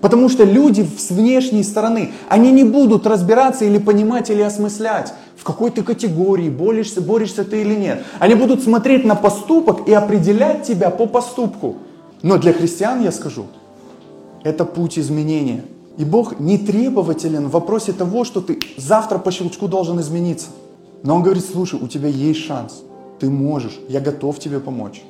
Потому 0.00 0.28
что 0.28 0.44
люди 0.44 0.86
с 0.98 1.10
внешней 1.10 1.64
стороны, 1.64 2.12
они 2.28 2.52
не 2.52 2.64
будут 2.64 3.06
разбираться 3.06 3.64
или 3.64 3.78
понимать, 3.78 4.28
или 4.28 4.42
осмыслять, 4.42 5.14
в 5.36 5.42
какой 5.42 5.70
ты 5.70 5.82
категории, 5.82 6.50
борешься, 6.50 7.00
борешься 7.00 7.44
ты 7.44 7.62
или 7.62 7.74
нет. 7.74 8.04
Они 8.18 8.34
будут 8.34 8.62
смотреть 8.62 9.06
на 9.06 9.14
поступок 9.14 9.88
и 9.88 9.92
определять 9.92 10.64
тебя 10.64 10.90
по 10.90 11.06
поступку. 11.06 11.76
Но 12.22 12.36
для 12.36 12.52
христиан, 12.52 13.02
я 13.02 13.10
скажу, 13.10 13.46
это 14.44 14.66
путь 14.66 14.98
изменения. 14.98 15.64
И 15.96 16.04
Бог 16.04 16.38
не 16.38 16.58
требователен 16.58 17.48
в 17.48 17.52
вопросе 17.52 17.92
того, 17.94 18.24
что 18.24 18.42
ты 18.42 18.58
завтра 18.76 19.18
по 19.18 19.32
щелчку 19.32 19.66
должен 19.66 19.98
измениться. 20.00 20.48
Но 21.02 21.16
Он 21.16 21.22
говорит, 21.22 21.44
слушай, 21.50 21.80
у 21.80 21.88
тебя 21.88 22.08
есть 22.08 22.40
шанс, 22.40 22.82
ты 23.18 23.30
можешь, 23.30 23.78
я 23.88 24.00
готов 24.00 24.38
тебе 24.38 24.60
помочь. 24.60 25.02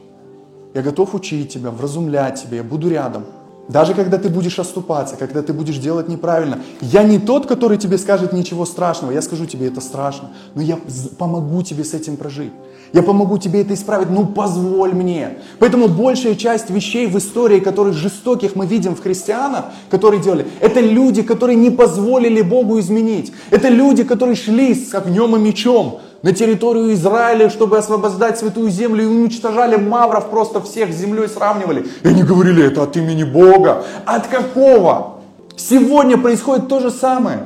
Я 0.77 0.83
готов 0.83 1.15
учить 1.15 1.55
тебя, 1.55 1.71
вразумлять 1.71 2.43
тебя, 2.43 2.59
я 2.59 2.63
буду 2.63 2.91
рядом. 2.91 3.25
Даже 3.67 3.95
когда 3.95 4.19
ты 4.19 4.29
будешь 4.29 4.59
оступаться, 4.59 5.17
когда 5.17 5.41
ты 5.41 5.55
будешь 5.55 5.79
делать 5.79 6.07
неправильно. 6.07 6.59
Я 6.83 7.03
не 7.03 7.19
тот, 7.19 7.47
который 7.47 7.79
тебе 7.79 7.97
скажет 7.97 8.35
ничего 8.35 8.67
страшного. 8.67 9.13
Я 9.13 9.23
скажу 9.23 9.47
тебе, 9.47 9.69
это 9.69 9.81
страшно. 9.81 10.33
Но 10.55 10.61
я 10.61 10.79
помогу 11.19 11.63
тебе 11.63 11.83
с 11.83 11.95
этим 11.95 12.19
прожить. 12.19 12.53
Я 12.93 13.03
помогу 13.03 13.39
тебе 13.39 13.63
это 13.63 13.73
исправить. 13.73 14.11
Ну, 14.11 14.27
позволь 14.27 14.93
мне. 14.93 15.39
Поэтому 15.61 15.89
большая 15.89 16.35
часть 16.35 16.69
вещей 16.69 17.07
в 17.07 17.17
истории, 17.17 17.61
которых 17.61 17.95
жестоких 17.95 18.55
мы 18.55 18.67
видим 18.67 18.95
в 18.95 19.03
христианах, 19.03 19.65
которые 19.89 20.23
делали, 20.23 20.47
это 20.61 20.81
люди, 20.81 21.23
которые 21.23 21.57
не 21.57 21.71
позволили 21.71 22.43
Богу 22.43 22.79
изменить. 22.81 23.33
Это 23.51 23.71
люди, 23.71 24.05
которые 24.05 24.37
шли 24.37 24.75
с 24.75 24.95
огнем 24.95 25.37
и 25.37 25.39
мечом 25.39 26.01
на 26.23 26.33
территорию 26.33 26.93
Израиля, 26.95 27.51
чтобы 27.51 27.79
освобождать 27.79 28.39
святую 28.39 28.71
землю 28.71 29.05
и 29.05 29.07
уничтожали 29.07 29.77
мавров, 29.77 30.31
просто 30.31 30.61
всех 30.61 30.93
с 30.93 30.97
землей 30.97 31.29
сравнивали. 31.29 31.87
И 32.03 32.09
они 32.09 32.23
говорили, 32.23 32.65
это 32.65 32.83
от 32.83 32.97
имени 32.97 33.25
Бога. 33.25 33.85
От 34.05 34.27
какого? 34.27 35.17
Сегодня 35.57 36.19
происходит 36.19 36.69
то 36.69 36.81
же 36.81 36.91
самое. 36.91 37.41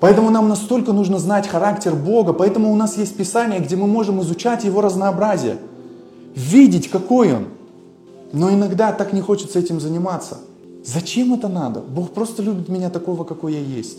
Поэтому 0.00 0.30
нам 0.30 0.48
настолько 0.48 0.92
нужно 0.92 1.18
знать 1.18 1.48
характер 1.48 1.94
Бога, 1.94 2.32
поэтому 2.32 2.72
у 2.72 2.76
нас 2.76 2.98
есть 2.98 3.16
Писание, 3.16 3.60
где 3.60 3.76
мы 3.76 3.86
можем 3.86 4.20
изучать 4.20 4.64
Его 4.64 4.80
разнообразие, 4.82 5.56
видеть, 6.34 6.90
какой 6.90 7.32
Он. 7.32 7.46
Но 8.32 8.50
иногда 8.50 8.92
так 8.92 9.12
не 9.12 9.20
хочется 9.20 9.58
этим 9.58 9.80
заниматься. 9.80 10.38
Зачем 10.84 11.32
это 11.34 11.48
надо? 11.48 11.80
Бог 11.80 12.10
просто 12.10 12.42
любит 12.42 12.68
меня 12.68 12.90
такого, 12.90 13.24
какой 13.24 13.54
я 13.54 13.60
есть. 13.60 13.98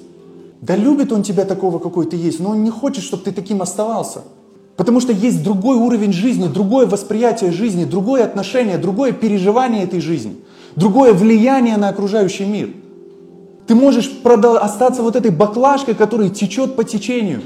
Да 0.62 0.76
любит 0.76 1.12
он 1.12 1.24
тебя 1.24 1.46
такого, 1.46 1.80
какой 1.80 2.06
ты 2.06 2.16
есть, 2.16 2.40
но 2.40 2.52
он 2.52 2.64
не 2.64 2.70
хочет, 2.70 3.04
чтобы 3.04 3.24
ты 3.24 3.32
таким 3.32 3.62
оставался. 3.62 4.22
Потому 4.76 5.00
что 5.00 5.12
есть 5.12 5.44
другой 5.44 5.78
уровень 5.78 6.14
жизни, 6.14 6.48
другое 6.48 6.86
восприятие 6.86 7.52
жизни, 7.52 7.86
другое 7.86 8.24
отношение, 8.24 8.78
другое 8.78 9.12
переживание 9.12 9.84
этой 9.84 10.02
жизни, 10.02 10.38
другое 10.76 11.14
влияние 11.14 11.78
на 11.78 11.90
окружающий 11.90 12.46
мир. 12.46 12.70
Ты 13.68 13.76
можешь 13.76 14.10
остаться 14.24 15.02
вот 15.02 15.16
этой 15.16 15.32
баклажкой, 15.32 15.94
которая 15.94 16.30
течет 16.30 16.76
по 16.76 16.84
течению. 16.84 17.42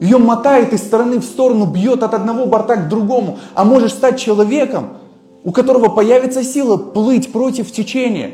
Ее 0.00 0.18
мотает 0.18 0.72
из 0.72 0.80
стороны 0.80 1.18
в 1.18 1.24
сторону, 1.24 1.66
бьет 1.66 2.02
от 2.02 2.14
одного 2.14 2.46
борта 2.46 2.76
к 2.76 2.88
другому. 2.88 3.38
А 3.54 3.64
можешь 3.64 3.92
стать 3.92 4.18
человеком, 4.18 4.98
у 5.44 5.52
которого 5.52 5.88
появится 5.88 6.42
сила 6.42 6.76
плыть 6.76 7.32
против 7.32 7.72
течения. 7.72 8.32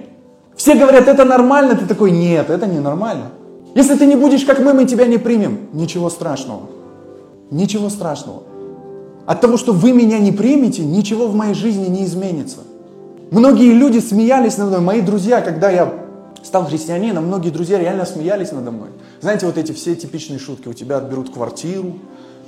Все 0.56 0.74
говорят, 0.74 1.08
это 1.08 1.24
нормально, 1.24 1.74
ты 1.74 1.86
такой, 1.86 2.10
нет, 2.10 2.50
это 2.50 2.66
не 2.66 2.78
нормально. 2.78 3.30
Если 3.74 3.96
ты 3.96 4.06
не 4.06 4.16
будешь 4.16 4.44
как 4.44 4.58
мы, 4.60 4.74
мы 4.74 4.84
тебя 4.84 5.06
не 5.06 5.18
примем. 5.18 5.68
Ничего 5.72 6.10
страшного. 6.10 6.62
Ничего 7.50 7.88
страшного. 7.88 8.42
От 9.26 9.40
того, 9.40 9.56
что 9.56 9.72
вы 9.72 9.92
меня 9.92 10.18
не 10.18 10.32
примете, 10.32 10.84
ничего 10.84 11.28
в 11.28 11.34
моей 11.34 11.54
жизни 11.54 11.86
не 11.88 12.04
изменится. 12.04 12.58
Многие 13.30 13.72
люди 13.72 13.98
смеялись 13.98 14.58
надо 14.58 14.72
мной. 14.72 14.80
Мои 14.80 15.00
друзья, 15.00 15.40
когда 15.40 15.70
я 15.70 15.92
стал 16.42 16.66
христианином, 16.66 17.26
многие 17.26 17.50
друзья 17.50 17.78
реально 17.78 18.04
смеялись 18.04 18.52
надо 18.52 18.72
мной. 18.72 18.88
Знаете, 19.20 19.46
вот 19.46 19.56
эти 19.56 19.72
все 19.72 19.94
типичные 19.94 20.38
шутки. 20.38 20.68
У 20.68 20.74
тебя 20.74 20.98
отберут 20.98 21.32
квартиру. 21.32 21.94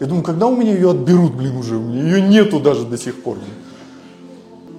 Я 0.01 0.07
думаю, 0.07 0.25
когда 0.25 0.47
у 0.47 0.57
меня 0.57 0.73
ее 0.73 0.91
отберут, 0.91 1.35
блин, 1.35 1.57
уже? 1.57 1.77
У 1.77 1.83
меня 1.83 2.03
ее 2.03 2.21
нету 2.21 2.61
даже 2.61 2.85
до 2.85 2.99
сих 2.99 3.23
пор. 3.23 3.39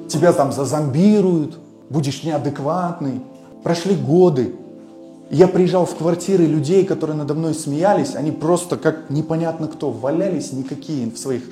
Тебя 0.10 0.34
там 0.34 0.52
зазомбируют, 0.52 1.58
будешь 1.89 2.24
неадекватный. 2.24 3.22
Прошли 3.64 3.96
годы, 3.96 4.54
я 5.30 5.47
приезжал 5.47 5.86
в 5.86 5.95
квартиры 5.95 6.45
людей, 6.45 6.86
которые 6.86 7.17
надо 7.17 7.34
мной 7.34 7.53
смеялись, 7.53 8.15
они 8.15 8.32
просто 8.32 8.78
как 8.78 9.09
непонятно 9.09 9.67
кто, 9.67 9.89
валялись 9.91 10.51
никакие 10.51 11.09
в 11.09 11.17
своих 11.17 11.43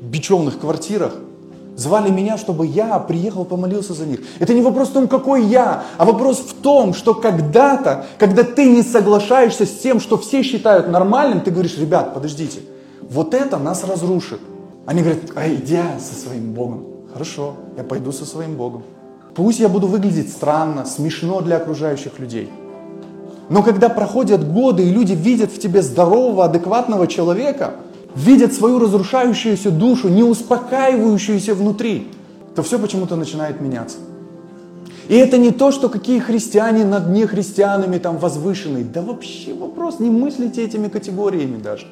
бечевных 0.00 0.58
квартирах. 0.58 1.12
Звали 1.76 2.10
меня, 2.10 2.36
чтобы 2.36 2.66
я 2.66 2.98
приехал, 2.98 3.44
помолился 3.44 3.94
за 3.94 4.04
них. 4.04 4.20
Это 4.38 4.52
не 4.52 4.60
вопрос 4.60 4.88
в 4.88 4.92
том, 4.92 5.08
какой 5.08 5.44
я, 5.44 5.84
а 5.96 6.04
вопрос 6.04 6.38
в 6.38 6.54
том, 6.54 6.92
что 6.92 7.14
когда-то, 7.14 8.06
когда 8.18 8.42
ты 8.42 8.68
не 8.68 8.82
соглашаешься 8.82 9.64
с 9.64 9.78
тем, 9.78 10.00
что 10.00 10.18
все 10.18 10.42
считают 10.42 10.88
нормальным, 10.88 11.40
ты 11.40 11.50
говоришь, 11.50 11.78
ребят, 11.78 12.12
подождите, 12.12 12.60
вот 13.00 13.32
это 13.34 13.58
нас 13.58 13.84
разрушит. 13.84 14.40
Они 14.84 15.02
говорят, 15.02 15.20
а 15.34 15.48
иди 15.48 15.78
со 15.98 16.14
своим 16.14 16.52
Богом. 16.52 16.84
Хорошо, 17.12 17.54
я 17.76 17.84
пойду 17.84 18.12
со 18.12 18.24
своим 18.24 18.56
Богом. 18.56 18.82
Пусть 19.34 19.60
я 19.60 19.68
буду 19.68 19.86
выглядеть 19.86 20.30
странно, 20.30 20.84
смешно 20.84 21.40
для 21.40 21.56
окружающих 21.56 22.18
людей. 22.18 22.50
Но 23.50 23.64
когда 23.64 23.88
проходят 23.88 24.50
годы, 24.50 24.84
и 24.84 24.90
люди 24.90 25.12
видят 25.12 25.50
в 25.50 25.58
тебе 25.58 25.82
здорового, 25.82 26.44
адекватного 26.44 27.08
человека, 27.08 27.72
видят 28.14 28.54
свою 28.54 28.78
разрушающуюся 28.78 29.72
душу, 29.72 30.08
не 30.08 30.22
успокаивающуюся 30.22 31.54
внутри, 31.54 32.06
то 32.54 32.62
все 32.62 32.78
почему-то 32.78 33.16
начинает 33.16 33.60
меняться. 33.60 33.98
И 35.08 35.16
это 35.16 35.36
не 35.36 35.50
то, 35.50 35.72
что 35.72 35.88
какие 35.88 36.20
христиане 36.20 36.84
над 36.84 37.08
нехристианами 37.08 37.98
там 37.98 38.18
возвышенные. 38.18 38.84
Да 38.84 39.02
вообще 39.02 39.52
вопрос, 39.52 39.98
не 39.98 40.10
мыслите 40.10 40.64
этими 40.64 40.86
категориями 40.86 41.60
даже. 41.60 41.86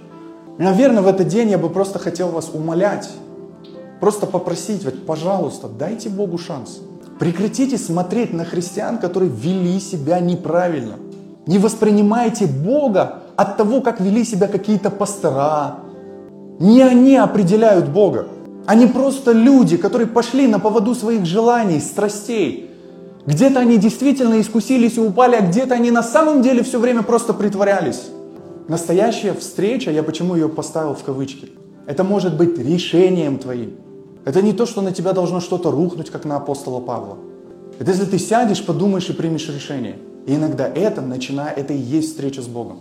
Наверное, 0.59 1.03
в 1.03 1.09
этот 1.09 1.27
день 1.27 1.51
я 1.51 1.59
бы 1.59 1.71
просто 1.71 1.99
хотел 1.99 2.29
вас 2.29 2.51
умолять, 2.55 3.11
просто 4.01 4.27
попросить, 4.27 4.85
вот, 4.85 5.05
пожалуйста, 5.05 5.67
дайте 5.67 6.09
Богу 6.09 6.39
шанс. 6.39 6.79
Прекратите 7.19 7.79
смотреть 7.79 8.33
на 8.33 8.45
христиан, 8.45 8.99
которые 8.99 9.33
вели 9.33 9.81
себя 9.81 10.21
неправильно. 10.21 10.95
Не 11.49 11.59
воспринимайте 11.59 12.47
Бога 12.47 13.23
от 13.35 13.57
того, 13.57 13.81
как 13.81 14.01
вели 14.01 14.23
себя 14.23 14.49
какие-то 14.49 14.91
пастора. 14.91 15.77
Не 16.61 16.83
они 16.83 17.17
определяют 17.17 17.89
Бога. 17.89 18.27
Они 18.67 18.87
просто 18.87 19.33
люди, 19.33 19.79
которые 19.79 20.09
пошли 20.09 20.47
на 20.47 20.59
поводу 20.59 20.95
своих 20.95 21.25
желаний, 21.25 21.81
страстей. 21.81 22.71
Где-то 23.25 23.61
они 23.61 23.79
действительно 23.79 24.39
искусились 24.39 24.99
и 24.99 25.01
упали, 25.01 25.37
а 25.37 25.41
где-то 25.41 25.73
они 25.73 25.91
на 25.91 26.03
самом 26.03 26.43
деле 26.43 26.63
все 26.63 26.79
время 26.79 27.03
просто 27.03 27.33
притворялись. 27.33 28.03
Настоящая 28.69 29.33
встреча, 29.33 29.91
я 29.91 30.03
почему 30.03 30.35
ее 30.35 30.51
поставил 30.51 30.93
в 30.93 31.03
кавычки, 31.03 31.49
это 31.87 32.05
может 32.05 32.37
быть 32.37 32.59
решением 32.59 33.39
твоим. 33.39 33.71
Это 34.27 34.43
не 34.43 34.53
то, 34.53 34.67
что 34.67 34.83
на 34.83 34.93
тебя 34.93 35.15
должно 35.15 35.41
что-то 35.41 35.71
рухнуть, 35.71 36.11
как 36.11 36.27
на 36.27 36.37
апостола 36.37 36.81
Павла. 36.81 37.17
Это 37.79 37.91
если 37.91 38.05
ты 38.05 38.19
сядешь, 38.19 38.63
подумаешь 38.63 39.09
и 39.09 39.15
примешь 39.15 39.49
решение. 39.49 39.97
И 40.29 40.35
иногда 40.35 40.69
это, 40.69 41.01
начиная, 41.01 41.55
это 41.55 41.73
и 41.73 41.79
есть 41.79 42.11
встреча 42.11 42.43
с 42.43 42.47
Богом. 42.47 42.81